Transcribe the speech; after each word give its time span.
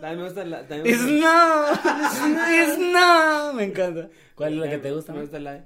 También 0.00 0.18
me 0.18 0.24
gusta 0.24 0.44
la. 0.44 0.66
También 0.66 0.82
me 0.82 0.90
It's 0.90 1.02
gusta- 1.02 2.26
no, 2.28 2.50
it's 2.64 2.78
no. 2.78 3.52
Me 3.54 3.64
encanta. 3.64 4.08
¿Cuál 4.34 4.54
es 4.54 4.58
la 4.60 4.70
que 4.70 4.78
te 4.78 4.90
gusta? 4.92 5.12
Me 5.12 5.20
gusta 5.22 5.38
la 5.38 5.52
de. 5.52 5.62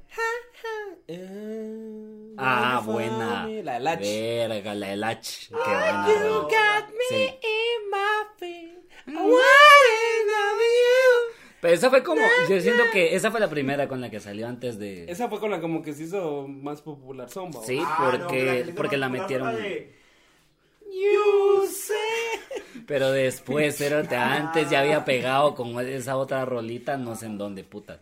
eh, 1.08 2.34
Ah, 2.36 2.82
buena. 2.84 3.46
La 3.62 3.74
de 3.74 3.80
Latch. 3.80 4.00
Verga, 4.00 4.74
la 4.74 4.88
de 4.88 4.96
Lach. 4.96 5.48
Qué 5.48 5.54
buena. 5.54 6.08
You 6.08 6.34
got 6.42 6.88
me 6.90 7.04
Sí. 7.08 7.24
in 7.24 7.90
my 7.90 8.24
feet. 8.38 8.78
I 9.06 9.12
wanna 9.12 9.28
love 9.30 10.60
you. 10.60 11.34
Pero 11.60 11.74
esa 11.74 11.88
fue 11.90 12.02
como, 12.02 12.20
yo 12.48 12.60
siento 12.60 12.82
que 12.92 13.14
esa 13.14 13.30
fue 13.30 13.40
la 13.40 13.48
primera 13.48 13.88
con 13.88 14.00
la 14.02 14.10
que 14.10 14.20
salió 14.20 14.46
antes 14.48 14.78
de... 14.78 15.10
Esa 15.10 15.28
fue 15.30 15.40
con 15.40 15.50
la 15.50 15.60
como 15.62 15.82
que 15.82 15.94
se 15.94 16.02
hizo 16.04 16.46
más 16.46 16.82
popular 16.82 17.30
Zomba. 17.30 17.62
Sí, 17.64 17.80
Ah, 17.82 18.10
no, 18.12 18.18
porque, 18.26 18.64
hizo 18.66 18.74
porque 18.74 18.96
la 18.98 19.08
metieron... 19.08 19.56
de- 19.56 19.94
You 20.94 21.66
say. 21.66 22.62
Pero 22.86 23.10
después, 23.10 23.76
cerote, 23.76 24.14
antes 24.16 24.70
ya 24.70 24.80
había 24.80 25.04
pegado 25.04 25.54
con 25.54 25.78
esa 25.86 26.16
otra 26.16 26.44
rolita, 26.44 26.96
no 26.96 27.16
sé 27.16 27.26
en 27.26 27.38
dónde, 27.38 27.64
puta. 27.64 28.00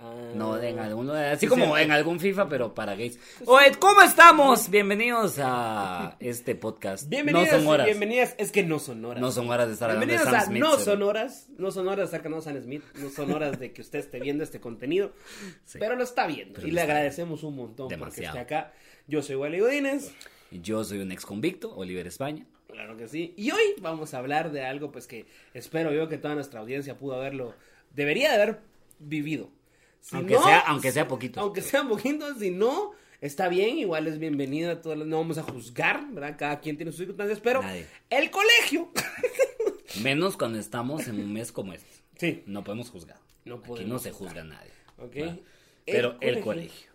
Ah. 0.00 0.32
No, 0.34 0.60
en 0.60 0.80
alguno, 0.80 1.12
así 1.14 1.40
Sí, 1.40 1.46
como 1.46 1.78
en 1.78 1.92
algún 1.92 2.18
FIFA, 2.18 2.48
pero 2.48 2.74
para 2.74 2.96
gays. 2.96 3.20
Oye, 3.46 3.70
¿cómo 3.78 4.02
estamos? 4.02 4.68
Bienvenidos 4.68 5.36
a 5.40 6.16
este 6.18 6.56
podcast. 6.56 7.08
Bienvenidas, 7.08 7.52
no 7.52 7.58
son 7.60 7.66
horas. 7.68 7.86
bienvenidas. 7.86 8.34
Es 8.38 8.50
que 8.50 8.64
no 8.64 8.80
son 8.80 9.04
horas. 9.04 9.20
No 9.20 9.30
son 9.30 9.48
horas 9.48 9.68
de 9.68 9.74
estar 9.74 9.90
hablando 9.90 10.06
de 10.12 10.18
Bienvenidos 10.18 10.42
Sam 10.42 10.42
a 10.42 10.50
Smith. 10.50 10.62
No 10.62 10.78
son 10.84 11.02
horas, 11.04 11.46
no 11.56 11.70
son 11.70 11.86
horas 11.86 12.10
de 12.10 12.16
estar 12.16 12.30
con 12.32 12.42
Sam 12.42 12.60
Smith, 12.62 12.82
no 12.96 13.10
son 13.10 13.32
horas 13.32 13.60
de 13.60 13.72
que 13.72 13.80
usted 13.82 14.00
esté 14.00 14.18
viendo 14.18 14.42
este 14.42 14.60
contenido, 14.60 15.12
Sí. 15.64 15.78
pero 15.78 15.94
lo 15.94 16.02
está 16.02 16.26
viendo 16.26 16.54
Pero 16.54 16.66
y 16.66 16.72
le 16.72 16.80
agradecemos 16.80 17.44
un 17.44 17.54
montón 17.54 17.86
Demasiado. 17.86 18.32
porque 18.32 18.40
esté 18.40 18.54
acá. 18.56 18.72
Yo 19.06 19.22
soy 19.22 19.36
Wally 19.36 19.60
Godínez, 19.60 20.10
Yo 20.60 20.84
soy 20.84 20.98
un 20.98 21.12
ex 21.12 21.24
convicto, 21.24 21.74
Oliver 21.74 22.06
España. 22.06 22.46
claro 22.68 22.96
que 22.96 23.08
sí, 23.08 23.34
y 23.36 23.50
hoy 23.50 23.62
vamos 23.80 24.14
a 24.14 24.18
hablar 24.18 24.50
de 24.52 24.64
algo 24.64 24.90
pues 24.92 25.06
que 25.06 25.26
espero 25.54 25.92
yo 25.92 26.08
que 26.08 26.18
toda 26.18 26.34
nuestra 26.34 26.60
audiencia 26.60 26.96
pudo 26.98 27.14
haberlo, 27.14 27.54
debería 27.94 28.30
de 28.30 28.42
haber 28.42 28.60
vivido. 28.98 29.50
Si 30.00 30.16
Aunque 30.16 30.34
no, 30.34 30.42
sea, 30.42 30.58
aunque 30.60 30.90
sea 30.92 31.06
poquito. 31.08 31.40
aunque 31.40 31.60
sean 31.62 31.88
poquitos, 31.88 32.38
si 32.38 32.50
no, 32.50 32.92
está 33.20 33.48
bien, 33.48 33.78
igual 33.78 34.06
es 34.08 34.18
bienvenido 34.18 34.70
a 34.72 34.80
todos, 34.82 34.96
no 35.06 35.18
vamos 35.18 35.38
a 35.38 35.42
juzgar, 35.42 36.06
¿verdad? 36.12 36.36
Cada 36.38 36.60
quien 36.60 36.76
tiene 36.76 36.90
sus 36.92 36.98
circunstancias, 36.98 37.40
pero 37.40 37.62
Nadie. 37.62 37.86
el 38.10 38.30
colegio. 38.30 38.90
Menos 40.02 40.36
cuando 40.36 40.58
estamos 40.58 41.06
en 41.08 41.20
un 41.20 41.32
mes 41.32 41.52
como 41.52 41.72
este. 41.72 41.86
sí, 42.18 42.42
No 42.46 42.64
podemos 42.64 42.90
juzgar. 42.90 43.18
No 43.44 43.56
Aquí 43.56 43.66
podemos 43.68 43.90
no 43.90 43.98
se 43.98 44.10
juzga 44.12 44.40
a 44.40 44.44
nadie. 44.44 44.70
ok. 44.98 45.16
¿va? 45.28 45.36
Pero 45.84 46.16
el 46.20 46.40
colegio. 46.40 46.90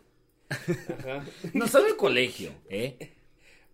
Ajá. 0.50 1.26
No 1.54 1.68
solo 1.68 1.88
el 1.88 1.96
colegio, 1.98 2.52
¿eh? 2.70 3.14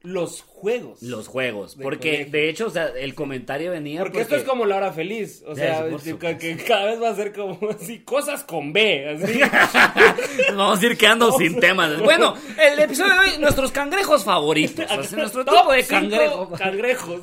Los 0.03 0.41
juegos. 0.41 1.01
Los 1.01 1.29
juegos. 1.29 1.77
De 1.77 1.83
Porque, 1.83 2.11
colegio. 2.11 2.31
de 2.33 2.49
hecho, 2.49 2.67
o 2.67 2.69
sea, 2.69 2.87
el 2.87 3.15
comentario 3.15 3.71
venía. 3.71 4.01
Porque, 4.01 4.19
esto 4.19 4.35
es 4.35 4.43
como 4.43 4.65
la 4.65 4.75
hora 4.75 4.91
feliz. 4.91 5.41
O 5.47 5.55
sea, 5.55 5.87
sí, 5.99 6.13
que, 6.15 6.57
cada 6.67 6.87
vez 6.87 7.01
va 7.01 7.09
a 7.09 7.15
ser 7.15 7.31
como 7.31 7.57
así, 7.69 7.99
cosas 7.99 8.43
con 8.43 8.73
B. 8.73 9.07
Así. 9.09 9.39
Vamos 10.55 10.81
a 10.81 10.85
ir 10.85 10.97
quedando 10.97 11.31
sin 11.37 11.57
temas. 11.57 12.01
Bueno, 12.01 12.35
el 12.61 12.79
episodio 12.79 13.13
de 13.13 13.19
hoy, 13.19 13.37
nuestros 13.39 13.71
cangrejos 13.71 14.23
favoritos. 14.23 14.85
O 14.93 15.03
sea, 15.03 15.19
nuestro 15.19 15.43
tipo 15.45 15.71
de 15.71 15.83
cangrejo. 15.85 16.51
Cangrejos. 16.51 17.21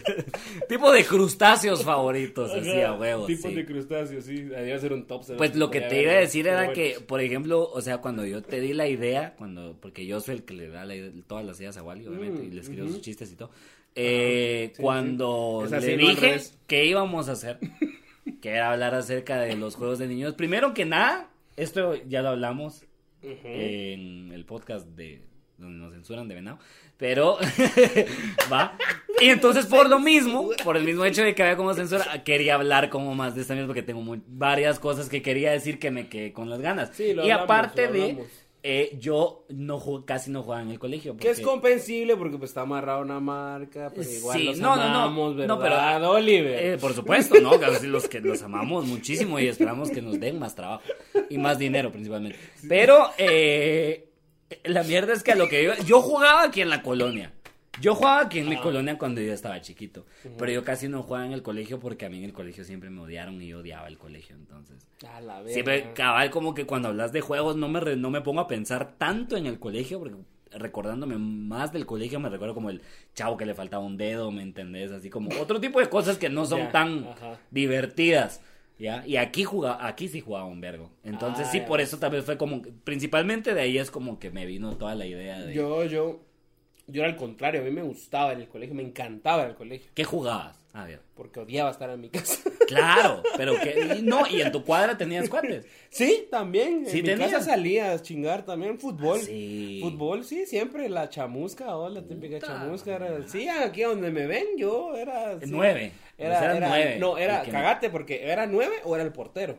tipo 0.68 0.92
de 0.92 1.04
crustáceos 1.04 1.82
favoritos, 1.84 2.50
así 2.52 2.80
a 2.80 2.92
huevos. 2.92 3.26
Tipos 3.26 3.50
sí. 3.50 3.56
de 3.56 3.66
crustáceos, 3.66 4.24
sí. 4.24 4.36
Debe 4.42 4.78
ser 4.78 4.92
un 4.92 5.06
top. 5.06 5.24
Pues 5.36 5.56
lo 5.56 5.70
que 5.70 5.80
te 5.80 6.02
iba 6.02 6.12
a 6.12 6.16
decir 6.16 6.46
era 6.46 6.58
bueno. 6.58 6.72
que, 6.74 6.98
por 7.06 7.20
ejemplo, 7.20 7.70
o 7.72 7.80
sea, 7.80 7.98
cuando 7.98 8.24
yo 8.26 8.42
te 8.42 8.60
di 8.60 8.72
la 8.72 8.88
idea, 8.88 9.34
cuando, 9.36 9.76
porque 9.80 10.06
yo 10.06 10.20
soy 10.20 10.36
el 10.36 10.44
que 10.44 10.54
le 10.54 10.68
da 10.68 10.84
la 10.84 10.94
idea- 10.94 11.10
todas 11.26 11.44
las 11.44 11.58
ideas 11.60 11.76
a 11.76 11.82
Wally, 11.82 12.09
obviamente, 12.10 12.42
Mm, 12.42 12.46
y 12.46 12.50
le 12.54 12.60
escribo 12.60 12.84
ujú. 12.84 12.92
sus 12.94 13.02
chistes 13.02 13.32
y 13.32 13.36
todo. 13.36 13.50
Eh, 13.94 14.72
sí, 14.74 14.82
cuando 14.82 15.64
sí. 15.68 15.74
Le 15.74 15.96
dije 15.96 16.40
que 16.66 16.84
íbamos 16.84 17.28
a 17.28 17.32
hacer, 17.32 17.58
que 18.40 18.50
era 18.50 18.72
hablar 18.72 18.94
acerca 18.94 19.40
de 19.40 19.56
los 19.56 19.74
juegos 19.76 19.98
de 19.98 20.06
niños, 20.06 20.34
primero 20.34 20.74
que 20.74 20.84
nada, 20.84 21.28
esto 21.56 21.94
ya 22.08 22.22
lo 22.22 22.28
hablamos 22.28 22.84
Ujú. 23.22 23.34
en 23.44 24.32
el 24.32 24.44
podcast 24.44 24.86
de 24.88 25.22
donde 25.58 25.78
nos 25.78 25.92
censuran 25.92 26.26
de 26.28 26.34
venado, 26.36 26.58
pero 26.96 27.36
va. 28.52 28.78
Y 29.20 29.28
entonces 29.28 29.66
por 29.66 29.88
lo 29.90 29.98
mismo, 29.98 30.50
por 30.64 30.76
el 30.76 30.84
mismo 30.84 31.04
hecho 31.04 31.22
de 31.22 31.34
que 31.34 31.42
había 31.42 31.56
como 31.56 31.74
censura, 31.74 32.24
quería 32.24 32.54
hablar 32.54 32.88
como 32.88 33.14
más 33.14 33.34
de 33.34 33.42
esta 33.42 33.52
misma 33.54 33.66
porque 33.66 33.82
tengo 33.82 34.00
muy- 34.00 34.22
varias 34.26 34.78
cosas 34.78 35.08
que 35.10 35.20
quería 35.20 35.50
decir 35.50 35.78
que 35.78 35.90
me 35.90 36.08
quedé 36.08 36.32
con 36.32 36.48
las 36.48 36.60
ganas. 36.60 36.90
Sí, 36.94 37.12
lo 37.12 37.26
y 37.26 37.30
hablamos, 37.30 37.44
aparte 37.44 37.86
lo 37.88 37.92
de. 37.92 38.24
Eh, 38.62 38.96
yo 39.00 39.46
no 39.48 40.04
casi 40.04 40.30
no 40.30 40.42
jugaba 40.42 40.62
en 40.62 40.70
el 40.70 40.78
colegio. 40.78 41.16
Que 41.16 41.30
es 41.30 41.38
porque- 41.38 41.50
comprensible 41.50 42.16
porque 42.16 42.36
pues 42.36 42.50
está 42.50 42.60
amarrado 42.62 43.00
una 43.00 43.18
marca, 43.20 43.90
pero 43.94 44.10
igual 44.10 44.38
Sí, 44.38 44.44
los 44.44 44.58
no, 44.58 44.76
no, 44.76 44.82
no. 44.82 44.82
amamos, 44.84 45.36
No, 45.36 45.56
¿verdad, 45.58 45.96
pero- 45.98 46.10
Oliver? 46.10 46.64
Eh, 46.74 46.78
por 46.78 46.92
supuesto, 46.94 47.40
¿no? 47.40 47.52
Los 47.82 48.08
que 48.08 48.20
los 48.20 48.42
amamos 48.42 48.84
muchísimo 48.86 49.38
y 49.40 49.46
esperamos 49.46 49.90
que 49.90 50.02
nos 50.02 50.20
den 50.20 50.38
más 50.38 50.54
trabajo 50.54 50.82
y 51.30 51.38
más 51.38 51.58
dinero 51.58 51.90
principalmente. 51.90 52.38
Pero 52.68 53.10
eh, 53.18 54.08
la 54.64 54.82
mierda 54.82 55.12
es 55.14 55.22
que 55.22 55.32
a 55.32 55.36
lo 55.36 55.48
que 55.48 55.64
yo, 55.64 55.72
yo 55.86 56.02
jugaba 56.02 56.42
aquí 56.44 56.60
en 56.60 56.68
la 56.70 56.82
colonia. 56.82 57.32
Yo 57.80 57.94
jugaba 57.94 58.22
aquí 58.22 58.40
en 58.40 58.48
mi 58.48 58.56
colonia 58.56 58.98
cuando 58.98 59.20
yo 59.20 59.32
estaba 59.32 59.60
chiquito, 59.60 60.04
pero 60.36 60.50
yo 60.50 60.64
casi 60.64 60.88
no 60.88 61.02
jugaba 61.02 61.24
en 61.26 61.32
el 61.32 61.42
colegio 61.42 61.78
porque 61.78 62.04
a 62.04 62.10
mí 62.10 62.18
en 62.18 62.24
el 62.24 62.32
colegio 62.32 62.64
siempre 62.64 62.90
me 62.90 63.00
odiaron 63.00 63.40
y 63.40 63.48
yo 63.48 63.60
odiaba 63.60 63.86
el 63.88 63.96
colegio, 63.96 64.34
entonces. 64.36 64.86
A 65.08 65.20
la 65.20 65.38
verga. 65.38 65.52
Siempre 65.52 65.92
cabal 65.94 66.30
como 66.30 66.52
que 66.54 66.66
cuando 66.66 66.88
hablas 66.88 67.12
de 67.12 67.20
juegos 67.20 67.56
no 67.56 67.68
me, 67.68 67.80
re- 67.80 67.96
no 67.96 68.10
me 68.10 68.20
pongo 68.22 68.40
a 68.40 68.48
pensar 68.48 68.94
tanto 68.98 69.36
en 69.36 69.46
el 69.46 69.58
colegio 69.58 69.98
porque 69.98 70.16
recordándome 70.52 71.16
más 71.16 71.72
del 71.72 71.86
colegio 71.86 72.18
me 72.18 72.28
recuerdo 72.28 72.54
como 72.54 72.70
el 72.70 72.82
chavo 73.14 73.36
que 73.36 73.46
le 73.46 73.54
faltaba 73.54 73.84
un 73.84 73.96
dedo, 73.96 74.30
¿me 74.32 74.42
entendés? 74.42 74.90
Así 74.90 75.08
como 75.08 75.30
otro 75.40 75.60
tipo 75.60 75.78
de 75.80 75.88
cosas 75.88 76.18
que 76.18 76.28
no 76.28 76.44
son 76.46 76.72
tan 76.72 77.04
ajá. 77.06 77.38
divertidas. 77.50 78.40
¿Ya? 78.78 79.06
Y 79.06 79.16
aquí 79.18 79.44
jugaba, 79.44 79.86
aquí 79.86 80.08
sí 80.08 80.20
jugaba 80.22 80.46
un 80.46 80.60
vergo. 80.62 80.90
Entonces 81.04 81.46
Ah, 81.48 81.52
sí, 81.52 81.58
ya. 81.58 81.66
por 81.66 81.82
eso 81.82 81.98
tal 81.98 82.12
vez 82.12 82.24
fue 82.24 82.38
como, 82.38 82.62
principalmente 82.82 83.52
de 83.52 83.60
ahí 83.60 83.76
es 83.76 83.90
como 83.90 84.18
que 84.18 84.30
me 84.30 84.46
vino 84.46 84.74
toda 84.78 84.94
la 84.94 85.04
idea 85.04 85.38
de... 85.38 85.52
Yo, 85.52 85.84
yo, 85.84 86.20
yo 86.90 87.02
era 87.02 87.10
al 87.10 87.16
contrario, 87.16 87.60
a 87.60 87.64
mí 87.64 87.70
me 87.70 87.82
gustaba 87.82 88.32
en 88.32 88.40
el 88.40 88.48
colegio, 88.48 88.74
me 88.74 88.82
encantaba 88.82 89.44
el 89.46 89.54
colegio, 89.54 89.90
¿Qué 89.94 90.04
jugabas? 90.04 90.58
A 90.72 90.84
ver. 90.84 91.00
porque 91.16 91.40
odiaba 91.40 91.70
estar 91.70 91.90
en 91.90 92.00
mi 92.00 92.08
casa. 92.10 92.48
Claro, 92.68 93.24
pero 93.36 93.58
que... 93.60 93.96
y 93.98 94.02
No, 94.02 94.26
y 94.28 94.40
en 94.40 94.52
tu 94.52 94.64
cuadra 94.64 94.96
tenías 94.96 95.28
cuates. 95.28 95.66
sí, 95.88 96.28
también, 96.30 96.86
Sí 96.86 97.00
en 97.00 97.18
mi 97.18 97.24
casa 97.24 97.40
salía 97.40 97.92
a 97.92 98.00
chingar 98.00 98.44
también, 98.44 98.78
fútbol. 98.78 99.18
Ah, 99.20 99.24
sí. 99.26 99.80
Fútbol, 99.82 100.24
sí, 100.24 100.46
siempre 100.46 100.88
la 100.88 101.08
chamusca, 101.08 101.76
o 101.76 101.88
la 101.88 102.02
típica 102.02 102.38
Puta 102.38 102.46
chamusca 102.46 102.94
era, 102.94 103.28
sí, 103.28 103.48
aquí 103.48 103.82
donde 103.82 104.12
me 104.12 104.26
ven, 104.26 104.46
yo 104.56 104.94
era... 104.96 105.40
sí. 105.40 105.46
Nueve. 105.48 105.92
Era, 106.16 106.54
nueve. 106.60 106.98
no, 107.00 107.18
era, 107.18 107.42
cagate, 107.42 107.90
porque 107.90 108.30
era 108.30 108.46
nueve 108.46 108.76
o 108.84 108.94
era 108.94 109.02
el 109.02 109.12
portero. 109.12 109.58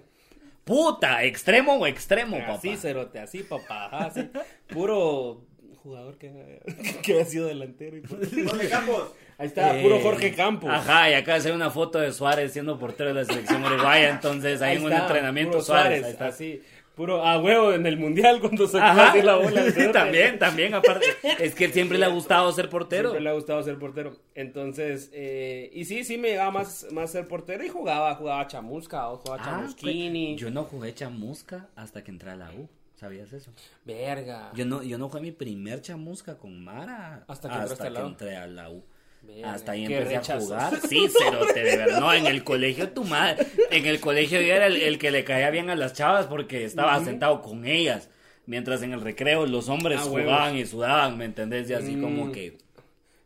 Puta, 0.64 1.24
extremo 1.24 1.74
o 1.74 1.88
extremo, 1.88 2.38
papá. 2.38 2.54
Así, 2.54 2.78
cerote, 2.78 3.20
así, 3.20 3.44
papá, 3.44 3.88
así. 4.06 4.30
Puro 4.68 5.42
jugador 5.84 6.18
que, 6.18 6.62
que 7.04 7.22
ha 7.22 7.26
sido 7.26 7.48
delantero. 7.48 7.98
Y. 7.98 8.02
Jorge 8.48 8.70
Campos. 8.70 9.12
Ahí 9.38 9.48
está, 9.48 9.80
Eh, 9.80 9.84
puro 9.84 10.00
Jorge 10.00 10.34
Campos. 10.36 10.70
Ajá, 10.72 11.10
y 11.10 11.14
acá 11.14 11.40
se 11.40 11.50
ve 11.50 11.56
una 11.56 11.70
foto 11.72 12.00
de 12.00 12.12
Suárez 12.12 12.54
siendo 12.54 12.78
portero 12.78 13.10
de 13.14 13.16
la 13.16 13.26
selección 13.26 13.64
uruguaya, 13.64 14.10
entonces 14.10 14.62
ahí, 14.62 14.78
en 14.78 14.84
un 14.86 14.94
entrenamiento 14.94 15.54
puro 15.54 15.64
Suárez, 15.64 16.04
ahí 16.04 16.12
está. 16.12 16.28
Así, 16.28 16.62
puro 16.96 17.26
a 17.26 17.40
huevo 17.40 17.74
en 17.74 17.86
el 17.88 17.98
mundial 17.98 18.40
cuando 18.40 18.68
sacó 18.68 18.84
Ajá, 18.86 19.10
así 19.10 19.22
la 19.24 19.38
bola. 19.38 19.64
sí, 19.72 19.92
también, 19.92 20.38
también, 20.38 20.76
aparte, 20.76 21.08
es 21.40 21.56
que 21.56 21.70
siempre 21.70 21.98
le 21.98 22.06
ha 22.06 22.10
gustado 22.10 22.52
ser 22.52 22.70
portero. 22.70 23.10
Siempre 23.10 23.24
le 23.24 23.30
ha 23.30 23.34
gustado 23.34 23.64
ser 23.64 23.80
portero. 23.80 24.16
Entonces, 24.36 25.10
eh, 25.14 25.72
y 25.74 25.86
sí, 25.86 26.04
sí 26.04 26.20
me 26.20 26.34
daba 26.34 26.52
más, 26.52 26.86
más 26.92 27.12
ser 27.12 27.28
portero 27.28 27.64
y 27.64 27.70
jugaba, 27.70 28.14
jugaba 28.16 28.46
chamusca 28.46 29.10
o 29.10 29.18
jugaba 29.18 29.42
Ah, 29.42 29.46
chamusquini. 29.46 30.34
pues, 30.34 30.42
yo 30.42 30.52
no 30.52 30.66
jugué 30.66 30.94
chamusca 30.94 31.70
hasta 31.76 32.04
que 32.04 32.12
entré 32.12 32.30
a 32.30 32.36
la 32.36 32.52
U, 32.52 32.70
¿sabías 33.02 33.34
eso? 33.34 33.52
Verga. 33.84 34.52
Yo 34.54 34.64
no, 34.66 34.82
yo 34.84 34.98
no 34.98 35.10
jugué 35.10 35.22
mi 35.22 35.32
primer 35.32 35.82
chamusca 35.82 36.38
con 36.38 36.64
Mara 36.64 37.26
Hasta 37.28 37.50
que 37.50 37.56
entraste 37.56 37.88
a 37.88 37.90
la 37.90 38.04
U. 38.06 38.08
entré 38.08 38.38
a 38.38 38.48
la 38.48 38.70
U. 38.70 38.84
Verga, 39.24 39.54
Hasta 39.54 39.72
ahí 39.74 39.86
empecé 39.86 40.16
rechazo. 40.18 40.56
a 40.56 40.70
jugar. 40.70 40.80
Sí, 40.88 41.08
cerote, 41.10 41.64
de 41.64 41.78
verdad. 41.78 42.00
No, 42.00 42.14
en 42.14 42.26
el 42.28 42.44
colegio 42.44 42.90
tu 42.90 43.04
madre. 43.04 43.46
En 43.72 43.86
el 43.88 44.00
colegio 44.00 44.40
yo 44.40 44.54
era 44.54 44.68
el, 44.68 44.78
el 44.78 44.98
que 45.00 45.12
le 45.12 45.24
caía 45.24 45.50
bien 45.50 45.70
a 45.72 45.76
las 45.76 45.94
chavas 45.94 46.28
porque 46.28 46.64
estaba 46.64 47.04
sentado 47.04 47.42
con 47.42 47.66
ellas. 47.66 48.10
Mientras 48.46 48.82
en 48.84 48.94
el 48.94 49.02
recreo 49.02 49.46
los 49.46 49.68
hombres 49.70 50.00
Ah, 50.02 50.06
huevos. 50.06 50.22
jugaban 50.32 50.56
y 50.58 50.66
sudaban, 50.66 51.18
¿me 51.18 51.26
entendés? 51.26 51.70
Y 51.70 51.74
así 51.74 51.96
Mm. 51.96 52.02
como 52.02 52.32
que... 52.32 52.58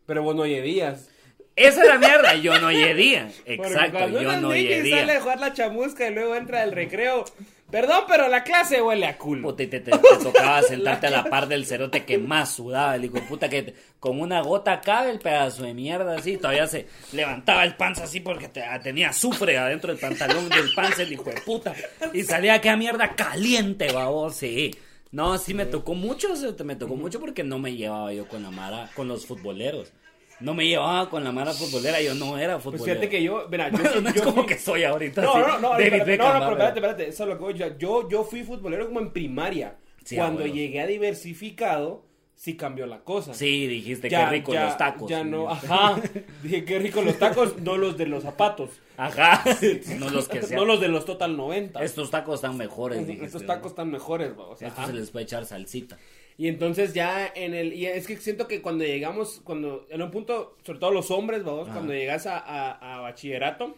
Pero 0.06 0.22
vos 0.22 0.34
no 0.36 0.46
llevías. 0.46 1.08
Esa 1.56 1.82
es 1.82 1.88
la 1.88 1.98
mierda, 1.98 2.34
yo 2.34 2.52
no. 2.60 2.66
Porque 2.66 3.32
Exacto, 3.46 4.08
yo 4.10 4.40
no 4.40 4.54
y 4.54 4.90
sale 4.90 5.12
a 5.16 5.20
jugar 5.22 5.40
la 5.40 5.52
chamusca 5.54 6.06
y 6.08 6.14
luego 6.14 6.34
entra 6.36 6.62
al 6.62 6.72
recreo. 6.72 7.24
Perdón, 7.70 8.04
pero 8.06 8.28
la 8.28 8.44
clase 8.44 8.80
huele 8.80 9.06
a 9.06 9.18
culo. 9.18 9.42
Puta, 9.48 9.64
y 9.64 9.66
te, 9.66 9.80
te- 9.80 9.90
te 9.90 10.16
tocaba 10.22 10.62
sentarte 10.68 11.08
a 11.08 11.10
la 11.10 11.24
par 11.24 11.48
del 11.48 11.66
cerote 11.66 12.04
que 12.04 12.16
más 12.16 12.54
sudaba, 12.54 12.94
el 12.94 13.04
hijo 13.06 13.14
de 13.14 13.22
puta 13.22 13.48
que 13.48 13.62
te- 13.64 13.74
con 13.98 14.20
una 14.20 14.40
gota 14.40 14.80
cabe 14.80 15.10
el 15.10 15.18
pedazo 15.18 15.64
de 15.64 15.74
mierda 15.74 16.16
así, 16.16 16.36
todavía 16.36 16.68
se 16.68 16.86
levantaba 17.12 17.64
el 17.64 17.74
panza 17.74 18.04
así 18.04 18.20
porque 18.20 18.48
te- 18.48 18.62
tenía 18.84 19.08
azufre 19.10 19.58
adentro 19.58 19.90
del 19.90 19.98
pantalón 20.00 20.48
del 20.48 20.72
panza 20.74 21.02
el 21.02 21.12
hijo 21.12 21.24
de 21.24 21.40
puta 21.40 21.74
y 22.12 22.22
salía 22.22 22.54
aquella 22.54 22.76
mierda 22.76 23.16
caliente, 23.16 23.92
babos, 23.92 24.36
sí. 24.36 24.70
No, 25.10 25.36
sí 25.38 25.52
me 25.54 25.66
tocó 25.66 25.94
mucho, 25.94 26.28
me 26.64 26.76
tocó 26.76 26.94
mucho 26.94 27.18
porque 27.20 27.42
no 27.42 27.58
me 27.58 27.74
llevaba 27.74 28.12
yo 28.12 28.28
con 28.28 28.42
la 28.42 28.50
mara, 28.50 28.90
con 28.94 29.08
los 29.08 29.26
futboleros. 29.26 29.92
No 30.40 30.52
me 30.54 30.66
llevaba 30.66 31.08
con 31.08 31.24
la 31.24 31.32
mara 31.32 31.52
futbolera, 31.52 32.00
yo 32.02 32.14
no 32.14 32.36
era 32.38 32.54
Pues 32.58 32.64
futbolero. 32.64 32.84
fíjate 33.00 33.08
que 33.08 33.22
yo, 33.22 33.46
mira, 33.50 33.70
yo, 33.94 34.00
no 34.00 34.10
yo 34.10 34.16
es 34.16 34.22
como 34.22 34.42
fui- 34.42 34.46
que 34.46 34.58
soy 34.58 34.84
ahorita. 34.84 35.22
No, 35.22 35.38
no, 35.38 35.58
no, 35.58 35.70
David 35.70 35.84
espérate, 35.84 36.10
Beckham, 36.10 36.26
no, 36.26 36.34
no, 36.34 36.40
va, 36.40 36.40
pero 36.40 36.50
espérate, 36.52 36.78
espérate, 36.80 37.08
eso 37.08 37.22
es 37.22 37.28
lo 37.30 37.36
que 37.38 37.42
voy 37.44 37.54
yo. 37.54 37.78
Yo, 37.78 38.08
yo 38.08 38.24
fui 38.24 38.42
futbolero 38.42 38.86
como 38.86 39.00
en 39.00 39.12
primaria. 39.12 39.76
Sí, 40.04 40.16
Cuando 40.16 40.46
llegué 40.46 40.80
a 40.80 40.86
diversificado, 40.86 42.04
sí 42.34 42.56
cambió 42.56 42.86
la 42.86 43.00
cosa. 43.00 43.34
Sí, 43.34 43.66
dijiste 43.66 44.08
Ya, 44.08 44.26
qué 44.26 44.36
rico 44.36 44.52
ya, 44.52 44.66
los 44.66 44.76
tacos. 44.76 45.10
Ya 45.10 45.24
no, 45.24 45.48
ajá. 45.50 45.96
Dije 46.42 46.64
qué 46.64 46.78
rico 46.78 47.02
los 47.02 47.18
tacos, 47.18 47.58
no 47.60 47.76
los 47.76 47.96
de 47.96 48.06
los 48.06 48.22
zapatos. 48.22 48.70
Ajá. 48.96 49.42
no 49.98 50.10
los 50.10 50.28
que 50.28 50.42
sean. 50.42 50.60
No 50.60 50.64
los 50.66 50.80
de 50.80 50.88
los 50.88 51.04
Total 51.06 51.36
90. 51.36 51.82
Estos 51.82 52.10
tacos 52.10 52.36
están 52.36 52.56
mejores, 52.56 53.06
dijiste. 53.06 53.26
Estos 53.26 53.46
tacos 53.46 53.72
están 53.72 53.90
mejores, 53.90 54.36
vamos. 54.36 54.60
Estos 54.62 54.86
se 54.86 54.92
les 54.92 55.10
puede 55.10 55.24
echar 55.24 55.44
salsita. 55.46 55.96
Y 56.38 56.48
entonces 56.48 56.92
ya 56.92 57.32
en 57.34 57.54
el... 57.54 57.72
Y 57.72 57.86
es 57.86 58.06
que 58.06 58.16
siento 58.18 58.46
que 58.46 58.60
cuando 58.60 58.84
llegamos, 58.84 59.40
cuando... 59.42 59.86
En 59.90 60.02
un 60.02 60.10
punto, 60.10 60.56
sobre 60.64 60.78
todo 60.78 60.90
los 60.90 61.10
hombres, 61.10 61.42
vamos, 61.44 61.68
cuando 61.68 61.94
llegas 61.94 62.26
a, 62.26 62.38
a- 62.38 62.96
a 62.96 63.00
bachillerato, 63.00 63.74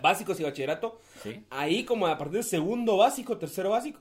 básicos 0.00 0.40
y 0.40 0.42
bachillerato, 0.42 0.98
Sí. 1.22 1.42
ahí 1.50 1.84
como 1.84 2.06
a 2.06 2.16
partir 2.16 2.34
del 2.36 2.44
segundo 2.44 2.96
básico, 2.96 3.36
tercero 3.36 3.70
básico, 3.70 4.00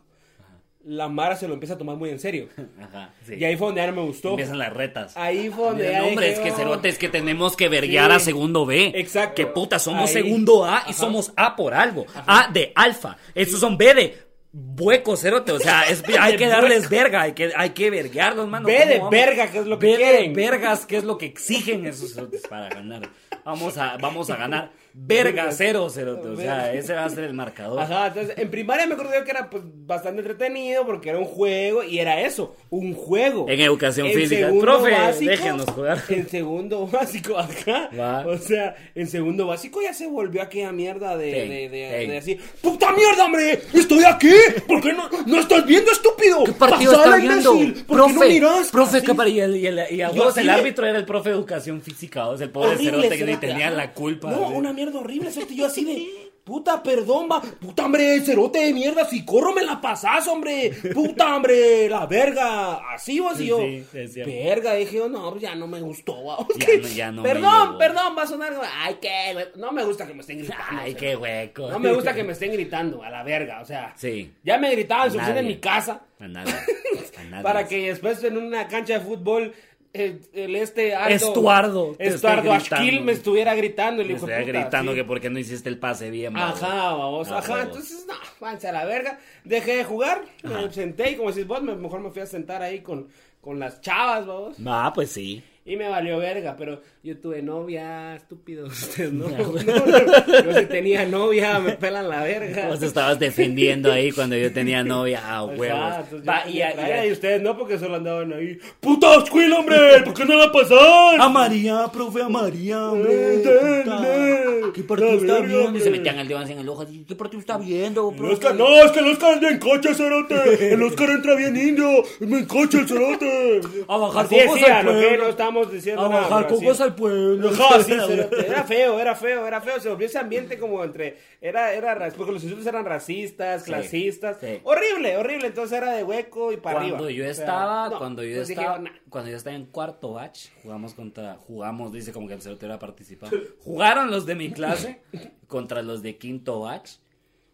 la 0.86 1.08
Mara 1.08 1.36
se 1.38 1.48
lo 1.48 1.54
empieza 1.54 1.76
a 1.76 1.78
tomar 1.78 1.96
muy 1.98 2.10
en 2.10 2.20
serio. 2.20 2.48
Ajá. 2.82 3.14
Sí. 3.26 3.36
Y 3.36 3.44
ahí 3.46 3.56
fue 3.58 3.68
donde 3.68 3.82
ya 3.82 3.88
no 3.88 4.02
me 4.02 4.08
gustó. 4.08 4.32
Empiezan 4.32 4.58
las 4.58 4.72
retas. 4.74 5.16
Ahí 5.16 5.50
fue 5.50 5.66
donde 5.68 5.84
Mira, 5.84 5.94
ya 5.94 6.02
no, 6.02 6.08
hombre, 6.08 6.32
es 6.32 6.40
que 6.40 6.52
"Oh". 6.52 6.56
cerote, 6.56 6.90
es 6.90 6.98
que 6.98 7.08
tenemos 7.10 7.56
que 7.56 7.70
verguiar 7.70 8.10
Sí. 8.12 8.16
a 8.18 8.20
segundo 8.20 8.66
B. 8.66 8.92
Exacto. 8.96 9.36
Que 9.36 9.46
puta, 9.48 9.80
somos 9.80 10.10
Ahí. 10.10 10.24
segundo 10.24 10.66
A 10.66 10.80
y 10.88 10.92
Ajá. 10.92 10.94
somos 10.94 11.32
A 11.38 11.56
por 11.56 11.74
algo. 11.74 12.06
A 12.28 12.50
de 12.52 12.72
alfa. 12.76 13.18
Estos 13.36 13.60
son 13.62 13.78
B 13.78 13.94
de 13.94 14.23
hueco, 14.54 15.18
cerote. 15.18 15.52
O 15.52 15.60
sea, 15.60 15.84
es- 15.84 16.04
hay 16.20 16.38
que 16.38 16.48
darles 16.48 16.90
verga, 16.90 17.22
hay 17.22 17.34
que, 17.34 17.52
hay 17.56 17.72
que 17.72 17.90
verguearlos, 17.90 18.48
mano. 18.48 18.68
Ve 18.68 18.98
¿Cómo 19.00 19.10
de 19.10 19.18
verga, 19.18 19.52
que 19.52 19.60
es 19.60 19.66
lo 19.66 19.80
que 19.80 19.88
Ve 19.88 19.96
quieren. 19.98 20.34
de 20.34 20.42
vergas, 20.42 20.86
que 20.86 20.98
es 20.98 21.04
lo 21.04 21.18
que 21.18 21.26
exigen 21.26 21.86
esos 21.86 22.14
cerotes 22.14 22.42
para 22.48 22.70
ganar. 22.70 23.10
Vamos 23.44 23.78
a, 23.78 23.98
vamos 23.98 24.30
a 24.30 24.36
ganar 24.38 24.72
verga 24.94 25.52
cero, 25.52 25.90
cerote. 25.90 26.28
O 26.30 26.36
sea, 26.38 26.72
ese 26.74 26.94
va 26.94 27.06
a 27.06 27.10
ser 27.10 27.24
el 27.26 27.34
marcador. 27.34 27.80
Ajá, 27.80 28.08
entonces 28.08 28.38
en 28.38 28.50
primaria 28.52 28.86
me 28.86 28.94
acuerdo 28.94 29.14
yo 29.18 29.24
que 29.26 29.32
era 29.32 29.50
pues 29.50 29.64
bastante 29.66 30.22
entretenido 30.22 30.86
porque 30.86 31.10
era 31.10 31.18
un 31.20 31.26
juego 31.26 31.84
y 31.84 32.00
era 32.00 32.22
eso, 32.22 32.56
un 32.70 32.94
juego. 32.94 33.48
En 33.50 33.60
educación 33.60 34.08
En 34.08 34.14
física. 34.14 34.50
Profe, 34.60 34.92
básico- 34.92 35.30
déjenos 35.32 35.66
jugar. 35.72 35.98
En 36.10 36.30
segundo 36.30 36.88
básico, 36.88 37.38
acá. 37.38 37.90
Va. 38.00 38.26
O 38.28 38.38
sea, 38.38 38.76
en 38.94 39.08
segundo 39.08 39.48
básico 39.48 39.82
ya 39.82 39.94
se 39.94 40.08
volvió 40.08 40.42
aquella 40.42 40.72
mierda 40.72 41.18
de, 41.18 41.42
Ey, 41.44 41.50
de, 41.50 41.70
de, 41.70 41.98
ey. 42.02 42.08
de 42.08 42.14
decir, 42.14 42.40
¡Puta 42.62 42.92
mierda, 42.94 43.26
hombre! 43.26 43.62
¡Estoy 43.74 44.04
aquí! 44.04 44.32
¿Por 44.68 44.82
qué 44.82 44.94
no, 44.94 45.10
no 45.26 45.40
estás 45.40 45.66
viendo, 45.66 45.92
estúpido? 45.92 46.44
¿Qué 46.44 46.52
partido 46.54 46.92
Pasala, 46.94 47.18
está 47.18 47.28
viendo? 47.28 47.56
imbécil, 47.56 47.86
¿Por 47.86 47.98
profe, 47.98 48.14
qué 48.14 48.20
no 48.20 48.28
miras? 48.28 48.70
profe, 48.72 48.98
Así. 48.98 49.06
¿qué 49.08 49.14
par- 49.16 49.28
y 49.28 49.40
el, 49.40 49.56
y 49.58 49.68
el, 49.68 49.82
y 49.92 50.02
a 50.02 50.10
vos 50.10 50.28
así 50.30 50.42
el 50.42 50.50
árbitro 50.50 50.86
era 50.86 50.98
el 51.00 51.06
profe 51.06 51.30
de 51.30 51.36
educación 51.36 51.82
física, 51.82 52.28
o 52.28 52.38
sea, 52.38 52.46
el 52.46 52.52
pobre 52.52 52.78
cerote 52.78 53.18
que 53.18 53.26
ni 53.26 53.38
tenía 53.38 53.70
la 53.72 53.92
culpa. 53.94 54.30
No, 54.30 54.46
así. 54.46 54.54
una 54.56 54.72
mierda 54.74 54.83
horrible, 54.92 55.32
cerote. 55.32 55.56
Yo 55.56 55.66
así 55.66 55.84
de. 55.86 56.34
Puta, 56.44 56.84
perdón, 56.84 57.30
va. 57.32 57.40
Puta, 57.42 57.86
hombre, 57.86 58.20
cerote 58.20 58.60
de 58.60 58.74
mierda. 58.74 59.06
Si 59.06 59.24
corro, 59.24 59.54
me 59.54 59.64
la 59.64 59.80
pasás, 59.80 60.28
hombre. 60.28 60.74
Puta, 60.94 61.38
hombre, 61.38 61.88
la 61.88 62.06
verga. 62.06 62.82
Así 62.94 63.18
o 63.22 63.30
así 63.30 63.44
Sí, 63.44 63.48
yo. 63.48 63.60
sí, 63.60 64.22
verga, 64.26 64.74
dije 64.74 64.98
yo, 64.98 65.08
no, 65.08 65.38
ya 65.38 65.56
no 65.56 65.68
me 65.68 65.80
gustó, 65.80 66.22
va. 66.26 66.46
Ya 66.60 66.68
no- 66.82 66.88
ya 66.90 67.12
no 67.14 67.22
me 67.22 67.30
Perdón, 67.30 67.78
perdón, 67.78 68.16
va 68.18 68.24
a 68.24 68.28
sonar. 68.28 68.54
Ay, 68.82 68.98
qué. 69.02 69.52
No 69.56 69.72
me 69.72 69.86
gusta 69.86 70.06
que 70.06 70.14
me 70.14 70.20
estén 70.20 70.40
gritando. 70.40 70.66
Ay, 70.82 70.96
qué 70.96 71.16
hueco. 71.16 71.70
No 71.70 71.80
me 71.80 71.94
gusta 71.94 72.14
que 72.14 72.26
me 72.26 72.34
estén 72.34 72.52
gritando, 72.52 73.02
a 73.02 73.10
la 73.10 73.24
verga. 73.24 73.62
O 73.62 73.66
sea, 73.66 73.94
Sí. 73.96 74.34
ya 74.44 74.58
me 74.58 74.70
gritaban 74.72 75.12
suficiente 75.12 75.40
en 75.40 75.48
mi 75.48 75.60
casa. 75.60 76.02
A. 76.20 76.26
A. 77.40 77.42
Para 77.42 77.66
que 77.70 77.88
después 77.88 78.22
en 78.24 78.36
una 78.38 78.68
cancha 78.68 78.96
de 78.96 79.00
fútbol. 79.00 79.54
El, 79.94 80.22
el 80.34 80.56
este 80.56 80.96
Aldo- 80.96 81.14
Estuardo 81.14 81.96
Estuardo 82.00 82.52
Ashkil 82.52 83.02
me 83.02 83.12
estuviera 83.12 83.54
gritando 83.54 84.02
y 84.02 84.06
le 84.06 84.14
Me 84.14 84.14
dijo, 84.16 84.26
"Puta, 84.26 84.42
gritando 84.42 84.92
sí". 84.92 84.98
que 84.98 85.04
por 85.04 85.22
qué 85.22 85.30
no 85.30 85.38
hiciste 85.38 85.70
el 85.70 85.78
pase 85.78 86.10
bien. 86.10 86.34
babo. 86.34 86.54
Ajá, 86.56 86.94
vamos, 86.96 87.32
Ah, 87.32 87.38
ajá. 87.38 87.62
Entonces, 87.62 88.06
no, 88.08 88.16
váyanse 88.40 88.70
a 88.70 88.72
la 88.72 88.86
verga. 88.86 89.20
Dejé 89.44 89.76
de 89.78 89.84
jugar, 89.84 90.24
Ajá. 90.44 90.62
me 90.64 90.74
senté 90.74 91.12
y 91.12 91.16
como 91.16 91.30
decís 91.32 91.46
vos, 91.46 91.62
me- 91.62 91.76
mejor 91.76 92.00
me 92.00 92.10
fui 92.10 92.24
a 92.24 92.26
sentar 92.26 92.64
ahí 92.64 92.80
con, 92.80 93.08
con 93.40 93.60
las 93.60 93.82
chavas, 93.82 94.26
vamos. 94.26 94.58
Ah, 94.66 94.92
pues 94.96 95.12
sí. 95.12 95.44
Y 95.64 95.76
me 95.78 95.88
valió 95.88 96.18
verga, 96.18 96.56
pero 96.58 96.82
yo 97.04 97.18
tuve 97.18 97.42
novia, 97.42 98.16
estúpido. 98.16 98.66
Ustedes 98.68 99.12
no. 99.12 99.28
No, 99.34 99.52
güey. 99.52 99.66
no. 99.66 100.44
Yo 100.44 100.60
si 100.60 100.66
tenía 100.68 101.06
novia, 101.06 101.60
me 101.60 101.74
pelan 101.74 102.08
la 102.08 102.24
verga. 102.24 102.68
Vos 102.68 102.82
estabas 102.82 103.20
defendiendo 103.20 103.92
ahí 103.92 104.12
cuando 104.12 104.38
yo 104.38 104.54
tenía 104.54 104.84
novia. 104.84 105.22
Ah, 105.22 105.44
huevos. 105.44 105.96
entonces 106.00 106.28
Va, 106.30 106.48
y, 106.48 106.62
y 107.08 107.12
ustedes 107.12 107.42
no, 107.42 107.58
porque 107.58 107.78
solo 107.78 107.96
andaban 107.96 108.32
ahí. 108.32 108.58
¡Puta 108.80 109.18
Ashkil, 109.18 109.52
hombre! 109.52 110.02
¿Por 110.06 110.14
qué 110.14 110.24
no 110.26 110.38
la 110.38 110.52
pasás? 110.52 110.80
A 111.20 111.28
María, 111.28 111.88
profe, 111.92 112.22
a 112.22 112.30
María, 112.30 112.92
hombre. 112.92 113.12
Eh, 113.12 113.84
puta. 113.84 113.96
dale. 113.96 114.72
¿Qué 114.74 114.84
partido 114.84 115.12
está 115.12 115.40
viendo? 115.40 115.78
Y 115.78 115.82
se 115.82 115.90
metían 115.90 116.20
el 116.20 116.28
dedo 116.28 116.40
así 116.40 116.54
en 116.54 116.60
el 116.60 116.70
ojo. 116.70 116.86
¿Qué 117.08 117.16
partido 117.16 117.40
está 117.42 117.58
viendo, 117.58 118.12
El 118.12 118.16
profe? 118.16 118.34
Oscar, 118.34 118.56
no, 118.56 118.68
es 118.82 118.92
que 118.92 119.00
el 119.00 119.08
Oscar 119.08 119.34
es 119.34 119.40
bien 119.42 119.60
coche, 119.60 119.94
cerote. 119.94 120.74
El 120.74 120.82
Oscar 120.84 121.10
entra 121.10 121.36
bien 121.36 121.56
indio. 121.58 122.04
Es 122.04 122.28
bien 122.28 122.46
coche 122.46 122.80
el 122.80 122.88
cerote. 122.88 123.62
A 123.90 123.98
bajar 123.98 124.28
cocos 124.28 124.64
al 124.64 124.86
¿no? 124.86 124.92
que 124.94 125.08
pueblo. 125.08 125.24
no 125.26 125.30
estamos 125.30 125.72
diciendo 125.72 126.02
A 126.02 126.08
bajar 126.08 126.48
cocos 126.48 126.80
al 126.82 126.93
pueblo. 126.96 127.52
Sí. 127.84 127.92
Era 128.48 128.64
feo, 128.64 129.00
era 129.00 129.16
feo, 129.16 129.48
era 129.48 129.62
feo. 129.62 129.80
Se 129.80 129.90
volvió 129.90 130.06
ese 130.08 130.18
ambiente 130.20 130.58
como 130.58 130.84
entre. 130.84 131.18
Era, 131.42 131.74
era, 131.74 131.94
ra- 131.96 132.12
porque 132.16 132.32
los 132.32 132.44
insultos 132.44 132.68
eran 132.68 132.86
racistas, 132.86 133.64
clasistas. 133.64 134.38
sí. 134.40 134.60
Horrible, 134.64 135.18
horrible. 135.18 135.48
Entonces 135.48 135.78
era 135.78 135.92
de 135.94 136.04
hueco 136.04 136.52
y 136.52 136.58
para 136.58 136.80
arriba. 136.80 136.98
Cuando 136.98 137.10
yo 137.10 137.24
O 137.24 137.34
sea, 137.34 137.44
estaba, 137.44 137.90
no, 137.90 137.98
cuando 137.98 138.24
yo 138.24 138.36
pues 138.38 138.48
dije, 138.48 138.62
estaba, 138.62 138.84
cuando 139.10 139.30
yo 139.32 139.38
estaba 139.38 139.56
en 139.56 139.66
cuarto 139.66 140.14
batch, 140.14 140.50
jugamos 140.64 140.94
contra, 140.94 141.36
jugamos, 141.36 141.92
dice 141.92 142.12
como 142.14 142.28
que 142.28 142.34
el 142.36 142.42
cerote 142.42 142.66
hubiera 142.66 142.80
participado. 142.80 143.36
Jugaron 143.64 144.12
los 144.12 144.26
de 144.26 144.36
mi 144.36 144.52
clase 144.52 145.02
contra 145.48 145.82
los 145.82 146.02
de 146.02 146.18
quinto 146.18 146.62
batch 146.62 146.98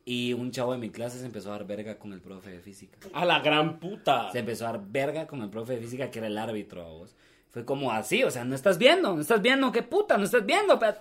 y 0.06 0.34
un 0.34 0.52
chavo 0.52 0.72
de 0.72 0.80
mi 0.80 0.90
clase 0.90 1.20
se 1.20 1.26
empezó 1.26 1.50
a 1.50 1.58
dar 1.58 1.68
verga 1.68 2.00
con 2.00 2.14
el 2.14 2.22
profe 2.22 2.50
de 2.52 2.60
física. 2.60 2.98
A 3.14 3.26
la 3.26 3.40
gran 3.42 3.80
puta. 3.80 4.32
Se 4.32 4.40
empezó 4.40 4.66
a 4.68 4.72
dar 4.72 4.82
verga 4.88 5.28
con 5.28 5.42
el 5.44 5.50
profe 5.50 5.74
de 5.76 5.80
física 5.82 6.10
que 6.10 6.18
era 6.20 6.28
el 6.28 6.38
árbitro 6.38 6.82
a 6.82 6.88
vos. 6.90 7.16
Fue 7.52 7.66
como 7.66 7.92
así, 7.92 8.24
o 8.24 8.32
sea, 8.32 8.44
no 8.44 8.54
estás 8.54 8.78
viendo, 8.78 9.16
no 9.16 9.22
estás 9.22 9.42
viendo, 9.42 9.72
qué 9.72 9.82
puta, 9.82 10.18
no 10.18 10.26
estás 10.26 10.46
viendo, 10.46 10.78
pero 10.78 10.98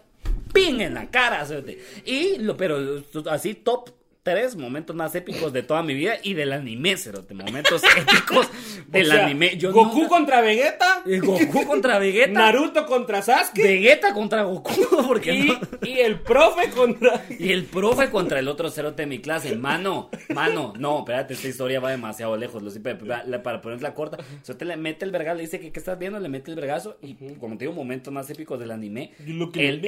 ping 0.52 0.80
en 0.80 0.94
la 0.94 1.10
cara, 1.10 1.44
cerote. 1.44 1.78
Y 2.04 2.38
lo, 2.38 2.56
pero 2.56 3.02
así 3.30 3.54
top 3.54 3.90
tres 4.28 4.56
momentos 4.56 4.94
más 4.94 5.14
épicos 5.14 5.52
de 5.52 5.62
toda 5.62 5.82
mi 5.82 5.94
vida 5.94 6.14
y 6.22 6.34
del 6.34 6.52
anime, 6.52 6.96
cerote, 6.96 7.34
momentos 7.34 7.82
épicos 7.96 8.48
del 8.88 9.06
O 9.06 9.12
sea, 9.14 9.24
anime. 9.26 9.56
Yo 9.56 9.72
Goku 9.72 9.96
nunca- 9.98 10.08
contra 10.08 10.40
Vegeta. 10.40 11.02
Goku 11.22 11.66
contra 11.66 11.98
Vegeta. 11.98 12.30
Naruto 12.32 12.86
contra 12.86 13.22
Sasuke. 13.22 13.62
Vegeta 13.62 14.12
contra 14.12 14.42
Goku, 14.42 14.72
porque 15.06 15.34
y, 15.34 15.48
no? 15.48 15.58
y 15.82 15.98
el 16.00 16.20
profe 16.20 16.70
contra. 16.70 17.24
Y 17.38 17.52
el 17.52 17.64
profe 17.64 18.10
contra 18.10 18.38
el 18.38 18.48
otro 18.48 18.70
cerote 18.70 19.02
de 19.02 19.06
mi 19.06 19.20
clase. 19.20 19.56
Mano, 19.56 20.10
mano, 20.34 20.74
no, 20.78 20.98
espérate, 21.00 21.34
esta 21.34 21.48
historia 21.48 21.80
va 21.80 21.90
demasiado 21.90 22.36
lejos. 22.36 22.62
Lo 22.62 22.70
pero 22.82 23.42
para, 23.42 23.60
ponerla 23.60 23.94
corta, 23.94 24.18
te 24.56 24.64
le 24.64 24.76
mete 24.76 25.04
el 25.04 25.10
vergazo, 25.10 25.36
le 25.36 25.42
dice 25.42 25.58
que 25.60 25.72
qué 25.72 25.78
estás 25.78 25.98
viendo, 25.98 26.20
le 26.20 26.28
mete 26.28 26.50
el 26.50 26.56
vergazo. 26.56 26.98
Y 27.02 27.14
como 27.36 27.56
te 27.56 27.64
digo, 27.64 27.72
momentos 27.74 28.12
más 28.12 28.28
épicos 28.30 28.58
del 28.60 28.70
anime. 28.70 29.12
El, 29.20 29.84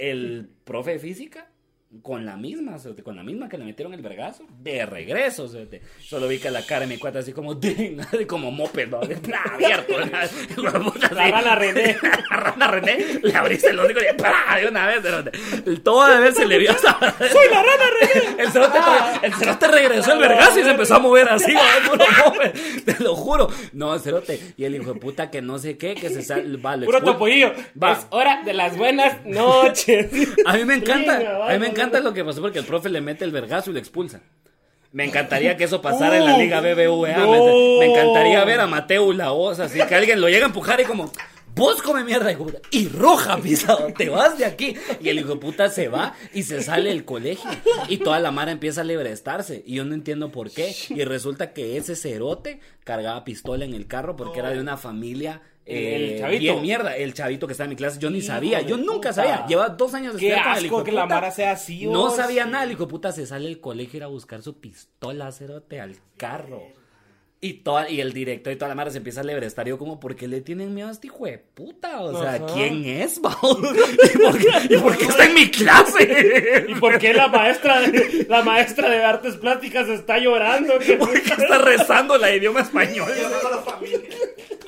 el 0.00 0.48
profe 0.64 0.92
de 0.92 0.98
física. 0.98 1.48
Con 2.02 2.26
la 2.26 2.36
misma, 2.36 2.76
con 3.02 3.16
la 3.16 3.22
misma 3.22 3.48
que 3.48 3.56
le 3.56 3.64
metieron 3.64 3.94
el 3.94 4.02
vergazo, 4.02 4.44
de 4.60 4.84
regreso. 4.84 5.48
Solo 6.00 6.28
vi 6.28 6.38
que 6.38 6.50
la 6.50 6.60
cara 6.66 6.80
de 6.80 6.86
mi 6.86 6.98
cuata 6.98 7.20
así 7.20 7.32
como, 7.32 7.58
como 8.28 8.50
moped, 8.50 8.88
¿no? 8.88 8.98
Abierto. 8.98 9.94
La 10.58 11.30
rana 11.30 11.54
René. 11.54 11.96
La 12.30 12.36
rana 12.36 12.68
René, 12.68 13.20
le 13.22 13.34
abriste 13.34 13.70
el 13.70 13.78
hocico 13.78 14.00
y 14.00 14.60
de 14.60 14.68
una 14.68 14.86
vez, 14.86 15.02
cerote. 15.02 15.30
Toda 15.78 16.20
vez 16.20 16.34
se 16.34 16.44
le 16.44 16.58
vio 16.58 16.72
hasta... 16.72 16.98
¡Soy 17.18 17.48
la 17.50 17.62
rana 17.62 17.84
René! 18.00 18.42
El 18.42 18.52
cerote, 18.52 18.78
el 19.22 19.34
cerote 19.34 19.68
regresó 19.68 20.12
el 20.12 20.18
vergazo 20.18 20.60
y 20.60 20.64
se 20.64 20.70
empezó 20.70 20.96
a 20.96 20.98
mover 20.98 21.28
así, 21.30 21.54
puro 21.88 22.04
mover, 22.26 22.52
te 22.84 23.02
lo 23.02 23.14
juro. 23.16 23.48
No, 23.72 23.94
el 23.94 24.00
cerote. 24.00 24.38
Y 24.58 24.64
el 24.64 24.74
hijo 24.74 24.92
de 24.92 25.00
puta 25.00 25.30
que 25.30 25.40
no 25.40 25.58
sé 25.58 25.78
qué, 25.78 25.94
que 25.94 26.10
se 26.10 26.22
sale, 26.22 26.58
va, 26.58 26.76
Puro 26.76 27.02
topollillo. 27.02 27.52
Va. 27.82 27.92
Es 27.92 28.06
hora 28.10 28.42
de 28.44 28.52
las 28.52 28.76
buenas 28.76 29.24
noches. 29.24 30.10
A 30.44 30.54
mí 30.54 30.64
me 30.66 30.74
encanta, 30.74 31.46
a 31.46 31.52
mí 31.52 31.58
me 31.58 31.77
vamos, 31.77 31.77
encanta 31.78 32.00
lo 32.00 32.12
que 32.12 32.24
pasó 32.24 32.40
porque 32.40 32.58
el 32.58 32.64
profe 32.64 32.88
le 32.88 33.00
mete 33.00 33.24
el 33.24 33.30
vergazo 33.30 33.70
y 33.70 33.74
lo 33.74 33.78
expulsa. 33.78 34.20
Me 34.90 35.04
encantaría 35.04 35.56
que 35.56 35.64
eso 35.64 35.82
pasara 35.82 36.16
en 36.16 36.24
la 36.24 36.38
Liga 36.38 36.60
BBVA. 36.60 37.18
no. 37.18 37.78
Me, 37.78 37.86
encantaría 37.86 38.44
ver 38.44 38.60
a 38.60 38.66
Mateo 38.66 39.12
la 39.12 39.30
voz 39.30 39.60
así, 39.60 39.78
que 39.86 39.94
alguien 39.94 40.20
lo 40.20 40.28
llega 40.28 40.46
a 40.46 40.48
empujar 40.48 40.80
y 40.80 40.84
como, 40.84 41.12
vos 41.54 41.82
come 41.82 42.04
mierda, 42.04 42.34
puta. 42.36 42.58
Y 42.70 42.88
roja, 42.88 43.36
pisado, 43.36 43.92
te 43.96 44.08
vas 44.08 44.38
de 44.38 44.46
aquí. 44.46 44.74
Y 45.00 45.10
el 45.10 45.18
hijo 45.18 45.34
de 45.34 45.40
puta 45.40 45.68
se 45.68 45.88
va 45.88 46.14
y 46.32 46.44
se 46.44 46.62
sale 46.62 46.88
del 46.88 47.04
colegio. 47.04 47.50
Y 47.88 47.98
toda 47.98 48.18
la 48.18 48.30
mara 48.30 48.50
empieza 48.50 48.80
a 48.80 48.84
lebrestarse. 48.84 49.62
Y 49.66 49.74
yo 49.74 49.84
no 49.84 49.94
entiendo 49.94 50.32
por 50.32 50.50
qué. 50.50 50.74
Y 50.88 51.04
resulta 51.04 51.52
que 51.52 51.76
ese 51.76 51.94
cerote 51.94 52.60
cargaba 52.84 53.24
pistola 53.24 53.66
en 53.66 53.74
el 53.74 53.86
carro 53.86 54.16
porque 54.16 54.38
era 54.38 54.50
de 54.50 54.60
una 54.60 54.78
familia. 54.78 55.42
El 55.68 56.02
eh, 56.12 56.16
chavito. 56.18 56.40
bien 56.40 56.62
mierda, 56.62 56.96
el 56.96 57.12
chavito 57.12 57.46
que 57.46 57.52
está 57.52 57.64
en 57.64 57.70
mi 57.70 57.76
clase, 57.76 57.98
yo 57.98 58.08
ni 58.08 58.18
Hijo 58.18 58.28
sabía, 58.28 58.62
yo 58.62 58.78
nunca 58.78 59.10
puta. 59.10 59.12
sabía, 59.12 59.46
lleva 59.46 59.68
dos 59.68 59.92
años 59.92 60.14
de 60.14 60.20
Qué 60.20 60.28
estudiar 60.28 60.48
con 60.48 60.58
el 60.58 60.66
hijo 60.66 60.76
asco 60.76 60.84
de 60.84 60.90
que 60.90 60.96
la. 60.96 61.06
Mara 61.06 61.30
sea 61.30 61.52
así, 61.52 61.86
No 61.86 62.10
sabía 62.10 62.46
nada, 62.46 62.64
el 62.64 62.72
hijo 62.72 62.84
de 62.84 62.90
puta 62.90 63.12
se 63.12 63.26
sale 63.26 63.44
del 63.46 63.60
colegio 63.60 63.94
y 63.94 63.96
ir 63.98 64.04
a 64.04 64.06
buscar 64.06 64.42
su 64.42 64.58
pistola, 64.58 65.30
cerote, 65.30 65.80
al 65.80 65.96
carro. 66.16 66.62
Y, 67.40 67.52
toda, 67.52 67.88
y 67.88 68.00
el 68.00 68.12
director 68.12 68.52
y 68.52 68.56
toda 68.56 68.68
la 68.68 68.74
mara 68.74 68.90
se 68.90 68.98
empieza 68.98 69.20
a 69.20 69.24
lebrestar. 69.24 69.68
Yo 69.68 69.78
como, 69.78 70.00
¿por 70.00 70.16
qué 70.16 70.26
le 70.26 70.40
tienen 70.40 70.74
miedo 70.74 70.88
a 70.88 70.90
este 70.90 71.06
hijo 71.06 71.24
de 71.24 71.38
puta? 71.38 72.00
O 72.00 72.20
sea, 72.20 72.34
Ajá. 72.34 72.46
¿quién 72.52 72.84
es, 72.84 73.20
Bao? 73.20 73.36
¿Y 74.14 74.18
por, 74.18 74.38
qué, 74.38 74.74
¿Y 74.74 74.76
por 74.78 74.98
qué 74.98 75.04
está 75.04 75.24
en 75.24 75.34
mi 75.34 75.48
clase? 75.48 76.66
¿Y 76.68 76.74
por 76.74 76.98
qué 76.98 77.14
la 77.14 77.28
maestra 77.28 77.80
de, 77.82 78.26
la 78.28 78.42
maestra 78.42 78.90
de 78.90 79.04
artes 79.04 79.36
plásticas 79.36 79.88
está 79.88 80.18
llorando? 80.18 80.72
¿Por 80.98 81.12
qué 81.12 81.30
está 81.30 81.58
rezando 81.58 82.18
la 82.18 82.34
idioma 82.34 82.62
español? 82.62 83.08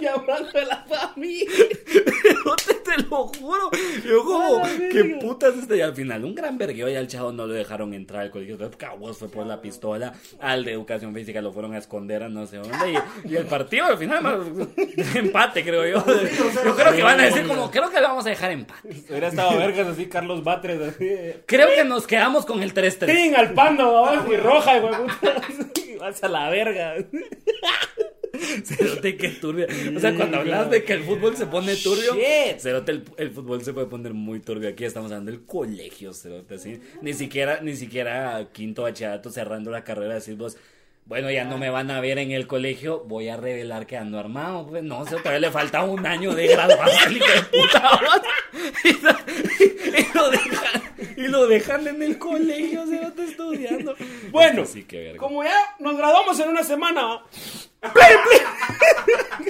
Llamando 0.01 0.59
a 0.59 0.65
la 0.65 0.85
familia. 0.85 1.47
llamando 1.47 1.79
a 1.79 1.85
la 1.85 1.97
familia. 1.97 2.45
No 2.45 2.57
te, 2.57 2.75
te 2.75 3.03
lo 3.03 3.27
juro. 3.29 3.71
Yo 4.05 4.25
como, 4.25 4.63
¿qué 4.91 5.19
putas 5.21 5.55
este? 5.57 5.77
Y 5.77 5.81
al 5.81 5.95
final, 5.95 6.25
un 6.25 6.35
gran 6.35 6.57
vergueo 6.59 6.89
y 6.89 6.97
al 6.97 7.07
chavo 7.09 7.33
no 7.33 7.47
lo 7.47 7.53
dejaron 7.55 7.93
entrar 7.95 8.23
al 8.23 8.31
colegio. 8.31 8.59
Cabos 8.77 9.19
fue 9.19 9.29
por 9.29 9.47
la 9.47 9.61
pistola. 9.61 10.13
Al 10.41 10.65
de 10.65 10.73
educación 10.73 11.13
física 11.15 11.41
lo 11.41 11.53
fueron 11.53 11.75
a 11.75 11.79
esconder 11.79 12.23
a 12.23 12.29
no 12.29 12.47
sé 12.47 12.57
dónde. 12.59 12.77
Y, 13.25 13.33
y 13.33 13.37
el 13.37 13.47
partido 13.47 13.87
al 13.87 13.99
final, 13.99 14.23
más- 14.23 14.39
empate, 15.17 15.63
creo 15.65 15.87
yo. 15.87 16.05
Yo 16.65 16.77
creo 16.77 16.95
que 16.95 17.03
van 17.03 17.21
a 17.21 17.25
decir 17.25 17.47
como, 17.47 17.71
creo 17.71 17.91
que 17.91 18.01
lo 18.01 18.09
vamos 18.09 18.27
a 18.27 18.31
dejar 18.31 18.51
empate. 18.53 18.89
Hubiera 19.09 19.29
estado 19.29 19.59
vergas 19.59 19.89
así, 19.89 20.07
Carlos 20.07 20.43
Batres, 20.45 20.81
así. 20.81 21.09
Creo 21.47 21.69
que 21.75 21.85
nos 21.85 22.07
quedamos 22.07 22.47
con 22.47 22.63
el 22.63 22.73
3-3. 22.75 23.07
¡Ting! 23.07 23.35
Al 23.35 23.53
pando, 23.55 23.93
vamos, 24.03 24.25
y 24.33 24.37
roja, 24.37 24.79
güey. 24.79 24.95
Vas 26.01 26.23
a 26.25 26.29
la 26.29 26.49
verga. 26.49 26.95
Cerote, 28.65 29.17
qué 29.17 29.29
turbio. 29.31 29.67
O 29.97 30.01
sea, 30.01 30.15
cuando 30.15 30.39
hablas 30.39 30.71
de 30.71 30.85
que 30.85 30.93
el 30.95 31.05
fútbol 31.05 31.37
se 31.37 31.47
pone 31.47 31.77
turbio, 31.77 32.15
Shit. 32.15 32.59
Cerote, 32.59 32.93
el, 32.93 33.05
el 33.17 33.31
fútbol 33.31 33.63
se 33.65 33.73
puede 33.73 33.87
poner 33.87 34.15
muy 34.15 34.41
turbio. 34.41 34.69
Aquí 34.69 34.85
estamos 34.85 35.11
hablando 35.11 35.31
del 35.31 35.43
colegio, 35.45 36.13
Cerote, 36.13 36.55
así. 36.57 36.81
Ni 37.03 37.13
siquiera, 37.15 37.61
ni 37.61 37.77
siquiera 37.77 38.49
quinto 38.53 38.83
bachillerato 38.83 39.31
cerrando 39.31 39.71
la 39.71 39.85
carrera, 39.85 40.15
decir 40.15 40.37
vos, 40.37 40.57
bueno, 41.07 41.29
ya 41.31 41.45
no 41.45 41.59
me 41.59 41.71
van 41.71 41.91
a 41.91 42.01
ver 42.01 42.19
en 42.19 42.31
el 42.31 42.47
colegio, 42.47 43.01
voy 43.05 43.29
a 43.29 43.37
revelar 43.37 43.85
que 43.87 43.97
ando 43.97 44.19
armado. 44.19 44.67
Pues 44.69 44.85
no, 44.85 45.05
Cerote, 45.05 45.23
todavía 45.25 45.49
le 45.49 45.51
falta 45.51 45.83
un 45.83 46.07
año 46.07 46.33
de 46.35 46.47
graduación, 46.47 47.17
hijo 47.17 47.27
de 47.27 47.43
puta. 47.43 47.91
vos. 48.01 48.23
Y, 48.85 49.65
y 50.01 50.07
lo 50.15 50.31
dejan, 50.31 50.83
y 51.17 51.29
lo 51.29 51.47
dejan 51.47 51.87
en 51.89 52.03
el 52.03 52.19
colegio, 52.19 52.87
Cerote, 52.87 53.25
estudiando. 53.25 53.95
Bueno, 54.31 54.65
sí, 54.65 54.87
como 55.17 55.43
ya 55.45 55.57
nos 55.79 55.97
graduamos 55.97 56.39
en 56.41 56.49
una 56.49 56.63
semana, 56.63 57.23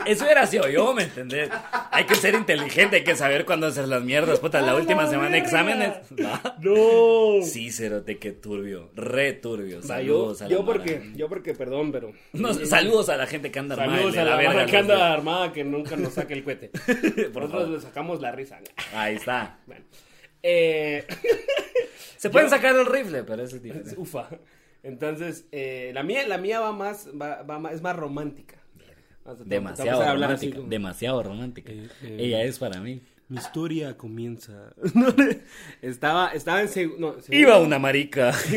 Eso 0.07 0.29
era 0.29 0.47
sido 0.47 0.69
yo, 0.69 0.93
¿me 0.95 1.05
entendés? 1.05 1.51
Hay 1.91 2.05
que 2.05 2.15
ser 2.15 2.35
inteligente, 2.35 2.97
hay 2.97 3.05
que 3.05 3.15
saber 3.17 3.45
cuándo 3.45 3.67
hacer 3.67 3.87
las 3.87 4.03
mierdas. 4.03 4.39
Puta, 4.41 4.61
la 4.61 4.73
¡A 4.73 4.77
última 4.77 5.03
la 5.05 5.11
semana 5.11 5.31
de 5.31 5.39
exámenes. 5.39 5.91
¿va? 6.23 6.57
no. 6.61 7.43
Sí, 7.45 7.71
cerote, 7.71 8.19
qué 8.19 8.33
turbio. 8.33 8.91
Re 8.97 9.35
turbio. 9.35 9.83
Sea, 9.83 10.01
yo, 10.01 10.35
Saludos 10.35 10.43
a 10.43 10.45
la 10.45 10.51
yo 10.51 10.63
mara. 10.63 10.73
porque, 10.79 11.11
yo 11.17 11.29
porque, 11.29 11.55
perdón, 11.55 11.93
pero. 11.93 12.13
No, 12.33 12.53
saludos 12.67 13.09
a 13.09 13.17
la 13.17 13.27
gente 13.27 13.51
que 13.51 13.59
anda 13.59 13.75
armada. 13.75 13.99
Saludos 13.99 14.17
a 14.17 14.25
la, 14.25 14.37
verga, 14.37 14.55
banda 14.55 14.67
que 14.71 14.77
anda 14.77 15.13
armada 15.13 15.53
que 15.53 15.65
nunca 15.65 15.97
nos 15.97 16.15
saque 16.15 16.35
el 16.35 16.45
cohete. 16.45 16.69
Por 17.33 17.43
Nosotros 17.43 17.51
favor. 17.51 17.69
le 17.69 17.81
sacamos 17.81 18.21
la 18.21 18.33
risa. 18.33 18.59
Ahí 18.95 19.17
está. 19.17 19.59
Bueno. 19.67 19.85
Eh, 20.43 21.07
Se 22.17 22.31
pueden 22.31 22.49
Yo- 22.49 22.57
sacar 22.57 22.75
el 22.75 22.87
rifle, 22.87 23.23
pero 23.25 23.43
eso 23.45 23.57
es 23.57 23.63
diferente. 23.63 23.95
ufa. 23.97 24.29
Entonces, 24.83 25.47
eh, 25.53 25.91
la 25.95 26.03
mía, 26.03 26.27
la 26.27 26.39
mía 26.39 26.61
va 26.61 26.73
más, 26.73 27.09
va, 27.21 27.43
va 27.43 27.59
más, 27.59 27.73
es 27.75 27.83
más 27.83 27.95
romántica. 27.97 28.57
Demasiado 29.45 30.03
romántica. 30.15 30.57
como- 30.57 30.69
Demasiado 30.69 31.23
romántica. 31.23 31.73
eh. 31.73 31.89
Ella 32.19 32.43
es 32.43 32.59
para 32.59 32.81
mí. 32.81 33.03
Mi 33.29 33.37
historia 33.39 33.97
comienza. 33.97 34.73
estaba, 35.83 36.29
estaba 36.33 36.63
en 36.63 36.69
seg- 36.69 36.97
no, 36.99 37.13
segundo- 37.21 37.31
Iba 37.37 37.59
una 37.61 37.79
marica. 37.79 38.33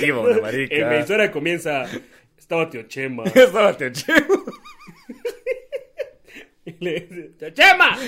Iba 0.00 0.20
una 0.20 0.40
marica. 0.40 0.74
En 0.74 0.88
mi 0.90 0.96
historia 0.98 1.30
comienza. 1.30 1.86
Estaba 2.38 2.68
tío 2.70 2.82
Chema. 2.84 3.24
Estaba 3.24 3.76
Teo 3.76 3.90
Chemo. 3.90 4.44
Y 6.66 6.72
le 6.82 7.00
dice, 7.00 7.22
¡Tío 7.38 7.50
Chema! 7.50 7.98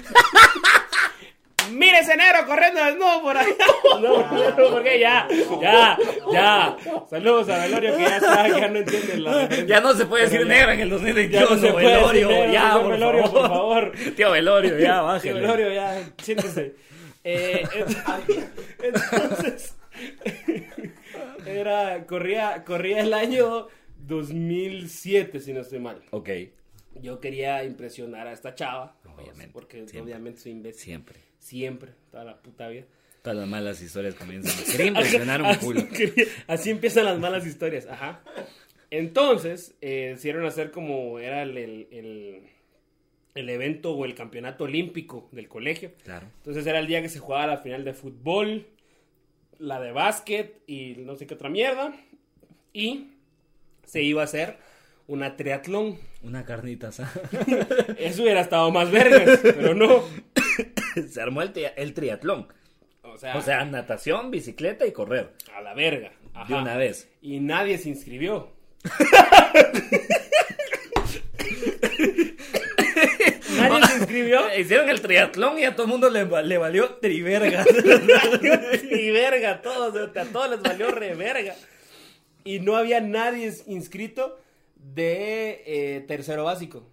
¡Mire 1.73 1.99
ese 2.01 2.17
negro 2.17 2.47
corriendo 2.47 2.85
desnudo 2.85 3.23
por 3.23 3.37
ahí! 3.37 3.47
No, 4.01 4.19
no, 4.19 4.71
porque 4.73 5.01
ya, 5.01 5.27
ya, 5.61 5.97
ya. 6.31 6.77
Saludos 7.09 7.49
a 7.49 7.59
Velorio 7.65 7.97
que 7.97 8.03
ya 8.03 8.17
está, 8.17 8.47
ya 8.49 8.69
no 8.69 8.79
entiende 8.79 9.17
la. 9.19 9.49
Ya 9.67 9.81
no 9.81 9.95
se 9.95 10.05
puede 10.05 10.25
decir 10.25 10.41
Pero 10.41 10.49
negro 10.51 10.73
en 10.73 10.81
el 10.81 10.89
Ya 10.91 10.95
2021. 10.95 11.49
no 11.51 11.57
se 11.57 11.73
puede 11.73 11.87
decir 11.87 11.99
Velorio, 12.03 12.29
negro, 12.29 12.53
ya, 12.53 12.73
por, 12.79 12.91
Velorio, 12.91 13.23
favor. 13.23 13.41
por 13.41 13.49
favor. 13.49 13.93
Tío 14.17 14.31
Velorio, 14.33 14.79
ya, 14.79 15.01
bájale. 15.01 15.33
Velorio, 15.33 15.73
ya, 15.73 16.03
siéntese. 16.23 16.75
Eh, 17.25 17.63
ent- 17.75 18.51
entonces, 18.83 19.77
era, 21.47 22.05
corría, 22.07 22.65
corría 22.65 23.01
el 23.01 23.15
año 23.15 23.69
2007, 23.99 25.41
si 25.41 25.53
no 25.53 25.61
estoy 25.63 25.79
mal. 25.79 26.03
Ok, 26.11 26.29
Yo 27.01 27.19
quería 27.21 27.65
impresionar 27.65 28.27
a 28.27 28.33
esta 28.33 28.55
chava. 28.55 28.95
Obviamente, 29.29 29.53
Porque 29.53 29.77
siempre. 29.79 30.01
obviamente 30.03 30.41
soy 30.41 30.53
imbécil. 30.53 30.81
siempre. 30.83 31.21
Siempre, 31.39 31.93
toda 32.11 32.25
la 32.25 32.43
puta 32.43 32.69
vida. 32.69 32.85
Todas 33.23 33.39
las 33.39 33.49
malas 33.49 33.83
historias 33.83 34.15
comienzan. 34.15 34.53
Quería 34.71 34.87
impresionar 34.87 35.41
un 35.41 35.49
Así- 35.49 35.61
culo. 35.65 35.83
Así 36.47 36.71
empiezan 36.71 37.05
las 37.05 37.19
malas 37.19 37.47
historias, 37.47 37.87
ajá. 37.87 38.23
Entonces, 38.91 39.75
eh, 39.81 40.11
decidieron 40.15 40.45
hacer 40.47 40.71
como 40.71 41.19
era 41.19 41.43
el, 41.43 41.57
el, 41.59 41.89
el- 41.91 42.43
el 43.35 43.51
evento 43.51 43.93
o 43.93 44.05
el 44.07 44.15
campeonato 44.15 44.65
olímpico 44.65 45.29
del 45.33 45.49
colegio. 45.49 45.93
Claro. 46.05 46.27
Entonces 46.39 46.67
era 46.67 46.79
el 46.79 46.87
día 46.87 47.03
que 47.03 47.09
se 47.11 47.19
jugaba 47.19 47.47
la 47.47 47.59
final 47.59 47.85
de 47.85 47.93
fútbol, 47.93 48.67
la 49.59 49.79
de 49.81 49.93
básquet 49.93 50.63
y 50.67 50.95
no 50.99 51.17
sé 51.17 51.27
qué 51.27 51.35
otra 51.35 51.51
mierda. 51.51 51.95
Y 52.73 53.09
se 53.85 54.03
iba 54.03 54.23
a 54.23 54.25
hacer 54.25 54.57
una 55.07 55.37
triatlón. 55.37 55.99
Una 56.23 56.45
carnita 56.45 56.89
asada. 56.89 57.13
Eso 57.99 58.23
hubiera 58.23 58.41
estado 58.41 58.71
más 58.71 58.91
vergas, 58.91 59.41
pero 59.43 59.75
no. 59.75 60.03
Se 61.11 61.21
armó 61.21 61.43
el, 61.43 61.53
tri- 61.53 61.73
el 61.77 61.95
triatlón. 61.95 62.49
O 63.03 63.19
sea, 63.19 63.37
O 63.37 63.41
sea, 63.43 63.65
natación, 63.65 64.31
bicicleta 64.31 64.87
y 64.87 64.93
correr. 64.93 65.33
a 65.55 65.61
la 65.61 65.75
verga. 65.75 66.13
De 66.49 66.55
una 66.55 66.77
vez. 66.77 67.09
Y 67.23 67.41
nadie 67.41 67.79
se 67.79 67.89
inscribió. 67.89 68.53
nadie 73.59 73.87
se 73.87 73.97
inscribió. 73.99 74.41
Hicieron 74.59 74.89
el 74.89 75.01
triatlón 75.01 75.59
y 75.59 75.65
a 75.65 75.73
todo 75.75 75.85
el 75.87 75.91
mundo 75.93 76.11
le, 76.11 76.25
le 76.43 76.59
valió 76.59 76.95
triverga. 76.97 77.65
y 78.91 79.11
verga, 79.11 79.63
todos, 79.63 79.95
a 80.17 80.25
todos 80.25 80.51
les 80.51 80.63
valió 80.63 80.91
re 80.91 81.15
verga. 81.15 81.55
Y 82.45 82.61
no 82.61 82.77
había 82.77 83.01
nadie 83.01 83.53
inscrito 83.67 84.39
de 84.95 85.63
eh, 85.67 86.01
tercero 86.03 86.45
básico. 86.45 86.85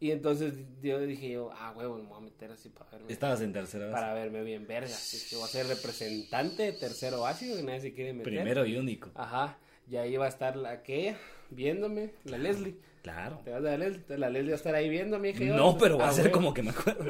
Y 0.00 0.12
entonces 0.12 0.54
yo 0.80 1.00
dije 1.00 1.30
yo, 1.30 1.50
ah, 1.52 1.74
huevo, 1.76 1.96
me 1.96 2.04
voy 2.04 2.18
a 2.18 2.20
meter 2.20 2.52
así 2.52 2.68
para 2.68 2.88
verme, 2.92 3.12
Estabas 3.12 3.40
en 3.40 3.52
tercera 3.52 3.86
base. 3.86 3.94
para 3.94 4.14
verme 4.14 4.44
bien 4.44 4.64
verga. 4.64 4.94
Que 5.28 5.34
voy 5.34 5.44
a 5.44 5.48
ser 5.48 5.66
representante 5.66 6.62
de 6.62 6.72
tercero 6.72 7.22
básico 7.22 7.58
y 7.58 7.64
nadie 7.64 7.80
se 7.80 7.94
quiere 7.94 8.12
meter. 8.12 8.32
Primero 8.32 8.64
y 8.64 8.76
único. 8.76 9.10
Ajá, 9.16 9.58
y 9.90 9.96
ahí 9.96 10.16
va 10.16 10.26
a 10.26 10.28
estar 10.28 10.54
la 10.56 10.70
aquella 10.70 11.18
viéndome, 11.50 12.12
la 12.24 12.38
Leslie. 12.38 12.76
Claro. 13.02 13.40
¿Te 13.44 13.50
vas 13.50 13.64
a? 13.64 13.74
Entonces 13.74 14.18
la 14.18 14.28
Leslie 14.28 14.50
va 14.50 14.54
a 14.54 14.56
estar 14.56 14.74
ahí 14.74 14.88
viéndome. 14.88 15.28
dije 15.28 15.46
yo. 15.46 15.56
No, 15.56 15.78
pero 15.78 15.98
va 15.98 16.06
a 16.06 16.08
Ah, 16.10 16.12
ser 16.12 16.30
como 16.30 16.52
que 16.52 16.62
me 16.62 16.70
acuerdo. 16.70 17.04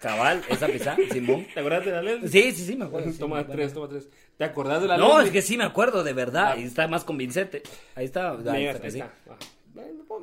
Cabal, 0.00 0.42
esa 0.48 0.66
pizza, 0.66 0.96
Simón. 1.12 1.46
¿Te 1.52 1.60
acuerdas 1.60 1.84
de 1.84 1.90
la 1.92 2.02
Leslie? 2.02 2.28
Sí, 2.28 2.52
sí, 2.52 2.64
sí, 2.66 2.76
me 2.76 2.86
acuerdo. 2.86 3.06
sí, 3.08 3.12
me 3.12 3.18
toma 3.18 3.38
acuerdo. 3.40 3.54
tres, 3.62 3.72
toma 3.74 3.88
tres. 3.88 4.08
¿Te 4.36 4.44
acordás 4.44 4.82
de 4.82 4.88
la 4.88 4.96
No, 4.96 5.08
Leslie? 5.18 5.24
es 5.26 5.30
que 5.32 5.42
sí 5.42 5.56
me 5.56 5.64
acuerdo, 5.64 6.02
de 6.02 6.12
verdad. 6.12 6.46
Ah. 6.48 6.52
Ahí 6.52 6.64
está 6.64 6.88
más 6.88 7.04
convincente. 7.04 7.62
Ahí 7.94 8.06
está. 8.06 8.30
Ahí 8.32 8.66
está, 8.66 8.86
ahí. 8.86 9.00
Ajá. 9.00 9.10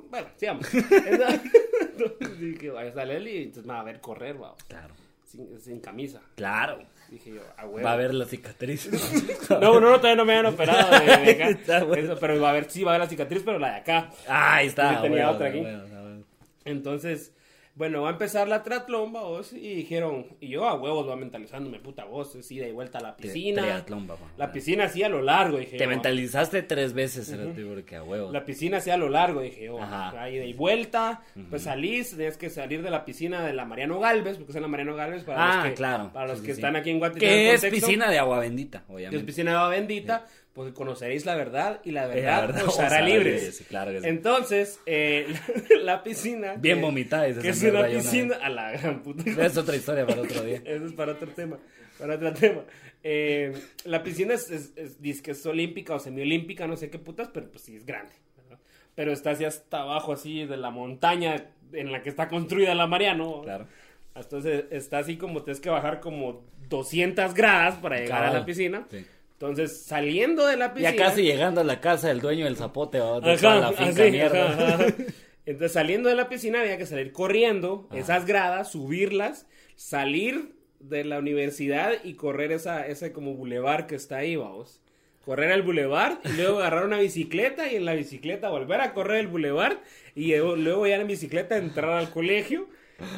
Bueno, 0.10 0.28
sigamos. 0.38 0.66
Entonces, 0.74 2.40
dije, 2.40 2.72
ahí 2.78 2.88
está 2.88 3.06
Leslie 3.06 3.34
y 3.40 3.44
entonces 3.44 3.66
me 3.66 3.74
va 3.74 3.82
a 3.82 3.84
ver 3.84 4.00
correr, 4.02 4.42
va, 4.42 4.56
Claro. 4.68 4.94
sin, 5.26 5.60
sin 5.60 5.80
camisa. 5.80 6.22
Claro. 6.36 6.80
Dije 7.12 7.34
yo, 7.34 7.42
a 7.58 7.66
huevo. 7.66 7.86
Va 7.86 7.92
a 7.94 7.96
ver 7.98 8.14
la 8.14 8.26
cicatriz. 8.26 8.90
No, 9.50 9.80
no, 9.80 9.80
no, 9.82 9.98
todavía 9.98 10.16
no 10.16 10.24
me 10.26 10.34
han 10.36 10.46
operado 10.46 10.98
de, 10.98 11.06
de 11.06 11.32
acá. 11.32 11.50
Está 11.50 11.84
bueno. 11.84 12.14
Eso, 12.14 12.20
pero 12.20 12.40
va 12.40 12.52
a 12.52 12.54
ver, 12.54 12.72
sí, 12.72 12.84
va 12.84 12.92
a 12.92 12.94
ver 12.94 13.02
la 13.02 13.10
cicatriz, 13.10 13.44
pero 13.46 13.60
la 13.60 13.72
de 13.72 13.76
acá. 13.78 14.10
Ah, 14.28 14.56
ahí 14.56 14.68
está. 14.68 14.96
Sí, 14.96 15.02
tenía 15.02 15.26
bueno, 15.26 15.32
otra 15.32 15.48
aquí. 15.48 15.60
bueno. 15.60 16.24
Entonces, 16.64 17.34
bueno, 17.74 18.02
va 18.02 18.10
a 18.10 18.12
empezar 18.12 18.48
la 18.50 18.64
triatlón, 18.64 19.14
vos, 19.14 19.54
y 19.54 19.76
dijeron, 19.76 20.26
y 20.42 20.50
yo 20.50 20.68
a 20.68 20.74
huevos 20.76 21.08
va 21.10 21.16
mentalizándome, 21.16 21.80
puta 21.80 22.04
voz, 22.04 22.38
sí, 22.42 22.60
de 22.60 22.72
vuelta 22.74 22.98
a 23.00 23.02
la 23.02 23.16
piscina. 23.16 23.62
Triatlón, 23.62 24.08
papá. 24.08 24.26
La 24.38 24.52
piscina 24.52 24.84
así 24.86 25.02
a 25.04 25.10
lo 25.10 25.22
largo, 25.22 25.58
dije 25.58 25.78
Te 25.78 25.86
yo. 25.86 25.90
mentalizaste 25.90 26.64
tres 26.64 26.94
veces, 26.94 27.28
Cerote, 27.28 27.64
porque 27.64 27.96
a 27.96 28.04
huevo. 28.04 28.32
La 28.32 28.44
piscina 28.46 28.78
así 28.78 28.90
a 28.90 28.98
lo 28.98 29.08
largo, 29.10 29.42
dije 29.42 29.66
yo. 29.66 29.82
Ajá. 29.82 30.22
Ahí 30.22 30.38
de 30.38 30.48
y 30.48 30.54
vuelta, 30.54 31.22
pues 31.50 31.64
salís, 31.64 32.12
tenías 32.12 32.38
que 32.38 32.50
salir 32.50 32.84
de 32.84 32.90
la 32.92 33.06
piscina 33.06 33.46
de 33.46 33.54
la 33.54 33.64
Mariano 33.66 34.00
Galvez, 34.00 34.38
porque 34.38 34.52
es 34.52 34.56
en 34.58 34.62
la 34.64 34.68
Mariano 34.68 34.96
Galvez 34.96 35.24
para 35.24 35.42
Ah, 35.42 35.56
los 35.58 35.66
que, 35.70 35.74
claro. 35.74 36.12
para 36.14 36.28
los 36.28 36.40
Sí, 36.40 36.46
que 36.48 36.54
sí, 36.54 36.60
están 36.60 36.76
aquí 36.76 36.90
en 36.90 37.00
Guatemala. 37.00 37.20
Que 37.32 37.54
es 37.54 37.66
piscina 37.66 38.12
de 38.12 38.20
agua 38.20 38.40
bendita, 38.40 38.80
Que 38.80 38.84
es 38.86 38.96
obviamente. 38.96 39.26
piscina 39.26 39.52
de 39.52 39.58
agua 39.58 39.70
bendita, 39.70 40.26
porque 40.54 40.74
conoceréis 40.74 41.26
la 41.26 41.36
verdad 41.36 41.80
y 41.84 41.92
la 41.92 42.06
Eh, 42.06 42.16
verdad, 42.16 42.42
verdad 42.48 42.66
os 42.68 42.80
hará 42.80 43.02
libres. 43.02 43.42
libres, 43.42 43.64
claro 43.70 43.92
que 43.92 44.02
sí. 44.02 44.08
Entonces, 44.08 44.80
eh, 44.86 45.28
la, 45.82 46.04
piscina. 46.04 46.56
Bien 46.56 46.78
que- 46.82 46.82
esa 47.28 47.42
Que 47.42 47.50
es 47.50 47.64
una 47.64 47.80
una 47.80 47.88
piscina. 47.88 48.36
A 48.42 48.50
la 48.50 48.72
gran 48.72 49.02
puta. 49.04 49.24
Es 49.46 49.58
otra 49.58 49.76
historia 49.76 50.06
para 50.06 50.22
otro 50.22 50.44
día. 50.44 50.62
Eso 50.66 50.86
es 50.86 50.94
para 50.94 51.14
otro 51.14 51.28
tema. 51.30 51.58
Para 51.98 52.16
otro 52.16 52.34
tema. 52.34 52.62
Eh, 53.04 53.54
la 53.86 54.04
piscina 54.04 54.34
es, 54.34 54.50
es, 54.52 54.74
es, 54.76 55.02
dice 55.02 55.22
que 55.24 55.32
es 55.32 55.46
olímpica 55.46 55.96
o 55.96 56.00
semiolímpica, 56.00 56.68
no 56.68 56.76
sé 56.78 56.90
qué 56.90 57.00
putas, 57.00 57.30
pero 57.34 57.50
pues 57.50 57.64
sí 57.64 57.76
es 57.76 57.86
grande. 57.86 58.14
¿verdad? 58.38 58.60
Pero 58.96 59.12
está 59.14 59.32
así 59.32 59.46
hasta 59.46 59.82
abajo, 59.82 60.14
así 60.14 60.46
de 60.46 60.58
la 60.58 60.70
montaña 60.70 61.46
en 61.74 61.92
la 61.92 62.02
que 62.04 62.10
está 62.10 62.28
construida 62.28 62.76
la 62.76 62.88
Mariano. 62.88 63.42
Claro. 63.44 63.68
Entonces 64.16 64.66
está 64.72 64.98
así 64.98 65.16
como 65.18 65.42
tienes 65.44 65.62
que 65.62 65.70
bajar 65.70 66.02
como 66.02 66.44
200 66.70 67.34
gradas 67.34 67.76
para 67.76 67.98
llegar 67.98 68.24
a 68.24 68.26
Cabal. 68.26 68.40
la 68.42 68.46
piscina. 68.46 68.86
Sí. 68.92 69.06
Entonces 69.42 69.84
saliendo 69.86 70.46
de 70.46 70.56
la 70.58 70.74
piscina. 70.74 70.92
Ya 70.92 70.96
casi 70.96 71.24
llegando 71.24 71.62
a 71.62 71.64
la 71.64 71.82
casa 71.82 72.10
del 72.10 72.22
dueño 72.22 72.46
del 72.46 72.58
zapote, 72.58 73.00
¿va? 73.00 73.20
de 73.20 73.32
Ajá, 73.32 73.42
toda 73.42 73.60
la 73.60 73.74
finca 73.74 74.04
así, 74.04 74.12
mierda. 74.12 74.50
ajá, 74.52 74.74
ajá. 74.76 74.86
Entonces 75.46 75.72
saliendo 75.72 76.10
de 76.10 76.16
la 76.16 76.30
piscina 76.30 76.62
había 76.62 76.78
que 76.78 76.86
salir 76.86 77.12
corriendo 77.12 77.90
esas 77.92 78.26
gradas, 78.28 78.72
subirlas, 78.72 79.48
salir 79.76 80.54
de 80.80 81.04
la 81.04 81.18
universidad 81.20 81.94
y 82.04 82.14
correr 82.14 82.52
esa, 82.52 82.86
ese 82.86 83.12
como 83.12 83.34
bulevar 83.34 83.88
que 83.88 83.96
está 83.96 84.18
ahí, 84.18 84.36
vamos. 84.36 84.80
Correr 85.26 85.52
el 85.52 85.62
bulevar 85.64 86.20
y 86.24 86.30
luego 86.34 86.60
agarrar 86.60 86.86
una 86.86 87.00
bicicleta 87.00 87.72
y 87.72 87.76
en 87.76 87.86
la 87.86 87.94
bicicleta 87.94 88.50
volver 88.50 88.82
a 88.82 88.94
correr 88.94 89.20
el 89.20 89.28
bulevar 89.28 89.82
y 90.16 90.28
luego, 90.30 90.56
luego 90.56 90.88
ya 90.88 90.96
en 90.96 91.08
bicicleta 91.08 91.58
entrar 91.58 91.92
al 91.92 92.12
colegio 92.12 92.68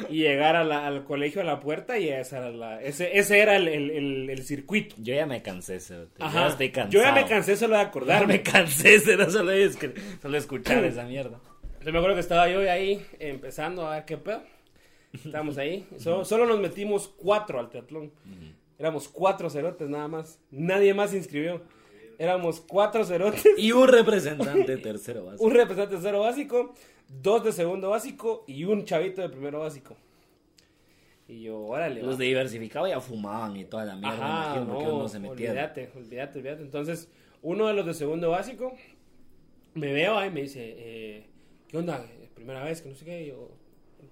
y 0.08 0.18
llegar 0.22 0.56
a 0.56 0.64
la- 0.64 0.86
al 0.86 1.04
colegio 1.04 1.40
a 1.40 1.44
la 1.44 1.60
puerta 1.60 1.98
y 1.98 2.08
esa 2.08 2.38
era 2.38 2.50
la- 2.50 2.82
ese, 2.82 3.18
ese 3.18 3.38
era 3.40 3.56
el, 3.56 3.68
el- 3.68 3.90
el- 3.90 4.30
el 4.30 4.42
circuito. 4.44 4.96
Yo 4.98 5.14
ya 5.14 5.26
me 5.26 5.42
cansé, 5.42 5.80
cerote. 5.80 6.22
Ajá. 6.22 6.48
Estoy. 6.48 6.72
Yo 6.90 7.00
ya 7.02 7.12
me 7.12 7.26
cansé 7.26 7.56
solo 7.56 7.76
de 7.76 7.82
Ya 7.82 7.88
acordarme. 7.88 8.26
me 8.34 8.42
cansé, 8.42 8.98
solo, 9.00 9.26
que, 9.26 9.94
solo 10.22 10.36
escuchar 10.36 10.84
esa 10.84 11.04
mierda. 11.04 11.38
Yo 11.84 11.92
me 11.92 11.98
acuerdo 11.98 12.14
que 12.16 12.20
estaba 12.20 12.48
yo 12.48 12.60
ahí 12.70 13.04
empezando 13.18 13.86
a 13.86 13.96
ver 13.96 14.04
qué 14.04 14.16
pedo. 14.16 14.42
Estábamos 15.12 15.58
ahí. 15.58 15.86
Solo, 15.98 16.24
solo 16.24 16.44
nos 16.46 16.58
metimos 16.58 17.06
cuatro 17.16 17.60
al 17.60 17.68
triatlón. 17.68 18.10
Éramos 18.78 19.06
cuatro 19.08 19.48
cerotes 19.48 19.88
nada 19.88 20.08
más. 20.08 20.40
Nadie 20.50 20.92
más 20.94 21.10
se 21.10 21.18
inscribió. 21.18 21.62
Éramos 22.18 22.60
cuatro 22.60 23.04
cerotes. 23.04 23.44
Y 23.56 23.70
un 23.72 23.86
representante 23.86 24.76
tercero 24.78 25.24
básico. 25.26 25.44
Un 25.46 25.50
representante 25.52 25.96
de 25.96 26.02
cero 26.02 26.20
básico, 26.20 26.74
dos 27.22 27.44
de 27.44 27.52
segundo 27.52 27.90
básico 27.90 28.44
y 28.46 28.64
un 28.64 28.84
chavito 28.84 29.22
de 29.22 29.28
primero 29.28 29.60
básico. 29.60 29.96
Y 31.26 31.42
yo, 31.42 31.58
órale. 31.58 32.00
va. 32.02 32.08
Los 32.08 32.18
de 32.18 32.26
diversificado 32.26 32.86
ya 32.86 33.00
fumaban 33.00 33.56
y 33.56 33.64
toda 33.64 33.84
la 33.84 33.96
mierda. 33.96 34.16
Ajá, 34.16 34.56
imagino, 34.60 34.82
no, 34.88 34.96
uno 34.96 35.08
se 35.08 35.18
metía. 35.18 35.50
olvídate, 35.50 35.90
olvídate, 35.96 36.38
olvídate. 36.38 36.62
Entonces, 36.62 37.08
uno 37.42 37.66
de 37.66 37.74
los 37.74 37.86
de 37.86 37.94
segundo 37.94 38.30
básico 38.30 38.74
me 39.74 39.92
veo 39.92 40.18
ahí 40.18 40.28
y 40.28 40.32
me 40.32 40.42
dice, 40.42 40.74
eh, 40.76 41.26
¿qué 41.68 41.78
onda? 41.78 42.04
Primera 42.34 42.62
vez, 42.64 42.82
que 42.82 42.90
no 42.90 42.94
sé 42.94 43.04
qué. 43.04 43.22
Y 43.22 43.26
yo, 43.28 43.50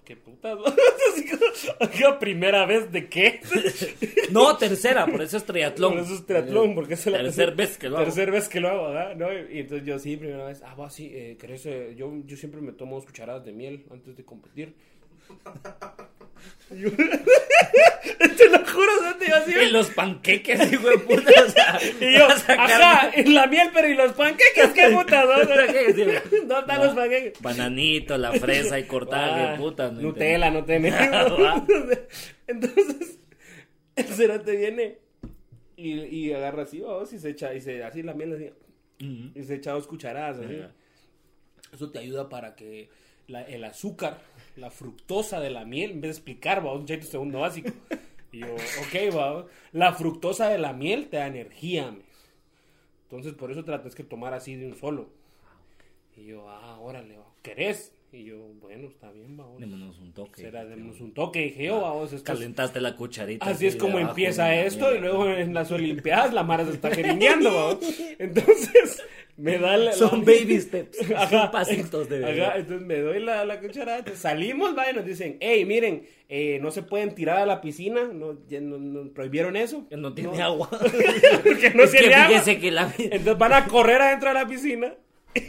¿qué 0.03 0.15
putas? 0.15 0.57
Así 1.13 1.25
como, 1.29 1.91
"¿Qué 1.91 2.05
primera 2.19 2.65
vez 2.65 2.91
de 2.91 3.07
qué? 3.09 3.41
No, 4.31 4.57
tercera, 4.57 5.05
por 5.05 5.21
eso 5.21 5.37
es 5.37 5.43
triatlón. 5.45 5.93
Por 5.93 6.01
eso 6.03 6.15
es 6.15 6.25
triatlón, 6.25 6.73
porque 6.75 6.95
es 6.95 7.05
la 7.07 7.19
Tercer 7.19 7.55
vez 7.55 7.77
que 7.77 7.89
lo 7.89 7.97
hago. 7.97 8.05
Tercer 8.05 8.31
vez 8.31 8.47
que 8.49 8.59
lo 8.59 8.69
hago, 8.69 8.87
¿verdad? 8.89 9.15
¿No? 9.15 9.31
Y 9.33 9.59
entonces 9.59 9.85
yo 9.85 9.99
sí, 9.99 10.17
primera 10.17 10.45
vez. 10.45 10.61
Ah, 10.63 10.73
va, 10.75 10.89
sí, 10.89 11.11
eh, 11.13 11.37
¿querés, 11.39 11.65
eh, 11.67 11.93
yo, 11.95 12.11
yo 12.25 12.35
siempre 12.37 12.61
me 12.61 12.71
tomo 12.71 12.95
dos 12.95 13.05
cucharadas 13.05 13.45
de 13.45 13.51
miel 13.51 13.85
antes 13.91 14.15
de 14.17 14.23
competir. 14.25 14.73
Te 16.73 18.49
lo 18.49 18.65
juro, 18.65 18.91
o 19.11 19.15
te 19.17 19.25
iba 19.27 19.63
los 19.71 19.89
panqueques, 19.91 20.71
hijo 20.73 20.89
de 20.89 20.97
puta. 20.99 21.31
O 21.45 21.49
sea, 21.49 21.79
Y 22.01 22.17
yo, 22.17 22.27
ajá, 22.47 23.11
en 23.13 23.33
la 23.33 23.47
miel, 23.47 23.69
pero 23.73 23.87
y 23.87 23.95
los 23.95 24.13
panqueques, 24.13 24.69
qué 24.73 24.89
puta. 24.89 25.25
¿Dónde 25.25 26.17
están 26.59 26.79
los 26.85 26.95
panqueques? 26.95 27.41
Bananito, 27.41 28.17
la 28.17 28.31
fresa 28.33 28.79
y 28.79 28.83
cortada, 28.85 29.51
Ah, 29.51 29.53
qué 29.55 29.61
puta. 29.61 29.91
no 29.91 30.01
Nutella, 30.01 30.49
no 30.51 30.63
tenemos. 30.65 30.99
Va. 30.99 31.65
Entonces, 32.47 33.19
el 33.95 34.05
cerote 34.05 34.55
viene 34.55 34.97
y, 35.77 35.99
y 36.01 36.33
agarra 36.33 36.63
así, 36.63 36.79
vamos, 36.79 37.11
y 37.13 37.19
se 37.19 37.29
echa, 37.29 37.53
y 37.53 37.61
se, 37.61 37.83
así 37.83 38.01
la 38.03 38.13
miel, 38.13 38.33
así, 38.33 38.49
y 39.35 39.43
se 39.43 39.55
echa 39.55 39.71
dos 39.71 39.87
cucharadas, 39.87 40.39
así. 40.39 40.59
Eso 41.73 41.91
te 41.91 41.99
ayuda 41.99 42.29
para 42.29 42.55
que 42.55 42.89
la- 43.27 43.43
el 43.43 43.63
azúcar, 43.63 44.19
la 44.55 44.69
fructosa 44.69 45.39
de 45.39 45.49
la 45.49 45.65
miel, 45.65 45.91
en 45.91 46.01
vez 46.01 46.09
de 46.09 46.17
explicar, 46.17 46.63
vamos, 46.63 46.81
un 46.81 46.85
chaito 46.85 47.05
segundo 47.05 47.39
básico. 47.39 47.71
Y 48.31 48.39
yo, 48.39 48.53
ok, 48.53 49.15
va, 49.15 49.45
la 49.71 49.93
fructosa 49.93 50.49
de 50.49 50.57
la 50.57 50.73
miel 50.73 51.07
te 51.07 51.17
da 51.17 51.27
energía. 51.27 51.95
Entonces, 53.03 53.33
por 53.33 53.51
eso 53.51 53.63
tienes 53.63 53.93
que 53.95 54.03
tomar 54.03 54.33
así 54.33 54.55
de 54.55 54.65
un 54.65 54.75
solo. 54.75 55.09
Y 56.17 56.25
yo, 56.25 56.49
ah, 56.49 56.79
órale, 56.79 57.17
va, 57.17 57.27
¿querés? 57.41 57.93
Y 58.15 58.25
yo, 58.25 58.37
bueno, 58.61 58.87
está 58.89 59.11
bien, 59.11 59.35
vamos. 59.35 59.59
Démonos 59.59 59.97
un 59.97 60.13
toque. 60.13 60.41
Será, 60.41 60.63
démonos 60.65 61.01
un 61.01 61.15
toque. 61.15 61.39
Dije 61.45 61.63
yo, 61.65 61.81
vamos, 61.81 62.13
esto 62.13 62.17
es- 62.17 62.37
Calentaste 62.37 62.79
la 62.79 62.95
cucharita. 62.95 63.43
Así 63.47 63.65
es 63.65 63.75
como 63.75 63.97
empieza 63.97 64.53
esto 64.55 64.93
y 64.95 64.99
luego 64.99 65.27
en 65.29 65.55
las 65.55 65.71
Olimpiadas 65.71 66.31
la 66.31 66.43
Mara 66.43 66.63
se 66.63 66.73
está 66.73 66.91
jeringueando, 66.93 67.51
vamos. 67.51 67.79
Entonces 68.19 69.01
me 69.35 69.57
da 69.57 69.77
la... 69.77 69.93
Son 69.93 70.19
la- 70.19 70.25
baby 70.25 70.61
steps. 70.61 71.11
Ajá. 71.11 71.27
Son 71.27 71.51
pasitos 71.51 72.07
de 72.07 72.19
bebé. 72.19 72.45
Ajá, 72.45 72.57
entonces 72.57 72.85
me 72.85 72.99
doy 72.99 73.19
la, 73.19 73.43
la 73.45 73.59
cucharada, 73.59 73.97
entonces 73.97 74.21
salimos, 74.21 74.77
va, 74.77 74.91
y 74.91 74.93
nos 74.93 75.05
dicen, 75.05 75.37
hey, 75.39 75.65
miren, 75.65 76.05
eh, 76.29 76.59
no 76.61 76.69
se 76.69 76.83
pueden 76.83 77.15
tirar 77.15 77.39
a 77.39 77.47
la 77.47 77.59
piscina, 77.61 78.03
no, 78.13 78.37
ya 78.47 78.61
no- 78.61 78.77
no- 78.77 79.11
prohibieron 79.11 79.55
eso. 79.55 79.87
Que 79.89 79.97
no 79.97 80.13
tiene 80.13 80.39
agua. 80.43 80.69
Porque 80.69 81.71
no 81.73 81.83
Es 81.83 81.91
que 81.95 82.13
agua. 82.13 82.43
que 82.45 82.69
la... 82.71 82.93
Entonces 82.99 83.37
van 83.39 83.53
a 83.53 83.65
correr 83.65 83.99
adentro 84.03 84.29
de 84.29 84.35
la 84.35 84.47
piscina. 84.47 84.93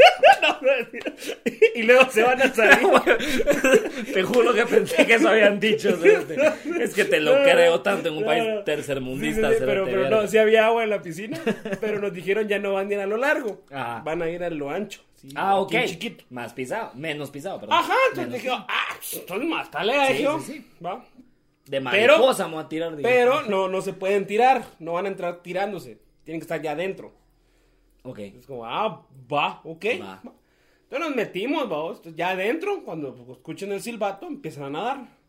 No, 0.42 0.56
y 1.74 1.82
luego 1.82 2.10
se 2.10 2.22
van 2.22 2.40
a 2.40 2.52
salir. 2.54 2.78
Te 4.14 4.22
juro 4.22 4.54
que 4.54 4.64
pensé 4.64 5.06
que 5.06 5.14
eso 5.14 5.28
habían 5.28 5.60
dicho. 5.60 5.90
Es 6.80 6.94
que 6.94 7.04
te 7.04 7.20
lo 7.20 7.42
creo 7.42 7.80
tanto 7.82 8.08
en 8.08 8.16
un 8.16 8.24
país 8.24 8.64
tercermundista. 8.64 9.48
Sí, 9.48 9.54
sí, 9.54 9.58
sí, 9.60 9.64
pero, 9.66 9.84
pero 9.84 10.08
no, 10.08 10.26
sí 10.26 10.38
había 10.38 10.66
agua 10.66 10.84
en 10.84 10.90
la 10.90 11.02
piscina, 11.02 11.38
pero 11.80 12.00
nos 12.00 12.12
dijeron 12.12 12.48
ya 12.48 12.58
no 12.58 12.72
van 12.74 12.88
a 12.88 12.92
ir 12.94 13.00
a 13.00 13.06
lo 13.06 13.16
largo, 13.18 13.62
Ajá. 13.70 14.00
van 14.04 14.22
a 14.22 14.30
ir 14.30 14.42
a 14.42 14.50
lo 14.50 14.70
ancho. 14.70 15.02
Ah, 15.34 15.56
ok. 15.56 15.74
chiquito. 15.86 16.24
Más 16.30 16.54
pisado. 16.54 16.92
Menos 16.94 17.30
pisado, 17.30 17.60
perdón. 17.60 17.76
Ajá, 17.76 17.94
entonces 18.10 18.32
dije, 18.32 18.48
ah, 18.50 18.66
entonces 19.12 19.48
más 19.48 19.68
sí. 20.46 20.64
va. 20.84 21.04
De 21.66 21.80
Pero- 21.80 21.82
mariposa 21.82 22.44
vamos 22.44 22.64
a 22.64 22.68
tirar. 22.68 22.96
dije. 22.96 23.08
Pero 23.08 23.42
no, 23.42 23.68
no 23.68 23.82
se 23.82 23.92
pueden 23.92 24.26
tirar, 24.26 24.64
no 24.78 24.94
van 24.94 25.04
a 25.04 25.08
entrar 25.08 25.42
tirándose, 25.42 25.98
tienen 26.24 26.40
que 26.40 26.44
estar 26.44 26.60
ya 26.62 26.72
adentro. 26.72 27.12
Ok. 28.02 28.18
Es 28.18 28.46
como, 28.46 28.64
ah, 28.66 29.02
va, 29.32 29.60
ok. 29.64 29.84
Va. 30.00 30.20
Entonces 30.22 31.08
nos 31.08 31.14
metimos, 31.16 31.68
vamos, 31.68 31.98
entonces 31.98 32.16
ya 32.16 32.30
adentro, 32.30 32.82
cuando 32.84 33.14
escuchen 33.32 33.70
el 33.72 33.80
silbato, 33.80 34.26
empiezan 34.26 34.64
a 34.64 34.70
nadar. 34.70 35.20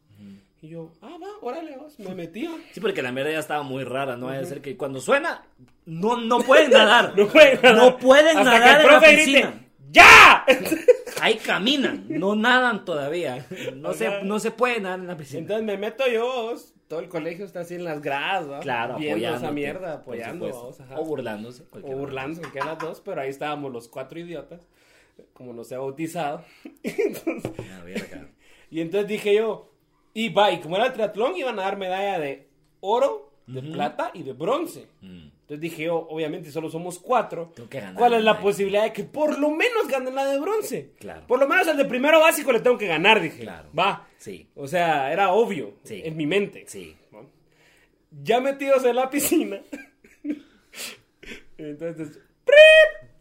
Y 0.64 0.70
yo, 0.70 0.92
ah, 1.02 1.18
va, 1.22 1.28
órale, 1.42 1.76
vamos, 1.76 1.98
me 2.00 2.14
metí. 2.14 2.48
Sí, 2.72 2.80
porque 2.80 3.02
la 3.02 3.12
mierda 3.12 3.32
ya 3.32 3.40
estaba 3.40 3.64
muy 3.64 3.84
rara. 3.84 4.16
No 4.16 4.28
vaya 4.28 4.42
a 4.42 4.46
ser 4.46 4.62
que 4.62 4.78
cuando 4.78 5.02
suena, 5.02 5.44
no, 5.86 6.18
no 6.18 6.40
pueden 6.40 6.72
nadar. 6.72 7.14
No 7.18 7.28
pueden 7.28 7.60
nadar. 7.62 7.78
No 7.78 7.98
pueden 7.98 8.38
Hasta 8.38 8.60
nadar 8.60 8.62
que 8.62 8.70
el 8.70 8.76
en 8.76 8.84
la 8.86 8.90
profe 9.00 9.16
grite, 9.16 9.26
piscina. 9.26 9.66
¡Ya! 9.92 10.46
Ahí 11.22 11.36
caminan, 11.38 12.06
no 12.10 12.36
nadan 12.36 12.86
todavía. 12.86 13.46
No 13.76 13.94
se, 13.94 14.08
Ajá. 14.08 14.22
no 14.24 14.40
se 14.40 14.52
puede 14.52 14.80
nadar 14.80 15.00
en 15.00 15.08
la 15.08 15.18
piscina. 15.18 15.42
Entonces 15.42 15.66
me 15.66 15.78
meto 15.78 16.04
yo, 16.08 16.28
vamos, 16.28 16.74
todo 16.92 17.00
el 17.00 17.08
colegio 17.08 17.46
está 17.46 17.62
así 17.62 17.76
en 17.76 17.86
las 17.86 18.02
gradas, 18.02 18.52
¿va? 18.52 18.60
claro, 18.60 18.98
Viendo 18.98 19.34
esa 19.34 19.50
mierda, 19.50 19.94
apoyando, 19.94 20.50
vamos, 20.50 20.82
ajá. 20.82 21.00
O 21.00 21.06
burlándose. 21.06 21.64
O 21.72 21.96
burlándose, 21.96 22.52
que 22.52 22.60
las 22.60 22.78
dos, 22.80 23.00
pero 23.00 23.22
ahí 23.22 23.30
estábamos 23.30 23.72
los 23.72 23.88
cuatro 23.88 24.20
idiotas, 24.20 24.68
como 25.32 25.54
no 25.54 25.64
se 25.64 25.76
ha 25.76 25.80
bautizado. 25.80 26.44
Entonces, 26.84 27.50
Ah, 27.72 28.28
y 28.70 28.82
entonces 28.82 29.08
dije 29.08 29.34
yo, 29.36 29.72
y 30.14 30.34
va, 30.34 30.52
y 30.52 30.60
como 30.60 30.76
era 30.76 30.88
el 30.88 30.92
triatlón, 30.92 31.38
iban 31.38 31.58
a 31.60 31.62
dar 31.62 31.78
medalla 31.78 32.20
de 32.20 32.50
oro, 32.82 33.31
de 33.48 33.62
plata 33.62 34.12
y 34.14 34.24
de 34.24 34.34
bronce. 34.34 34.88
Mm. 35.02 35.28
Entonces 35.42 35.60
dije 35.60 35.84
yo, 35.84 35.96
obviamente 36.10 36.52
solo 36.52 36.70
somos 36.70 37.00
cuatro. 37.00 37.52
Tengo 37.56 37.70
que 37.70 37.80
ganar 37.80 37.96
¿Cuál 37.96 38.14
es 38.14 38.24
la 38.24 38.40
posibilidad 38.40 38.84
de 38.84 38.94
que 38.94 39.04
por 39.04 39.38
lo 39.40 39.50
menos 39.52 39.88
ganen 39.90 40.16
la 40.16 40.26
de 40.26 40.40
bronce? 40.40 40.94
Claro. 41.00 41.28
Por 41.28 41.40
lo 41.40 41.48
menos 41.48 41.68
al 41.68 41.78
de 41.78 41.86
primero 41.86 42.20
básico 42.20 42.52
le 42.52 42.60
tengo 42.62 42.78
que 42.78 42.88
ganar, 42.88 43.20
dije. 43.22 43.42
Claro. 43.42 43.70
Va. 43.78 44.08
Sí, 44.18 44.48
O 44.56 44.68
sea, 44.68 45.12
era 45.12 45.32
obvio 45.34 45.74
Sí. 45.84 46.02
en 46.06 46.16
mi 46.16 46.26
mente. 46.26 46.64
sí. 46.68 46.96
¿no? 47.12 47.30
Ya 48.24 48.40
metidos 48.42 48.84
en 48.86 48.96
la 48.96 49.10
piscina. 49.10 49.62
Entonces, 51.58 52.20
¡prip! 52.46 53.12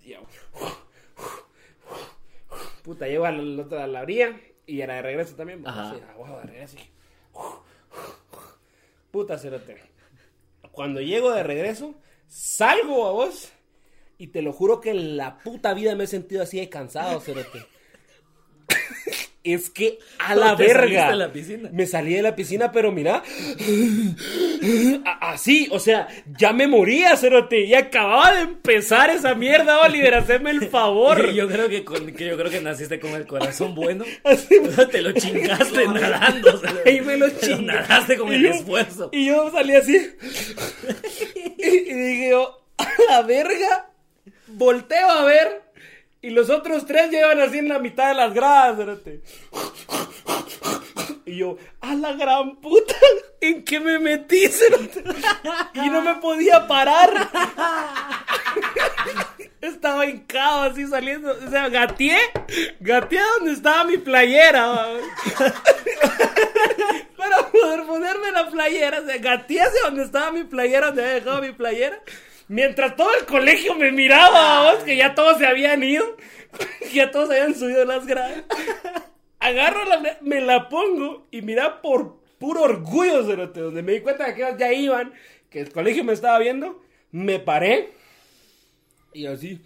Puta, 2.83 3.07
llego 3.07 3.25
a 3.27 3.31
la, 3.33 3.63
otra- 3.63 3.85
a 3.85 3.87
la 3.87 4.01
orilla 4.03 4.41
y 4.67 4.81
era 4.81 4.95
de 4.95 5.03
regreso 5.03 5.37
también. 5.37 5.67
Ajá. 5.67 5.95
Sí, 5.95 6.01
a 6.03 6.37
de 6.41 6.47
regreso. 6.47 6.77
Puta, 9.11 9.39
cerote. 9.39 9.77
Cuando 10.73 11.01
llego 11.01 11.33
de 11.33 11.43
regreso, 11.43 11.95
salgo 12.29 13.07
a 13.07 13.13
vos 13.13 13.51
y 14.19 14.29
te 14.29 14.43
lo 14.43 14.53
juro 14.53 14.81
que 14.81 14.91
en 14.91 15.17
la 15.17 15.39
puta 15.39 15.75
vida 15.75 15.95
me 15.95 16.05
he 16.05 16.07
sentido 16.07 16.43
así 16.43 16.59
de 16.59 16.69
cansado, 16.69 17.21
cerote. 17.21 17.65
Es 19.43 19.71
que 19.71 19.99
a 20.19 20.35
la 20.35 20.55
¿Te 20.57 20.69
saliste 20.69 20.95
verga. 20.97 21.17
la 21.17 21.33
piscina? 21.33 21.71
Me 21.73 21.87
salí 21.87 22.15
de 22.15 22.23
la 22.23 22.37
piscina, 22.37 22.73
pero 22.73 22.93
mira. 22.93 23.23
Así, 25.21 25.69
o 25.71 25.79
sea, 25.79 26.09
ya 26.39 26.53
me 26.53 26.67
moría, 26.67 27.17
Cerote. 27.17 27.61
Y 27.65 27.75
acababa 27.75 28.35
de 28.35 28.43
empezar 28.43 29.11
esa 29.11 29.35
mierda, 29.35 29.81
Oliver. 29.81 30.15
Haceme 30.15 30.51
el 30.51 30.69
favor. 30.69 31.31
Yo 31.35 31.49
creo 31.49 31.69
que, 31.69 31.85
con- 31.85 32.13
que 32.13 32.27
yo 32.27 32.37
creo 32.37 32.51
que 32.51 32.61
naciste 32.61 33.01
con 33.01 33.13
el 33.13 33.27
corazón 33.27 33.75
bueno. 33.75 34.05
Así. 34.25 34.57
Te 34.91 35.01
lo 35.03 35.13
chingaste 35.13 35.87
nadando. 35.89 36.55
o 36.55 36.59
sea, 36.59 36.75
Ahí 36.85 37.01
me 37.01 37.17
lo 37.17 37.31
te 37.31 37.47
chingué. 37.47 37.65
Nadaste 37.73 38.17
con 38.19 38.31
Y 38.33 38.37
el 38.37 38.43
yo- 38.43 38.51
esfuerzo. 38.51 39.09
Y 39.13 39.27
yo 39.27 39.51
salí 39.51 39.75
así. 39.75 39.97
y, 41.57 41.67
y 41.67 41.95
dije 41.95 42.29
yo, 42.31 42.63
a 42.79 42.89
la 43.09 43.23
verga. 43.23 43.87
Volteo 44.49 45.09
a 45.09 45.25
ver. 45.25 45.63
Y 46.23 46.31
los 46.31 46.51
otros 46.51 46.85
tres 46.85 47.11
llevan 47.11 47.41
así 47.41 47.59
en 47.59 47.69
la 47.69 47.79
mitad 47.79 48.09
de 48.09 48.15
las 48.15 48.35
gradas, 48.35 48.77
cerote. 48.77 49.23
Y 51.25 51.37
yo, 51.37 51.57
a 51.81 51.95
la 51.95 52.13
gran 52.13 52.57
puta, 52.57 52.95
¿en 53.41 53.65
qué 53.65 53.81
me 53.81 53.99
metí? 53.99 54.45
Y 55.75 55.89
no 55.89 56.03
me 56.03 56.17
podía 56.17 56.67
parar. 56.67 57.11
Estaba 59.61 60.07
hincado 60.07 60.63
así 60.63 60.87
saliendo. 60.87 61.31
O 61.33 61.51
sea, 61.51 61.69
gateé. 61.69 62.19
Gateé 62.81 63.21
donde 63.39 63.53
estaba 63.53 63.85
mi 63.85 63.99
playera. 63.99 64.87
Para 67.17 67.47
poder 67.49 67.87
ponerme 67.87 68.33
la 68.33 68.51
playera. 68.51 69.01
O 69.01 69.07
sea, 69.07 69.19
gateé 69.19 69.63
hacia 69.63 69.83
donde 69.85 70.05
estaba 70.05 70.33
mi 70.33 70.45
playera, 70.45 70.87
donde 70.87 71.03
había 71.03 71.15
dejado 71.15 71.43
mi 71.43 71.53
playera. 71.53 72.03
Mientras 72.51 72.97
todo 72.97 73.15
el 73.17 73.27
colegio 73.27 73.77
me 73.77 73.93
miraba, 73.93 74.65
vamos, 74.65 74.83
que 74.83 74.97
ya 74.97 75.15
todos 75.15 75.39
se 75.39 75.47
habían 75.47 75.85
ido. 75.85 76.17
Que 76.81 76.91
ya 76.95 77.13
todos 77.13 77.31
habían 77.31 77.55
subido 77.55 77.85
las 77.85 78.09
gradas. 78.09 78.43
Agarro 79.39 79.85
la, 79.85 80.19
me 80.21 80.41
la 80.41 80.69
pongo 80.69 81.29
y 81.31 81.43
mira 81.43 81.81
por 81.81 82.19
puro 82.41 82.63
orgullo, 82.63 83.25
cerote, 83.25 83.61
donde 83.61 83.85
me 83.85 83.93
di 83.93 84.01
cuenta 84.01 84.27
de 84.27 84.35
que 84.35 84.55
ya 84.59 84.73
iban, 84.73 85.15
que 85.49 85.61
el 85.61 85.71
colegio 85.71 86.03
me 86.03 86.13
estaba 86.13 86.41
viendo, 86.41 86.83
me 87.13 87.39
paré 87.39 87.93
y 89.13 89.27
así, 89.27 89.61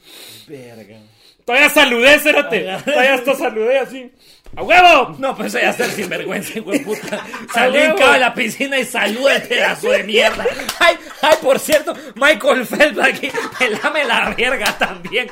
Verga. 0.46 0.98
todavía 1.46 1.70
saludé, 1.70 2.18
cerote, 2.18 2.66
todavía 2.84 3.14
hasta 3.14 3.34
saludé 3.34 3.78
así, 3.78 4.12
¡a 4.56 4.62
huevo! 4.62 5.16
No, 5.18 5.36
pues 5.36 5.52
ya 5.52 5.72
ser 5.72 5.90
sinvergüenza, 5.90 6.58
hijo 6.58 6.70
de 6.70 6.80
puta. 6.80 7.24
Salí 7.54 7.78
de 7.78 8.18
la 8.18 8.34
piscina 8.34 8.78
y 8.78 8.84
saluda 8.84 9.36
el 9.36 9.42
pedazo 9.42 9.90
de 9.90 10.04
mierda. 10.04 10.44
Ay, 10.78 10.96
ay, 11.22 11.36
por 11.42 11.58
cierto, 11.58 11.94
Michael 12.14 12.66
Phelps 12.66 12.98
aquí, 12.98 13.30
pelame 13.58 14.04
la 14.04 14.34
verga 14.36 14.76
también. 14.78 15.30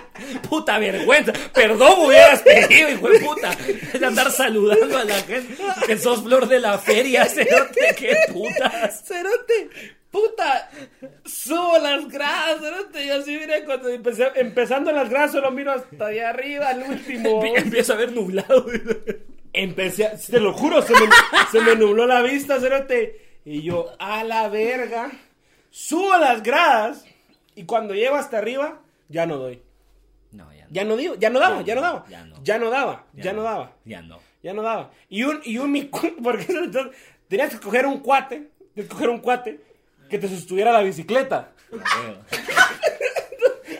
Puta 0.48 0.78
vergüenza. 0.78 1.32
Perdón 1.52 1.94
hubieras 1.98 2.42
pedido, 2.42 2.90
hijo 2.90 3.08
de 3.08 3.20
puta. 3.20 3.50
De 3.98 4.06
andar 4.06 4.30
saludando 4.30 4.98
a 4.98 5.04
la 5.04 5.20
gente 5.22 5.56
que 5.86 5.98
sos 5.98 6.22
flor 6.22 6.48
de 6.48 6.60
la 6.60 6.78
feria, 6.78 7.24
cerote, 7.26 7.94
qué 7.96 8.16
putas. 8.32 9.04
Cerote, 9.06 9.70
puta, 10.12 10.70
subo 11.24 11.78
las 11.78 12.06
gradas, 12.08 12.60
cerote, 12.60 13.04
y 13.04 13.10
así 13.10 13.36
mira, 13.38 13.64
cuando 13.64 13.88
empecé, 13.88 14.28
empezando 14.36 14.92
las 14.92 15.08
gradas 15.10 15.32
solo 15.32 15.50
miro 15.50 15.72
hasta 15.72 16.06
allá 16.06 16.28
arriba, 16.30 16.68
al 16.68 16.82
último. 16.82 17.42
Empiezo 17.56 17.94
a 17.94 17.96
ver 17.96 18.12
nublado. 18.12 18.66
Empecé, 19.52 20.06
a- 20.06 20.16
te 20.16 20.38
lo 20.38 20.52
juro, 20.52 20.80
se 20.82 20.92
me, 20.92 21.00
se 21.50 21.60
me 21.60 21.74
nubló 21.74 22.06
la 22.06 22.22
vista, 22.22 22.60
cerote. 22.60 23.40
Y 23.44 23.62
yo, 23.62 23.90
a 23.98 24.22
la 24.22 24.48
verga, 24.48 25.10
subo 25.70 26.16
las 26.18 26.42
gradas 26.42 27.04
y 27.56 27.64
cuando 27.64 27.94
llego 27.94 28.14
hasta 28.14 28.38
arriba, 28.38 28.80
ya 29.08 29.26
no 29.26 29.36
doy. 29.38 29.60
No, 30.30 30.52
ya 30.54 30.64
no. 30.66 30.70
Ya 30.70 30.84
no 30.84 30.96
digo, 30.96 31.14
ya 31.16 31.28
no 31.30 31.40
daba, 31.40 31.62
ya 31.62 31.74
no 31.74 31.80
daba. 31.80 32.04
Ya 32.08 32.24
no. 32.24 32.36
Ya 32.44 32.58
no 32.58 32.70
daba, 32.70 33.04
ya 33.14 33.32
no 33.32 33.42
daba. 33.42 33.72
Ya 33.84 34.00
no. 34.02 34.20
Ya 34.42 34.52
no 34.54 34.62
daba. 34.62 34.90
Y 35.08 35.24
un, 35.24 35.40
y 35.44 35.58
un, 35.58 35.90
porque 36.22 36.46
entonces, 36.48 36.92
tenías 37.28 37.50
que 37.50 37.60
coger 37.60 37.86
un 37.86 38.00
cuate, 38.00 38.48
que 38.74 38.86
coger 38.86 39.08
un 39.10 39.18
cuate 39.18 39.60
que 40.12 40.18
te 40.18 40.28
sostuviera 40.28 40.70
la 40.72 40.82
bicicleta. 40.82 41.52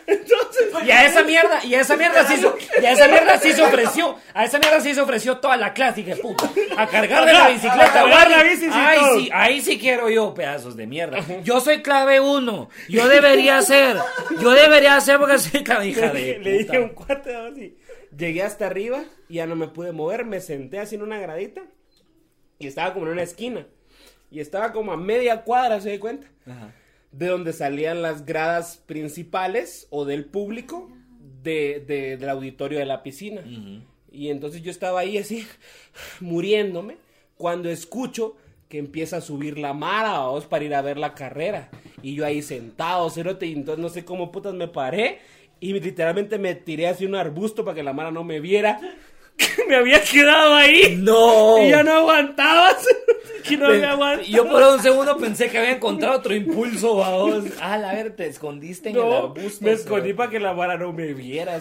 Entonces, 0.07 0.73
Y 0.87 0.90
a 0.90 1.07
esa 1.07 1.23
mierda, 1.23 1.64
y 1.64 1.75
a 1.75 1.81
esa 1.83 1.97
mierda 1.97 2.27
sí, 2.27 2.37
se- 2.37 2.81
y 2.83 2.87
a 2.87 2.92
esa 2.92 3.07
mierda 3.09 3.38
sí 3.38 3.53
se 3.53 3.62
ofreció, 3.62 4.16
a 4.35 4.45
esa 4.45 4.59
mierda 4.59 4.81
sí 4.81 4.95
se 4.95 5.01
ofreció 5.01 5.38
toda 5.38 5.57
la 5.57 5.73
clase, 5.75 6.03
de 6.03 6.16
puta, 6.16 6.51
a 6.77 6.87
cargar 6.88 7.25
de 7.27 7.33
la 7.33 7.49
bicicleta, 7.51 8.01
a 8.01 8.29
la 8.29 8.42
bici, 8.42 8.66
Ay, 8.73 8.99
sí, 9.16 9.31
ahí 9.33 9.61
sí 9.61 9.79
quiero 9.79 10.09
yo, 10.09 10.35
pedazos 10.35 10.77
de 10.77 10.87
mierda. 10.87 11.18
Yo 11.45 11.61
soy 11.61 11.83
clave 11.83 12.21
uno, 12.21 12.68
yo 12.88 13.07
debería 13.09 13.61
ser, 13.62 13.97
yo 14.40 14.51
debería 14.51 15.01
ser 15.01 15.18
porque 15.18 15.38
soy 15.38 15.62
clave, 15.62 15.88
hija 15.88 16.09
de 16.11 16.38
le 16.38 16.53
dije 16.59 16.79
un 16.79 16.88
cuate 16.90 17.37
así. 17.37 17.77
Llegué 18.16 18.42
hasta 18.42 18.66
arriba 18.66 19.05
y 19.29 19.35
ya 19.35 19.47
no 19.47 19.55
me 19.57 19.68
pude 19.68 19.92
mover, 19.92 20.25
me 20.25 20.40
senté 20.40 20.79
así 20.81 20.97
en 20.97 21.03
una 21.03 21.18
gradita 21.18 21.62
y 22.59 22.66
estaba 22.66 22.92
como 22.95 23.07
en 23.07 23.12
una 23.12 23.23
esquina. 23.23 23.66
Y 24.33 24.40
estaba 24.40 24.73
como 24.73 24.90
a 24.92 24.97
media 24.97 25.42
cuadra, 25.42 25.81
¿se 25.81 25.90
da 25.90 26.01
cuenta? 26.01 26.27
Ajá. 26.47 26.73
de 27.12 27.27
donde 27.27 27.53
salían 27.53 28.01
las 28.01 28.25
gradas 28.25 28.79
principales 28.87 29.87
o 29.90 30.07
del 30.07 30.25
público 30.25 30.90
de, 31.42 31.85
de- 31.87 32.16
del 32.16 32.29
auditorio 32.31 32.79
de 32.79 32.87
la 32.87 33.03
piscina. 33.03 33.42
Y 34.11 34.29
entonces 34.31 34.62
yo 34.62 34.71
estaba 34.71 35.01
ahí 35.01 35.18
así, 35.18 35.47
muriéndome, 36.21 36.97
cuando 37.37 37.68
escucho 37.71 38.37
que 38.68 38.79
empieza 38.79 39.18
a 39.18 39.21
subir 39.21 39.59
la 39.59 39.75
mara, 39.75 40.12
vamos, 40.21 40.47
para 40.47 40.64
ir 40.64 40.75
a 40.75 40.81
ver 40.83 40.97
la 40.97 41.14
carrera. 41.14 41.68
Y 42.03 42.14
yo 42.14 42.25
ahí 42.25 42.40
sentado, 42.42 43.11
cerote, 43.11 43.47
y 43.47 43.53
entonces 43.53 43.83
no 43.83 43.88
sé 43.90 44.05
cómo 44.05 44.33
putas 44.33 44.55
me 44.55 44.68
paré. 44.68 45.18
Y 45.61 45.75
literalmente 45.79 46.38
me 46.38 46.55
tiré 46.55 46.88
hacia 46.88 47.07
un 47.07 47.14
arbusto 47.14 47.64
para 47.64 47.75
que 47.75 47.83
la 47.83 47.92
mara 47.92 48.11
no 48.11 48.25
me 48.25 48.40
viera. 48.40 48.81
Que 49.37 49.64
me 49.68 49.77
había 49.77 50.03
quedado 50.03 50.55
ahí. 50.55 50.97
No. 51.01 51.59
Y 51.62 51.71
ya 51.71 51.83
no 51.83 51.92
aguantaba. 51.99 52.71
cerote, 52.75 53.42
Que 53.49 53.57
no 53.57 53.66
había 53.66 53.92
aguantado. 53.92 54.29
Yo 54.29 54.49
por 54.49 54.62
un 54.62 54.81
segundo 54.81 55.16
pensé 55.16 55.49
que 55.51 55.59
había 55.59 55.73
encontrado 55.73 56.18
otro 56.18 56.35
impulso, 56.35 56.97
vamos. 56.97 57.45
Ah, 57.61 57.79
la 57.79 57.92
ver, 57.95 58.14
te 58.16 58.27
escondiste 58.27 58.90
en 58.90 58.97
el 58.97 59.03
No, 59.03 59.16
arbusto. 59.31 59.64
me 59.64 59.73
escondí 59.73 60.03
cerote. 60.09 60.14
para 60.14 60.31
que 60.31 60.40
la 60.40 60.53
vara 60.53 60.77
no 60.79 60.92
me 60.92 61.12
viera. 61.14 61.61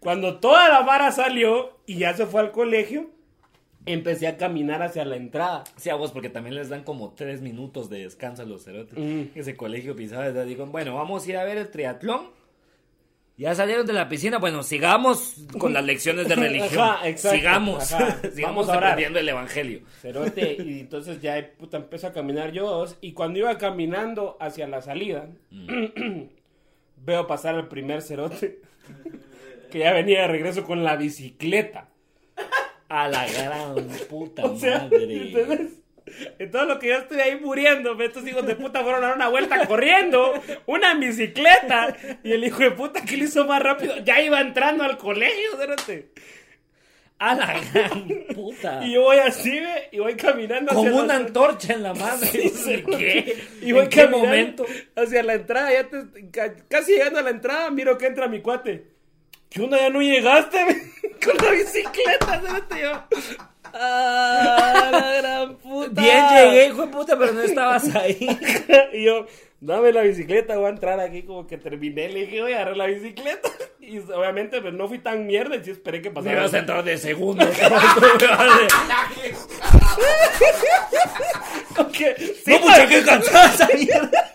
Cuando 0.00 0.38
toda 0.38 0.68
la 0.68 0.82
vara 0.82 1.10
salió 1.12 1.78
y 1.86 1.96
ya 1.98 2.14
se 2.14 2.26
fue 2.26 2.40
al 2.42 2.52
colegio, 2.52 3.10
empecé 3.86 4.26
a 4.26 4.36
caminar 4.36 4.82
hacia 4.82 5.04
la 5.04 5.16
entrada. 5.16 5.64
Sí, 5.76 5.88
a 5.90 5.94
vos, 5.94 6.12
porque 6.12 6.28
también 6.28 6.54
les 6.54 6.68
dan 6.68 6.84
como 6.84 7.12
tres 7.14 7.40
minutos 7.40 7.88
de 7.90 8.00
descanso 8.00 8.42
a 8.42 8.44
los 8.44 8.64
cerotes. 8.64 8.98
Mm. 8.98 9.22
Ese 9.34 9.56
colegio 9.56 9.96
pisaba, 9.96 10.30
digo, 10.44 10.66
bueno, 10.66 10.94
vamos 10.94 11.26
a 11.26 11.30
ir 11.30 11.36
a 11.38 11.44
ver 11.44 11.56
el 11.58 11.70
triatlón. 11.70 12.28
Ya 13.36 13.52
salieron 13.54 13.84
de 13.84 13.92
la 13.92 14.08
piscina, 14.08 14.38
bueno, 14.38 14.62
sigamos 14.62 15.34
con 15.58 15.72
las 15.72 15.84
lecciones 15.84 16.28
de 16.28 16.34
religión. 16.36 16.80
Ajá, 16.80 17.08
exacto, 17.08 17.36
sigamos, 17.36 17.92
ajá. 17.92 18.20
sigamos 18.32 18.68
aprendiendo 18.68 19.18
el 19.18 19.28
evangelio. 19.28 19.80
Cerote, 20.00 20.56
y 20.64 20.80
entonces 20.80 21.20
ya 21.20 21.50
puta, 21.58 21.78
empecé 21.78 22.06
a 22.06 22.12
caminar 22.12 22.52
yo. 22.52 22.86
Y 23.00 23.12
cuando 23.12 23.40
iba 23.40 23.58
caminando 23.58 24.36
hacia 24.40 24.68
la 24.68 24.80
salida, 24.82 25.28
veo 26.96 27.26
pasar 27.26 27.56
al 27.56 27.68
primer 27.68 28.02
cerote 28.02 28.60
que 29.70 29.80
ya 29.80 29.92
venía 29.92 30.22
de 30.22 30.28
regreso 30.28 30.64
con 30.64 30.84
la 30.84 30.96
bicicleta. 30.96 31.88
A 32.88 33.08
la 33.08 33.26
gran 33.26 33.74
puta 34.08 34.44
O 34.44 34.56
sea, 34.56 34.82
madre. 34.82 35.70
En 36.38 36.50
todo 36.50 36.66
lo 36.66 36.78
que 36.78 36.88
yo 36.88 36.96
estoy 36.96 37.20
ahí 37.20 37.36
muriendo, 37.40 37.98
estos 38.02 38.26
hijos 38.26 38.46
de 38.46 38.54
puta 38.56 38.82
fueron 38.82 39.02
a 39.02 39.06
dar 39.08 39.16
una 39.16 39.28
vuelta 39.28 39.66
corriendo, 39.66 40.34
una 40.66 40.94
bicicleta, 40.94 41.96
y 42.22 42.32
el 42.32 42.44
hijo 42.44 42.58
de 42.62 42.70
puta 42.72 43.02
que 43.04 43.16
lo 43.16 43.24
hizo 43.24 43.44
más 43.46 43.62
rápido, 43.62 43.96
ya 44.04 44.20
iba 44.20 44.40
entrando 44.40 44.84
al 44.84 44.98
colegio, 44.98 45.56
cerote. 45.58 46.10
A 47.18 47.34
la 47.36 47.58
gran 47.72 48.06
puta. 48.34 48.80
Y 48.84 48.92
yo 48.94 49.02
voy 49.02 49.16
así, 49.18 49.50
ve, 49.60 49.88
y 49.92 49.98
voy 50.00 50.14
caminando 50.16 50.74
Con 50.74 50.86
hacia 50.88 50.98
una 50.98 51.06
la- 51.06 51.16
antorcha 51.24 51.72
en 51.72 51.82
la 51.84 51.94
mano. 51.94 52.16
Sí, 52.18 52.52
¿Qué? 52.98 53.38
Y 53.62 53.72
voy 53.72 53.84
¿En 53.84 53.88
qué 53.88 54.06
momento? 54.08 54.66
Hacia 54.96 55.22
la 55.22 55.34
entrada, 55.34 55.72
ya 55.72 55.88
te- 55.88 56.60
casi 56.68 56.92
llegando 56.92 57.20
a 57.20 57.22
la 57.22 57.30
entrada, 57.30 57.70
miro 57.70 57.96
que 57.96 58.06
entra 58.06 58.26
mi 58.28 58.42
cuate. 58.42 58.88
¿Qué 59.48 59.62
onda? 59.62 59.78
¿Ya 59.78 59.90
no 59.90 60.02
llegaste? 60.02 60.58
Con 61.24 61.36
la 61.46 61.52
bicicleta, 61.52 62.40
cerote, 62.40 62.80
yo. 62.82 63.04
¡Ah, 63.76 64.88
la 64.92 65.12
gran 65.20 65.56
puta! 65.56 66.00
Bien 66.00 66.24
llegué, 66.32 66.66
hijo 66.68 66.82
de 66.82 66.88
puta, 66.88 67.18
pero 67.18 67.32
no 67.32 67.42
estabas 67.42 67.94
ahí. 67.96 68.26
y 68.92 69.02
yo, 69.04 69.26
dame 69.60 69.92
la 69.92 70.02
bicicleta, 70.02 70.56
voy 70.56 70.66
a 70.66 70.70
entrar 70.70 71.00
aquí 71.00 71.22
como 71.24 71.46
que 71.46 71.58
terminé, 71.58 72.08
le 72.08 72.20
dije, 72.20 72.40
voy 72.40 72.52
a 72.52 72.56
agarrar 72.56 72.76
la 72.76 72.86
bicicleta. 72.86 73.48
Y 73.80 73.98
obviamente 73.98 74.62
pues 74.62 74.72
no 74.72 74.88
fui 74.88 74.98
tan 74.98 75.26
mierda 75.26 75.56
y 75.56 75.64
sí 75.64 75.70
esperé 75.72 76.00
que 76.00 76.08
Me 76.10 76.14
pasara. 76.14 76.38
ibas 76.40 76.54
a 76.54 76.58
entrar 76.58 76.84
de 76.84 76.96
segundo. 76.96 77.44
Porque 81.76 82.14
sí, 82.44 82.50
no, 82.52 82.60
pucha, 82.60 82.88
qué 82.88 83.02
cansada 83.02 83.46
esa 83.52 83.68
mierda. 83.76 84.32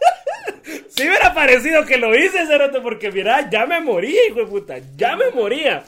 sí 0.90 1.04
me 1.04 1.10
hubiera 1.10 1.34
parecido 1.34 1.86
que 1.86 1.98
lo 1.98 2.16
hice, 2.16 2.46
Cerote, 2.46 2.82
porque 2.82 3.12
mira, 3.12 3.50
ya 3.50 3.66
me 3.66 3.80
moría, 3.80 4.20
hijo 4.28 4.40
de 4.40 4.46
puta, 4.46 4.76
ya 4.96 5.16
me 5.16 5.30
moría. 5.32 5.84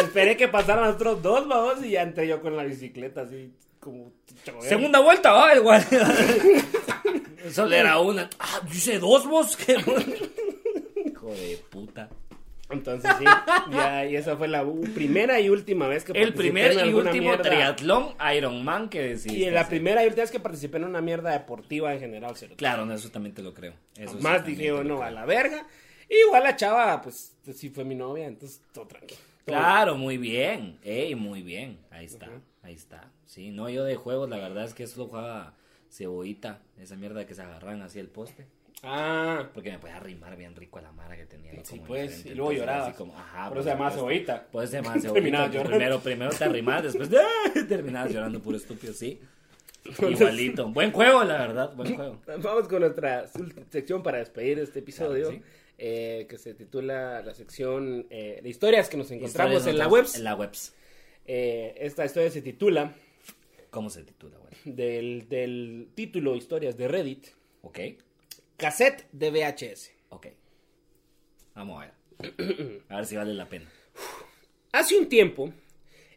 Esperé 0.00 0.36
que 0.36 0.48
pasaran 0.48 0.86
los 0.86 0.94
otros 0.96 1.22
dos, 1.22 1.46
vamos, 1.48 1.84
y 1.84 1.90
ya 1.90 2.02
entré 2.02 2.26
yo 2.26 2.40
con 2.40 2.56
la 2.56 2.64
bicicleta 2.64 3.22
así, 3.22 3.52
como... 3.80 4.12
chover. 4.44 4.62
Segunda 4.62 5.00
vuelta, 5.00 5.32
va, 5.32 5.54
igual. 5.54 5.84
Solo 7.50 7.74
era 7.74 7.98
una. 8.00 8.28
Ah, 8.38 8.60
dice 8.70 8.98
dos 8.98 9.26
vos. 9.26 9.56
qué. 9.56 9.74
Hijo 11.04 11.28
de 11.30 11.60
puta. 11.70 12.08
Entonces 12.68 13.08
sí, 13.16 13.24
ya, 13.70 14.04
y 14.06 14.16
esa 14.16 14.36
fue 14.36 14.48
la 14.48 14.66
primera 14.92 15.38
y 15.38 15.48
última 15.48 15.86
vez 15.86 16.02
que 16.02 16.10
El 16.10 16.32
participé 16.34 16.38
primer 16.42 16.72
en 16.72 16.90
y 16.90 16.94
último 16.94 17.28
mierda. 17.28 17.42
triatlón 17.44 18.08
Ironman 18.36 18.88
que 18.88 19.02
decís. 19.02 19.26
Y 19.32 19.48
la 19.50 19.68
primera 19.68 20.02
y 20.02 20.06
última 20.06 20.22
vez 20.22 20.32
que 20.32 20.40
participé 20.40 20.78
en 20.78 20.84
una 20.84 21.00
mierda 21.00 21.30
deportiva 21.30 21.94
en 21.94 22.00
general. 22.00 22.36
cerote. 22.36 22.56
Claro, 22.56 22.84
no, 22.84 22.94
eso 22.94 23.08
también 23.12 23.36
te 23.36 23.42
lo 23.42 23.54
creo. 23.54 23.74
Eso 23.96 24.16
sí 24.16 24.20
Más 24.20 24.44
dije 24.44 24.64
yo, 24.64 24.82
no, 24.82 24.96
creo. 24.96 25.02
a 25.04 25.10
la 25.12 25.24
verga. 25.24 25.64
Igual 26.08 26.42
la 26.42 26.56
chava, 26.56 27.00
pues, 27.02 27.36
sí 27.54 27.70
fue 27.70 27.84
mi 27.84 27.94
novia, 27.94 28.26
entonces 28.26 28.60
todo 28.72 28.88
tranquilo. 28.88 29.20
Claro, 29.46 29.96
muy 29.96 30.18
bien. 30.18 30.78
Ey, 30.82 31.14
muy 31.14 31.42
bien. 31.42 31.78
Ahí 31.90 32.04
está, 32.06 32.28
ahí 32.62 32.74
está. 32.74 33.10
Sí, 33.26 33.50
no, 33.50 33.68
yo 33.70 33.84
de 33.84 33.94
juegos, 33.96 34.28
la 34.28 34.38
verdad 34.38 34.64
es 34.64 34.74
que 34.74 34.82
eso 34.82 35.00
lo 35.00 35.06
jugaba 35.06 35.54
cebollita. 35.90 36.60
Esa 36.78 36.96
mierda 36.96 37.26
que 37.26 37.34
se 37.34 37.42
agarran 37.42 37.80
así 37.82 37.98
el 38.00 38.08
poste. 38.08 38.46
Ah, 38.82 39.48
Porque 39.54 39.70
me 39.70 39.78
podía 39.78 39.96
arrimar 39.96 40.36
bien 40.36 40.54
rico 40.54 40.78
a 40.78 40.82
la 40.82 40.92
mara 40.92 41.16
que 41.16 41.24
tenía. 41.26 41.52
Sí, 41.64 41.76
como 41.76 41.86
pues, 41.88 42.26
y 42.26 42.34
luego 42.34 42.52
como, 42.96 43.16
ajá, 43.16 43.48
Por 43.48 43.58
eso 43.58 43.64
se 43.64 43.70
llamaba 43.70 43.90
supuesto. 43.90 44.00
cebollita. 44.26 44.46
Por 44.50 44.64
eso 44.64 44.70
se 44.72 44.76
llamaba 44.78 45.00
cebollita. 45.00 45.46
llorando. 45.46 45.70
Primero, 45.70 46.00
primero 46.00 46.30
te 46.32 46.44
arrimabas, 46.44 46.82
después 46.82 47.10
¡ah! 47.14 47.52
terminabas 47.68 48.12
llorando 48.12 48.40
puro 48.42 48.56
estúpido, 48.56 48.92
sí. 48.92 49.20
Igualito. 50.10 50.68
Buen 50.70 50.90
juego, 50.92 51.22
la 51.24 51.38
verdad, 51.38 51.72
buen 51.74 51.94
juego. 51.96 52.20
Vamos 52.26 52.68
con 52.68 52.80
nuestra 52.80 53.26
sección 53.70 54.02
para 54.02 54.18
despedir 54.18 54.58
este 54.58 54.80
episodio, 54.80 55.28
Claro, 55.30 55.42
sí. 55.42 55.42
Eh, 55.78 56.26
que 56.28 56.38
se 56.38 56.54
titula 56.54 57.22
la 57.22 57.34
sección 57.34 58.06
eh, 58.10 58.40
de 58.42 58.48
historias 58.48 58.88
que 58.88 58.96
nos 58.96 59.10
encontramos 59.10 59.66
en 59.66 59.78
la 59.78 59.84
nosotros- 59.84 60.12
web. 60.12 60.16
En 60.18 60.24
la 60.24 60.34
webs. 60.34 60.74
esta 61.26 62.04
historia 62.04 62.30
se 62.30 62.42
titula 62.42 62.94
¿Cómo 63.70 63.90
se 63.90 64.02
titula, 64.04 64.38
güey? 64.38 64.54
del, 64.64 65.28
del 65.28 65.88
título 65.94 66.34
Historias 66.36 66.76
de 66.76 66.88
Reddit, 66.88 67.26
Ok, 67.62 67.78
cassette 68.56 69.06
de 69.12 69.30
VHS. 69.30 69.90
ok. 70.10 70.26
Vamos 71.54 71.82
a 71.82 71.86
ver. 71.86 72.82
A 72.88 72.96
ver 72.96 73.06
si 73.06 73.16
vale 73.16 73.34
la 73.34 73.48
pena. 73.48 73.70
Hace 74.72 74.98
un 74.98 75.08
tiempo, 75.08 75.52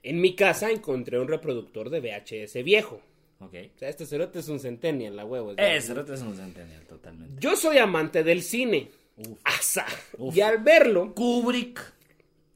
en 0.03 0.21
mi 0.21 0.35
casa 0.35 0.69
encontré 0.71 1.19
un 1.19 1.27
reproductor 1.27 1.89
de 1.89 1.99
VHS 2.01 2.63
viejo. 2.63 3.01
Ok. 3.39 3.55
O 3.75 3.79
sea, 3.79 3.89
este 3.89 4.05
cerote 4.05 4.39
es 4.39 4.49
un 4.49 4.59
centennial, 4.59 5.15
la 5.15 5.23
huevo. 5.25 5.51
es 5.51 5.57
Ese 5.57 5.89
verdad. 5.93 6.03
reto 6.03 6.13
es 6.13 6.21
un 6.21 6.35
centennial, 6.35 6.85
totalmente. 6.87 7.35
Yo 7.39 7.55
soy 7.55 7.77
amante 7.77 8.23
del 8.23 8.41
cine. 8.43 8.89
Uf. 9.19 9.37
Asa. 9.43 9.85
Uf. 10.17 10.35
Y 10.35 10.41
al 10.41 10.59
verlo, 10.59 11.13
Kubrick, 11.13 11.79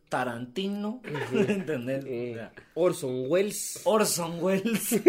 Tarantino, 0.10 1.02
¿entendés? 1.34 2.06
eh, 2.08 2.49
Orson 2.76 3.26
Welles. 3.28 3.82
Orson 3.84 4.41
Welles. 4.43 4.99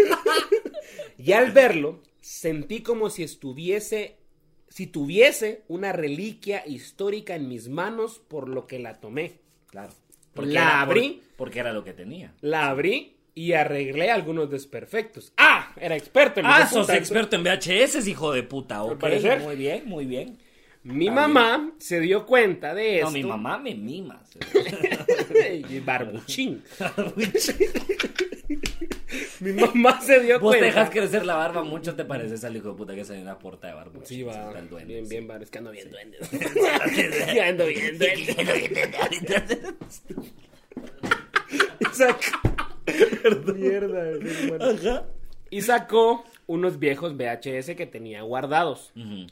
Y 1.16 1.32
al 1.32 1.52
verlo, 1.52 2.02
sentí 2.20 2.82
como 2.82 3.08
si 3.08 3.22
estuviese, 3.22 4.18
si 4.68 4.86
tuviese 4.88 5.62
una 5.68 5.92
reliquia 5.92 6.66
histórica 6.66 7.36
en 7.36 7.48
mis 7.48 7.68
manos, 7.68 8.20
por 8.28 8.48
lo 8.48 8.66
que 8.66 8.78
la 8.80 9.00
tomé. 9.00 9.38
Claro. 9.68 9.92
La 10.36 10.60
era- 10.62 10.80
abrí. 10.82 11.22
por- 11.28 11.36
porque 11.36 11.60
era 11.60 11.72
lo 11.72 11.84
que 11.84 11.92
tenía. 11.92 12.34
La 12.40 12.68
abrí 12.68 13.16
y 13.34 13.52
arreglé 13.52 14.10
algunos 14.10 14.50
desperfectos. 14.50 15.32
¡Ah! 15.36 15.72
Era 15.80 15.96
experto 15.96 16.40
en 16.40 16.46
Ah, 16.46 16.66
sos 16.68 16.86
puta. 16.86 16.96
experto 16.96 17.36
en 17.36 17.44
VHS, 17.44 18.06
hijo 18.08 18.32
de 18.32 18.42
puta. 18.42 18.82
Ok, 18.82 18.98
parecer. 19.00 19.40
muy 19.40 19.54
bien, 19.56 19.84
muy 19.86 20.04
bien. 20.06 20.38
Mi 20.84 21.10
mamá 21.10 21.72
se 21.78 21.98
dio 22.00 22.26
cuenta 22.26 22.74
de 22.74 22.96
esto. 22.96 23.06
No, 23.06 23.12
mi 23.12 23.24
mamá 23.24 23.58
me 23.58 23.74
mima. 23.74 24.22
Y 25.68 25.80
Barbuchín. 25.80 26.62
mi 29.40 29.52
mamá 29.52 30.00
se 30.00 30.20
dio 30.20 30.38
Vos 30.40 30.50
cuenta. 30.50 30.66
dejas 30.66 30.90
crecer 30.90 31.24
la 31.26 31.34
barba 31.36 31.62
mucho, 31.64 31.94
te 31.94 32.04
pareces 32.04 32.44
al 32.44 32.56
hijo 32.56 32.70
de 32.70 32.74
puta 32.74 32.94
que 32.94 33.04
sale 33.04 33.18
en 33.20 33.24
una 33.24 33.38
porta 33.38 33.68
de 33.68 33.74
barba. 33.74 34.00
Sí, 34.04 34.22
va. 34.22 34.32
Está 34.48 34.58
el 34.58 34.68
duende, 34.68 34.92
bien, 34.94 35.06
sí. 35.06 35.10
bien, 35.10 35.30
va. 35.30 35.36
Es 35.36 35.50
que 35.50 35.58
ando 35.58 35.70
bien 35.70 35.90
duende. 35.90 36.18
Ya 37.34 37.48
ando 37.48 37.66
bien 37.66 37.98
duende. 37.98 39.74
Y 41.80 41.84
sacó... 41.94 43.52
Mierda. 43.54 44.04
bueno. 44.48 44.64
Ajá. 44.64 45.06
Y 45.50 45.62
sacó 45.62 46.24
unos 46.46 46.78
viejos 46.78 47.16
VHS 47.16 47.74
que 47.76 47.86
tenía 47.86 48.22
guardados. 48.22 48.92
Ujú. 48.96 49.26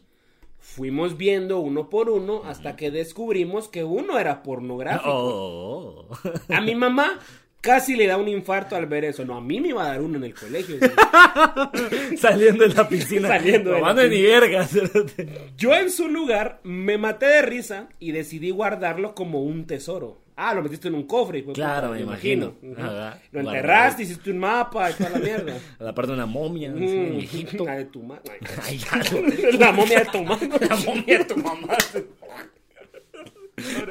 Fuimos 0.62 1.18
viendo 1.18 1.58
uno 1.58 1.90
por 1.90 2.08
uno 2.08 2.42
hasta 2.46 2.76
que 2.76 2.90
descubrimos 2.90 3.68
que 3.68 3.84
uno 3.84 4.18
era 4.18 4.42
pornográfico. 4.42 5.10
Oh. 5.12 6.06
A 6.48 6.60
mi 6.60 6.74
mamá 6.74 7.18
casi 7.60 7.96
le 7.96 8.06
da 8.06 8.16
un 8.16 8.28
infarto 8.28 8.76
al 8.76 8.86
ver 8.86 9.04
eso. 9.04 9.24
No, 9.24 9.36
a 9.36 9.40
mí 9.40 9.60
me 9.60 9.68
iba 9.68 9.84
a 9.84 9.88
dar 9.88 10.00
uno 10.00 10.16
en 10.18 10.24
el 10.24 10.34
colegio. 10.34 10.76
Saliendo 12.16 12.66
de 12.66 12.74
la 12.74 12.88
piscina. 12.88 13.28
Saliendo 13.28 13.70
de 13.70 13.74
la 13.74 13.80
Tomando 13.80 14.08
ni 14.08 14.22
vergas. 14.22 14.70
Yo 15.58 15.74
en 15.74 15.90
su 15.90 16.08
lugar 16.08 16.60
me 16.62 16.96
maté 16.96 17.26
de 17.26 17.42
risa 17.42 17.88
y 17.98 18.12
decidí 18.12 18.50
guardarlo 18.50 19.14
como 19.14 19.42
un 19.42 19.66
tesoro. 19.66 20.22
Ah, 20.36 20.54
lo 20.54 20.62
metiste 20.62 20.88
en 20.88 20.94
un 20.94 21.02
cofre. 21.04 21.38
hijo 21.38 21.48
de 21.48 21.54
Claro, 21.54 21.88
puta, 21.88 21.98
me 21.98 22.00
imagino. 22.00 22.54
Ajá. 22.78 23.18
Lo 23.32 23.40
enterraste, 23.40 24.02
hiciste 24.02 24.30
un 24.30 24.38
mapa 24.38 24.90
y 24.90 24.94
toda 24.94 25.10
la 25.10 25.18
mierda. 25.18 25.54
A 25.78 25.84
la 25.84 25.94
parte 25.94 26.08
de 26.12 26.14
una 26.16 26.26
momia. 26.26 26.70
Mm, 26.70 26.82
en 26.82 27.20
Egipto. 27.20 27.64
La 27.64 27.76
de 27.76 27.84
tu 27.86 28.02
mamá. 28.02 28.22
Ay, 28.62 28.78
ya. 29.52 29.58
La 29.58 29.72
momia 29.72 30.00
de 30.00 30.06
tu 30.06 30.22
mamá. 30.22 30.38
La 30.68 30.76
momia 30.76 31.18
de 31.18 31.24
tu 31.24 31.36
mamá. 31.36 31.76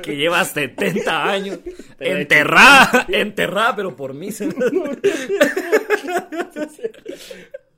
Que 0.01 0.17
lleva 0.17 0.43
70 0.43 1.29
años. 1.31 1.59
Enterrada. 1.99 3.05
Enterrada, 3.07 3.75
pero 3.75 3.95
por 3.95 4.13
mí. 4.13 4.29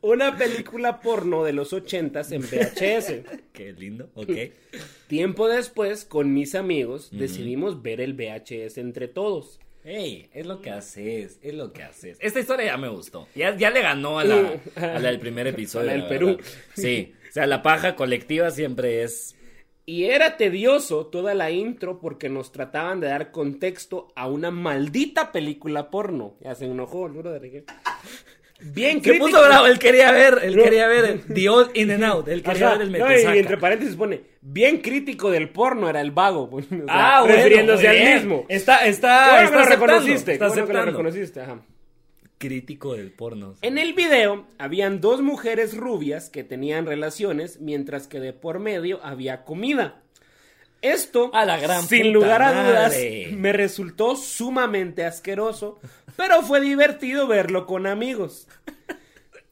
Una 0.03 0.35
película 0.35 0.99
porno 0.99 1.45
de 1.45 1.53
los 1.53 1.71
ochentas 1.71 2.33
en 2.33 2.41
VHS. 2.41 3.21
Qué 3.53 3.71
lindo. 3.71 4.09
Ok. 4.15 4.31
Tiempo 5.07 5.47
después, 5.47 6.03
con 6.03 6.33
mis 6.33 6.55
amigos, 6.55 7.09
decidimos 7.13 7.81
ver 7.81 8.01
el 8.01 8.13
VHS 8.13 8.79
entre 8.79 9.07
todos. 9.07 9.61
Ey, 9.85 10.29
es 10.33 10.45
lo 10.45 10.61
que 10.61 10.71
haces, 10.71 11.39
es 11.41 11.53
lo 11.53 11.71
que 11.71 11.83
haces. 11.83 12.17
Esta 12.19 12.41
historia 12.41 12.65
ya 12.65 12.77
me 12.77 12.89
gustó. 12.89 13.29
Ya, 13.33 13.55
ya 13.55 13.69
le 13.69 13.81
ganó 13.81 14.19
a 14.19 14.25
la, 14.25 14.59
a 14.75 14.99
la 14.99 15.07
del 15.07 15.21
primer 15.21 15.47
episodio. 15.47 15.89
A 15.89 15.93
la 15.93 16.01
del 16.01 16.09
Perú. 16.09 16.37
Sí, 16.73 17.13
o 17.29 17.31
sea, 17.31 17.47
la 17.47 17.61
paja 17.61 17.95
colectiva 17.95 18.51
siempre 18.51 19.03
es... 19.03 19.37
Y 19.85 20.05
era 20.05 20.35
tedioso 20.35 21.05
toda 21.05 21.33
la 21.33 21.51
intro 21.51 22.01
porque 22.01 22.27
nos 22.27 22.51
trataban 22.51 22.99
de 22.99 23.07
dar 23.07 23.31
contexto 23.31 24.09
a 24.17 24.27
una 24.27 24.51
maldita 24.51 25.31
película 25.31 25.89
porno. 25.89 26.35
Ya 26.41 26.55
se 26.55 26.65
enojó 26.65 27.07
el 27.07 27.13
brother. 27.13 27.65
Bien 28.65 28.97
Se 29.03 29.09
crítico. 29.09 29.25
puso 29.27 29.43
bravo, 29.43 29.65
él 29.67 29.77
quería 29.79 30.11
ver, 30.11 30.39
él 30.43 30.55
No. 30.55 30.63
quería 30.63 30.87
ver 30.87 31.05
el 31.05 31.21
The 31.33 31.49
Old 31.49 31.71
In 31.75 31.91
and 31.91 32.03
Out, 32.03 32.27
él 32.29 32.41
quería 32.43 32.67
Ajá, 32.69 32.77
ver 32.77 32.87
el 32.87 32.91
no, 32.93 32.97
y 32.97 33.01
metesaca. 33.01 33.35
entre 33.35 33.57
paréntesis 33.57 33.95
pone, 33.95 34.21
bien 34.41 34.77
crítico 34.81 35.29
del 35.31 35.49
porno 35.49 35.89
era 35.89 36.01
el 36.01 36.11
vago. 36.11 36.43
o 36.51 36.61
sea, 36.61 36.77
Ah, 36.87 37.21
bueno, 37.21 37.35
refiriéndose 37.35 37.87
muy 37.87 37.87
al 37.87 37.95
bien. 38.01 38.13
mismo. 38.15 38.45
Está, 38.49 38.85
está, 38.87 39.43
está 39.43 39.59
lo 39.59 39.65
reconociste. 39.65 40.33
está 40.33 40.47
bueno 40.47 40.65
que 40.67 40.73
lo 40.73 40.85
reconociste, 40.85 41.41
ajá. 41.41 41.61
Crítico 42.37 42.93
del 42.95 43.11
porno. 43.11 43.55
En 43.61 43.77
el 43.77 43.93
video 43.93 44.45
habían 44.57 44.99
dos 44.99 45.21
mujeres 45.21 45.77
rubias 45.77 46.29
que 46.29 46.43
tenían 46.43 46.85
relaciones 46.85 47.61
mientras 47.61 48.07
que 48.07 48.19
de 48.19 48.33
por 48.33 48.59
medio 48.59 48.99
había 49.03 49.45
comida. 49.45 50.02
Esto, 50.83 51.31
A 51.33 51.45
la 51.45 51.57
gran 51.57 51.87
sin 51.87 52.11
lugar 52.11 52.41
a 52.43 52.51
dudas, 52.51 52.91
madre. 52.91 53.29
me 53.31 53.53
resultó 53.53 54.15
sumamente 54.17 55.05
asqueroso, 55.05 55.79
pero 56.17 56.41
fue 56.43 56.59
divertido 56.59 57.25
verlo 57.25 57.65
con 57.65 57.87
amigos. 57.87 58.47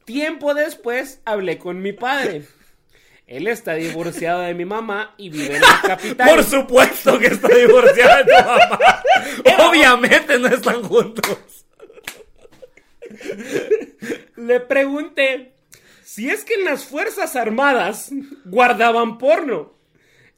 Tiempo 0.03 0.53
después 0.53 1.21
hablé 1.23 1.57
con 1.57 1.81
mi 1.81 1.93
padre. 1.93 2.43
Él 3.27 3.47
está 3.47 3.75
divorciado 3.75 4.41
de 4.41 4.53
mi 4.53 4.65
mamá 4.65 5.15
y 5.17 5.29
vive 5.29 5.55
en 5.55 5.61
la 5.61 5.81
capital. 5.87 6.29
Por 6.29 6.43
supuesto 6.43 7.17
que 7.17 7.27
está 7.27 7.47
divorciada 7.47 8.17
de 8.17 8.23
tu 8.25 8.45
mamá. 8.45 8.79
Obviamente 9.69 10.37
no 10.37 10.47
están 10.49 10.83
juntos. 10.83 11.65
Le 14.35 14.59
pregunté 14.59 15.53
si 16.03 16.29
es 16.29 16.43
que 16.43 16.55
en 16.55 16.65
las 16.65 16.83
Fuerzas 16.83 17.37
Armadas 17.37 18.11
guardaban 18.43 19.17
porno. 19.17 19.79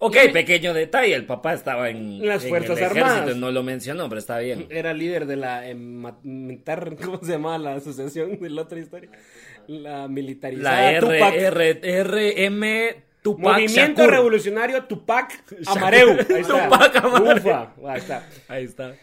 Ok, 0.06 0.18
pequeño 0.34 0.74
detalle, 0.74 1.16
el 1.16 1.26
papá 1.26 1.54
estaba 1.54 1.90
en 1.90 2.26
Las 2.28 2.44
en 2.44 2.50
Fuerzas 2.50 2.78
el 2.78 2.84
ejército, 2.84 3.06
Armadas. 3.06 3.38
no 3.38 3.52
lo 3.52 3.64
mencionó, 3.64 4.10
pero 4.10 4.20
está 4.20 4.38
bien. 4.40 4.68
Era 4.70 4.94
líder 4.94 5.26
de 5.26 5.38
la 5.38 5.66
eh, 5.66 5.76
militar, 5.76 6.98
¿cómo 7.04 7.20
se 7.22 7.32
llama 7.32 7.58
la 7.58 7.76
asociación 7.76 8.38
de 8.38 8.50
la 8.50 8.64
otra 8.64 8.80
historia? 8.80 9.10
La 9.68 10.10
militarizada 10.10 10.76
La 10.76 10.92
R, 10.92 11.00
Tupac. 11.00 11.34
R, 11.36 11.80
R, 11.82 12.46
M, 12.46 13.04
Tupac 13.22 13.44
Movimiento 13.44 14.02
Shakur. 14.02 14.14
Revolucionario 14.14 14.84
Tupac 14.84 15.42
Amareu. 15.68 16.10
Ahí 16.12 16.42
está. 16.42 16.70
Tupac 16.70 16.96
Amareu. 16.98 17.38
Ufa, 17.38 17.74
ahí 17.88 17.98
está. 17.98 18.30
Ahí 18.50 18.64
está. 18.66 18.96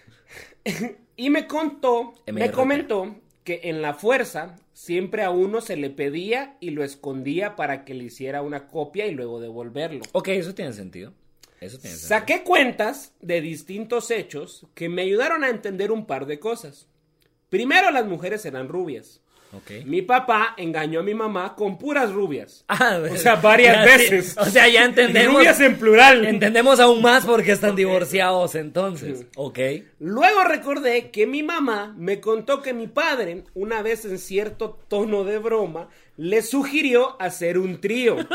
Y 1.17 1.29
me 1.29 1.47
contó, 1.47 2.15
me 2.33 2.51
comentó 2.51 3.15
que 3.51 3.69
en 3.69 3.83
la 3.83 3.95
fuerza 3.95 4.55
siempre 4.75 5.25
a 5.25 5.31
uno 5.31 5.61
se 5.61 5.77
le 5.77 5.91
pedía 5.91 6.57
y 6.61 6.71
lo 6.71 6.85
escondía 6.85 7.57
para 7.57 7.85
que 7.85 7.95
le 7.95 8.05
hiciera 8.05 8.43
una 8.43 8.69
copia 8.69 9.09
y 9.09 9.11
luego 9.11 9.41
devolverlo. 9.41 10.05
Ok, 10.13 10.29
eso 10.29 10.55
tiene 10.55 10.73
sentido. 10.73 11.13
Eso 11.61 11.77
tiene 11.79 11.97
sentido. 11.97 12.21
Saqué 12.21 12.45
cuentas 12.45 13.13
de 13.21 13.41
distintos 13.41 14.13
hechos 14.13 14.69
que 14.75 14.89
me 14.89 15.03
ayudaron 15.03 15.43
a 15.43 15.51
entender 15.51 15.91
un 15.91 16.07
par 16.07 16.27
de 16.27 16.39
cosas. 16.39 16.87
Primero, 17.49 17.91
las 17.91 18.07
mujeres 18.07 18.45
eran 18.45 18.69
rubias. 18.69 19.21
Mi 19.85 20.01
papá 20.03 20.55
engañó 20.57 21.01
a 21.01 21.03
mi 21.03 21.13
mamá 21.13 21.55
con 21.57 21.77
puras 21.77 22.13
rubias. 22.13 22.65
Ah, 22.69 23.01
O 23.13 23.17
sea, 23.17 23.35
varias 23.37 23.77
ya, 23.77 23.83
sí. 23.85 23.89
veces. 24.11 24.37
O 24.39 24.45
sea, 24.45 24.69
ya 24.69 24.85
entendemos. 24.87 25.35
Rubias 25.35 25.61
en 25.61 25.77
plural. 25.77 26.25
Entendemos 26.25 26.79
aún 26.81 27.03
más 27.03 27.27
porque 27.27 27.53
están 27.53 27.75
divorciados 27.77 28.55
entonces. 28.55 29.27
Ok. 29.37 29.59
Luego 29.99 30.45
recordé 30.45 31.11
que 31.11 31.27
mi 31.27 31.43
mamá 31.43 31.95
me 31.97 32.21
contó 32.21 32.63
que 32.63 32.73
mi 32.73 32.87
padre, 32.87 33.45
una 33.55 33.83
vez 33.83 34.05
en 34.05 34.19
cierto 34.19 34.79
tono 34.89 35.25
de 35.25 35.39
broma, 35.39 35.89
le 36.17 36.43
sugirió 36.43 37.21
hacer 37.21 37.59
un 37.59 37.81
trío. 37.81 38.17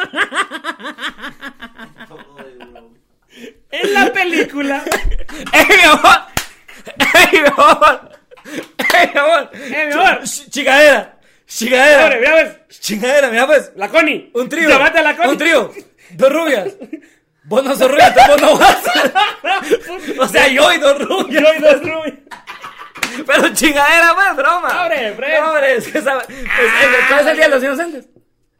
en 3.71 3.93
la 3.93 4.11
película. 4.13 4.83
¡Ey, 5.53 5.65
mi 5.67 5.83
amor! 5.83 6.17
¡Ey, 6.97 7.39
mi 7.41 7.47
amor! 7.47 8.11
¡Ey, 8.93 9.09
mi 9.13 9.19
amor! 9.19 9.49
¡Eh, 9.53 9.85
mi 9.87 9.93
amor! 9.93 10.21
Ch- 10.21 10.49
¡Chingadera! 10.49 11.17
¡Chingadera! 11.47 12.03
Hombre, 12.03 12.19
mira 12.19 12.31
pues, 12.67 12.79
¡Chingadera, 12.79 13.29
mira 13.29 13.47
pues! 13.47 13.71
la 13.75 13.89
Connie. 13.89 14.31
¡Un 14.33 14.49
trío! 14.49 14.69
Llámate 14.69 14.99
a 14.99 15.03
la 15.03 15.15
Connie. 15.15 15.31
¡Un 15.31 15.37
trío! 15.37 15.71
¡Dos 16.11 16.31
rubias! 16.33 16.67
Vos 17.43 17.63
no 17.63 17.75
sos 17.75 17.91
rubia, 17.91 18.13
vos 18.27 18.41
no 18.41 18.57
vas. 18.57 18.77
o 20.19 20.27
sea, 20.27 20.47
yo 20.47 20.73
y 20.73 20.77
dos 20.79 20.99
rubias. 21.07 21.43
Yo 21.43 21.53
y 21.53 21.59
dos 21.61 21.79
rubias. 21.81 22.13
Pero 23.27 23.53
chingadera, 23.53 24.13
pues, 24.15 24.35
broma. 24.35 24.81
Hombre, 24.83 25.13
Fred. 25.13 25.43
Hombre, 25.43 25.75
es 25.75 25.87
que 25.87 25.99
esa- 25.99 26.25
¿Cuál 27.09 27.19
es 27.21 27.27
el 27.27 27.35
día 27.37 27.45
de 27.45 27.51
los 27.51 27.63
inocentes? 27.63 28.07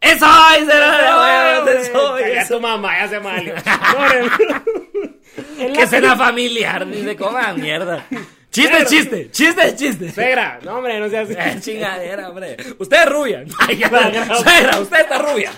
¡Eso! 0.01 0.25
¡Ay, 0.29 0.65
será! 0.65 1.63
¡Eso! 1.71 2.19
Ya 2.19 2.41
eso. 2.41 2.55
tu 2.55 2.61
mamá 2.61 2.99
ya 2.99 3.07
se 3.07 3.19
mal. 3.19 3.55
Hombre. 3.97 5.73
¡Qué 5.73 5.87
cena 5.87 6.15
familiar! 6.15 6.85
Dice, 6.85 7.15
coman 7.15 7.59
mierda. 7.59 8.05
Chiste, 8.55 8.69
Claro. 8.71 8.89
chiste, 8.89 9.31
chiste, 9.31 9.75
chiste. 9.75 10.11
Suegra, 10.13 10.59
no 10.63 10.77
hombre, 10.77 10.97
no 10.99 11.09
seas 11.09 11.29
Eh, 11.29 11.57
chingadera, 11.59 12.29
hombre. 12.29 12.55
Usted 12.79 12.97
es 12.97 13.09
rubia. 13.09 13.43
Ay. 13.67 13.81
Suegra, 13.81 14.79
usted 14.79 14.99
está 15.01 15.17
rubia. 15.17 15.51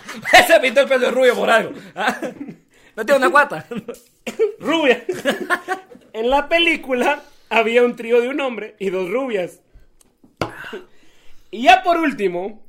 Se 0.48 0.60
pintó 0.60 0.82
el 0.82 0.88
pelo 0.88 1.06
de 1.06 1.12
rubio 1.12 1.36
por 1.36 1.50
algo. 1.50 1.74
¿Ah? 1.96 2.18
No 2.96 3.06
tiene 3.06 3.20
una 3.20 3.30
cuata. 3.30 3.66
rubia. 4.60 5.04
En 6.14 6.30
la 6.32 6.50
película 6.50 7.22
había 7.50 7.84
un 7.84 7.96
trío 7.96 8.20
de 8.20 8.30
un 8.30 8.40
hombre 8.42 8.76
y 8.80 8.90
dos 8.90 9.10
rubias. 9.12 9.60
Y 11.52 11.62
ya 11.64 11.84
por 11.84 11.98
último, 11.98 12.66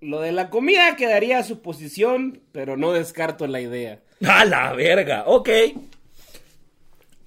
lo 0.00 0.20
de 0.20 0.30
la 0.30 0.48
comida 0.50 0.94
quedaría 0.96 1.38
a 1.38 1.42
su 1.42 1.60
posición, 1.62 2.40
pero 2.52 2.76
no 2.76 2.92
descarto 2.92 3.46
la 3.48 3.60
idea. 3.60 3.98
A 4.24 4.44
la 4.44 4.72
verga, 4.74 5.24
ok. 5.26 5.48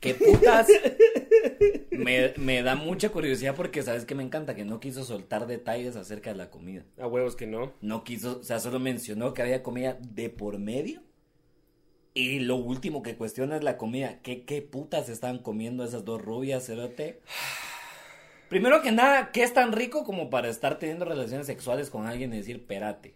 ¿Qué 0.06 0.14
putas? 0.14 0.68
Me, 1.90 2.34
me 2.38 2.62
da 2.62 2.76
mucha 2.76 3.10
curiosidad 3.10 3.56
porque 3.56 3.82
sabes 3.82 4.06
que 4.06 4.14
me 4.14 4.22
encanta 4.22 4.54
que 4.54 4.66
no 4.66 4.80
quiso 4.80 5.04
soltar 5.04 5.48
detalles 5.48 5.96
acerca 5.96 6.32
de 6.32 6.36
la 6.36 6.52
comida. 6.52 6.84
A 7.00 7.08
huevos 7.08 7.36
que 7.36 7.48
no. 7.48 7.74
No 7.82 8.04
quiso, 8.04 8.40
o 8.40 8.44
sea, 8.44 8.60
solo 8.60 8.80
mencionó 8.80 9.34
que 9.34 9.42
había 9.42 9.64
comida 9.64 9.98
de 10.00 10.30
por 10.30 10.60
medio. 10.60 11.02
Y 12.14 12.40
lo 12.40 12.56
último 12.56 13.02
que 13.02 13.16
cuestiona 13.16 13.58
es 13.58 13.64
la 13.64 13.78
comida. 13.78 14.20
¿Qué, 14.22 14.46
qué 14.46 14.62
putas 14.62 15.10
estaban 15.10 15.40
comiendo 15.40 15.84
esas 15.84 16.06
dos 16.06 16.22
rubias, 16.22 16.66
cerote? 16.68 17.22
Primero 18.50 18.82
que 18.84 18.92
nada, 18.92 19.32
¿qué 19.32 19.44
es 19.44 19.54
tan 19.54 19.72
rico 19.72 20.04
como 20.04 20.30
para 20.30 20.50
estar 20.50 20.78
teniendo 20.78 21.06
relaciones 21.06 21.48
sexuales 21.48 21.90
con 21.90 22.06
alguien 22.06 22.32
y 22.34 22.38
decir, 22.38 22.58
espérate? 22.58 23.16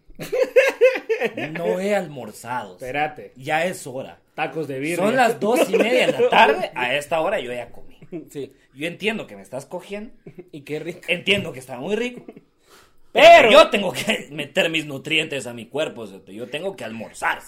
No 1.52 1.80
he 1.80 1.94
almorzado. 1.94 2.72
Espérate, 2.74 3.32
Ya 3.36 3.64
es 3.64 3.86
hora. 3.86 4.18
tacos 4.34 4.68
de 4.68 4.78
birria. 4.78 4.96
Son 4.96 5.16
las 5.16 5.38
dos 5.40 5.68
y 5.68 5.76
media 5.76 6.06
de 6.06 6.12
la 6.12 6.28
tarde. 6.30 6.70
A 6.74 6.94
esta 6.94 7.20
hora 7.20 7.40
yo 7.40 7.52
ya 7.52 7.70
comí. 7.70 7.98
Sí. 8.30 8.52
Yo 8.74 8.86
entiendo 8.86 9.26
que 9.26 9.36
me 9.36 9.42
estás 9.42 9.66
cogiendo. 9.66 10.12
Y 10.52 10.62
qué 10.62 10.78
rico. 10.80 11.00
Entiendo 11.08 11.52
que 11.52 11.58
está 11.60 11.78
muy 11.78 11.96
rico. 11.96 12.24
Pero- 13.12 13.50
yo 13.50 13.70
tengo 13.70 13.92
que 13.92 14.28
meter 14.32 14.70
mis 14.70 14.86
nutrientes 14.86 15.46
a 15.46 15.52
mi 15.52 15.66
cuerpo. 15.66 16.06
Yo 16.28 16.48
tengo 16.48 16.76
que 16.76 16.84
almorzar. 16.84 17.40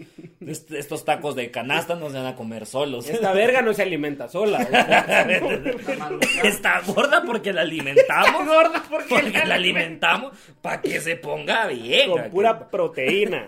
Estos 0.46 1.04
tacos 1.04 1.34
de 1.34 1.50
canasta 1.50 1.94
no 1.94 2.10
se 2.10 2.16
van 2.18 2.26
a 2.26 2.36
comer 2.36 2.66
solos. 2.66 3.08
Esta 3.08 3.32
verga 3.32 3.62
no 3.62 3.72
se 3.72 3.82
alimenta 3.82 4.28
sola. 4.28 4.58
Está 6.44 6.80
gorda 6.86 7.22
porque 7.24 7.52
la 7.52 7.62
alimentamos. 7.62 8.46
gorda 8.46 8.84
porque 8.90 9.08
Porque 9.08 9.44
la 9.46 9.54
alimentamos 9.54 10.32
para 10.60 10.82
que 10.82 11.00
se 11.00 11.16
ponga 11.16 11.66
bien. 11.66 12.10
Con 12.10 12.30
pura 12.30 12.68
proteína. 12.70 13.46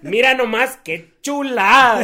Mira 0.00 0.32
nomás 0.34 0.78
qué 0.82 1.10
chulada. 1.20 2.02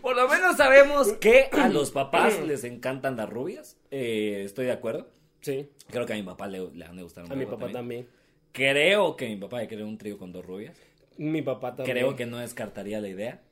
Por 0.00 0.16
lo 0.16 0.28
menos 0.28 0.56
sabemos 0.56 1.12
que 1.14 1.48
a 1.52 1.68
los 1.68 1.90
papás 1.90 2.38
les 2.46 2.64
encantan 2.64 3.16
las 3.16 3.28
rubias. 3.28 3.76
Eh, 3.90 4.42
estoy 4.44 4.66
de 4.66 4.72
acuerdo. 4.72 5.08
Sí, 5.44 5.68
Creo 5.90 6.06
que 6.06 6.14
a 6.14 6.16
mi 6.16 6.22
papá 6.22 6.46
le, 6.46 6.70
le 6.72 6.86
han 6.86 6.96
de 6.96 7.02
gustar 7.02 7.30
a 7.30 7.34
mi 7.34 7.44
papá 7.44 7.70
también. 7.70 8.06
Creo 8.52 9.14
que 9.14 9.28
mi 9.28 9.36
papá 9.36 9.66
quiere 9.66 9.84
un 9.84 9.98
trío 9.98 10.16
con 10.16 10.32
dos 10.32 10.46
rubias. 10.46 10.74
Mi 11.18 11.42
papá 11.42 11.76
también. 11.76 11.98
Creo 11.98 12.16
que 12.16 12.24
no 12.24 12.38
descartaría 12.38 12.98
la 12.98 13.08
idea. 13.08 13.42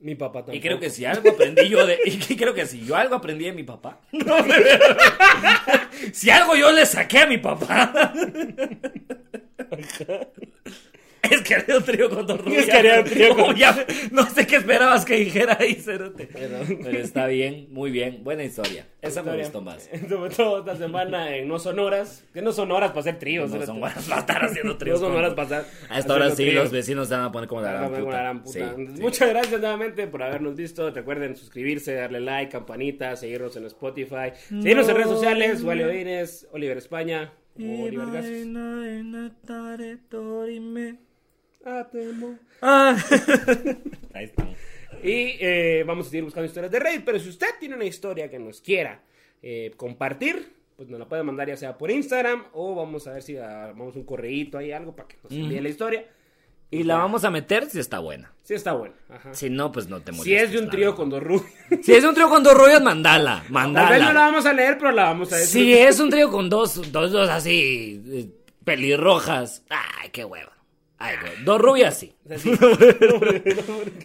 Mi 0.00 0.14
papá 0.14 0.44
también. 0.44 0.58
Y 0.58 0.66
creo 0.66 0.78
que 0.78 0.90
si 0.90 1.06
algo 1.06 1.30
aprendí 1.30 1.70
yo 1.70 1.86
de. 1.86 1.98
Y 2.04 2.36
creo 2.36 2.52
que 2.52 2.66
si 2.66 2.84
yo 2.84 2.94
algo 2.94 3.14
aprendí 3.14 3.46
de 3.46 3.52
mi 3.52 3.62
papá. 3.62 4.02
si 6.12 6.28
algo 6.28 6.56
yo 6.56 6.72
le 6.72 6.84
saqué 6.84 7.20
a 7.20 7.26
mi 7.26 7.38
papá. 7.38 8.12
Es 11.30 11.42
que 11.42 11.54
haría 11.54 11.76
un 11.78 11.84
trío 11.84 12.10
con 12.10 12.26
dos 12.26 12.40
rubias. 12.44 12.66
que 12.66 12.72
haría 12.72 13.00
un 13.00 13.04
trío 13.04 13.34
con- 13.34 13.50
Oh, 13.50 13.54
ya, 13.54 13.86
no 14.12 14.26
sé 14.26 14.46
qué 14.46 14.56
esperabas 14.56 15.04
que 15.04 15.16
dijera 15.16 15.56
ahí, 15.60 15.74
Cerote. 15.74 16.28
Pero- 16.32 16.58
Pero 16.82 16.98
está 16.98 17.26
bien, 17.26 17.66
muy 17.70 17.90
bien. 17.90 18.22
Buena 18.24 18.44
historia. 18.44 18.86
Esa 19.02 19.22
me 19.22 19.36
gustó 19.38 19.60
más. 19.62 19.88
Sobre 20.08 20.34
todo 20.34 20.58
esta 20.60 20.76
semana 20.76 21.34
en 21.36 21.48
No 21.48 21.58
Son 21.58 21.78
Horas. 21.78 22.24
Que 22.34 22.42
no 22.42 22.52
son 22.52 22.70
horas 22.70 22.90
para 22.90 23.00
hacer 23.00 23.18
tríos. 23.18 23.50
No 23.50 23.64
son 23.64 23.80
buenas 23.80 24.04
para 24.06 24.20
estar 24.20 24.44
haciendo 24.44 24.72
No 24.74 24.78
tríos. 24.78 25.00
son 25.00 25.10
con- 25.10 25.18
horas 25.18 25.34
para 25.34 25.60
estar 25.60 25.64
A 25.88 25.98
esta 25.98 26.14
hora 26.14 26.30
sí, 26.30 26.36
tríos. 26.36 26.54
los 26.64 26.70
vecinos 26.72 27.08
se 27.08 27.14
van 27.14 27.24
a 27.24 27.32
poner 27.32 27.48
como 27.48 27.62
la 27.62 27.72
gran 27.72 27.88
puta. 27.90 28.02
gran 28.20 28.42
puta. 28.42 28.74
Sí, 28.76 28.86
sí. 28.96 29.00
Muchas 29.02 29.28
gracias 29.28 29.60
nuevamente 29.60 30.06
por 30.06 30.22
habernos 30.22 30.54
visto. 30.56 30.90
Recuerden 30.90 31.36
suscribirse, 31.36 31.94
darle 31.94 32.20
like, 32.20 32.52
campanita, 32.52 33.16
seguirnos 33.16 33.56
en 33.56 33.64
Spotify, 33.66 34.32
seguirnos 34.48 34.88
en 34.88 34.94
redes 34.96 35.08
sociales. 35.10 35.62
Wally 35.62 35.82
Odines, 35.84 36.46
Oliver 36.52 36.76
España, 36.76 37.32
o 37.58 37.84
Oliver 37.84 38.06
Gases. 38.12 38.46
Ah, 41.64 41.86
te 41.90 42.08
amo. 42.08 42.38
Ah. 42.62 42.96
Ahí 44.14 44.24
está. 44.24 44.48
Y 45.02 45.36
eh, 45.40 45.84
vamos 45.86 46.06
a 46.06 46.10
seguir 46.10 46.24
buscando 46.24 46.46
historias 46.46 46.70
de 46.72 46.78
Reddit. 46.78 47.04
Pero 47.04 47.18
si 47.18 47.28
usted 47.28 47.48
tiene 47.58 47.74
una 47.76 47.84
historia 47.84 48.28
que 48.30 48.38
nos 48.38 48.60
quiera 48.60 49.02
eh, 49.42 49.72
compartir, 49.76 50.52
pues 50.76 50.88
nos 50.88 50.98
la 50.98 51.06
puede 51.08 51.22
mandar 51.22 51.48
ya 51.48 51.56
sea 51.56 51.76
por 51.78 51.90
Instagram 51.90 52.44
o 52.52 52.74
vamos 52.74 53.06
a 53.06 53.12
ver 53.12 53.22
si 53.22 53.36
armamos 53.36 53.96
un 53.96 54.04
correíto 54.04 54.58
ahí, 54.58 54.72
algo 54.72 54.94
para 54.96 55.08
que 55.08 55.16
nos 55.22 55.32
envíe 55.32 55.60
la 55.60 55.68
historia. 55.68 56.06
Y 56.72 56.84
la 56.84 56.98
vamos 56.98 57.24
a 57.24 57.30
meter 57.30 57.68
si 57.68 57.80
está 57.80 57.98
buena. 57.98 58.32
Sí, 58.44 58.54
está 58.54 58.72
bueno. 58.72 58.94
Ajá. 59.08 59.34
Si 59.34 59.50
no, 59.50 59.72
pues 59.72 59.88
no 59.88 60.00
te 60.02 60.12
Si 60.12 60.18
molestes. 60.18 60.42
es 60.44 60.52
de 60.52 60.58
un 60.60 60.70
trío 60.70 60.94
con 60.94 61.10
dos 61.10 61.20
rubios. 61.22 61.50
Si 61.82 61.92
es 61.92 62.04
un 62.04 62.14
trío 62.14 62.28
con 62.28 62.44
dos 62.44 62.54
rubios, 62.56 62.80
mandala. 62.80 63.42
Tal 63.42 63.42
vez 63.42 63.52
no 63.52 63.52
la 63.52 63.52
Mandala. 63.52 64.12
vamos 64.14 64.46
a 64.46 64.52
leer, 64.52 64.78
pero 64.78 64.92
la 64.92 65.04
vamos 65.04 65.32
a 65.32 65.36
decir. 65.36 65.62
Si 65.62 65.72
es 65.72 65.98
un 65.98 66.10
trío 66.10 66.30
con 66.30 66.48
dos, 66.48 66.92
dos, 66.92 67.10
dos 67.10 67.28
así, 67.28 68.00
eh, 68.08 68.28
pelirrojas. 68.64 69.64
Ay, 69.68 70.10
qué 70.12 70.24
hueva. 70.24 70.52
Dos 71.44 71.60
rubias, 71.60 71.96
sí. 71.98 72.14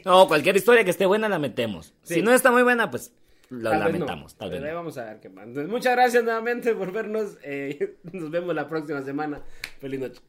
No, 0.06 0.28
cualquier 0.28 0.56
historia 0.56 0.84
que 0.84 0.92
esté 0.92 1.06
buena 1.06 1.28
la 1.30 1.40
metemos. 1.40 1.94
Sí. 2.04 2.16
Si 2.16 2.22
no 2.22 2.32
está 2.34 2.52
muy 2.52 2.64
buena, 2.64 2.90
pues 2.90 3.12
Tal 3.50 3.62
no. 3.62 3.70
lamentamos. 3.74 4.36
Tal 4.36 4.50
vez 4.50 4.60
Pero 4.60 4.68
ahí 4.70 4.74
no. 4.74 4.80
vamos 4.80 4.98
a 4.98 5.06
ver 5.06 5.20
qué 5.20 5.30
más. 5.30 5.48
Muchas 5.48 5.94
gracias 5.94 6.24
nuevamente 6.24 6.74
por 6.74 6.92
vernos. 6.92 7.38
eh, 7.44 7.98
nos 8.14 8.32
vemos 8.32 8.56
la 8.56 8.68
próxima 8.68 9.02
semana. 9.02 9.42
Feliz 9.80 10.00
noche. 10.00 10.22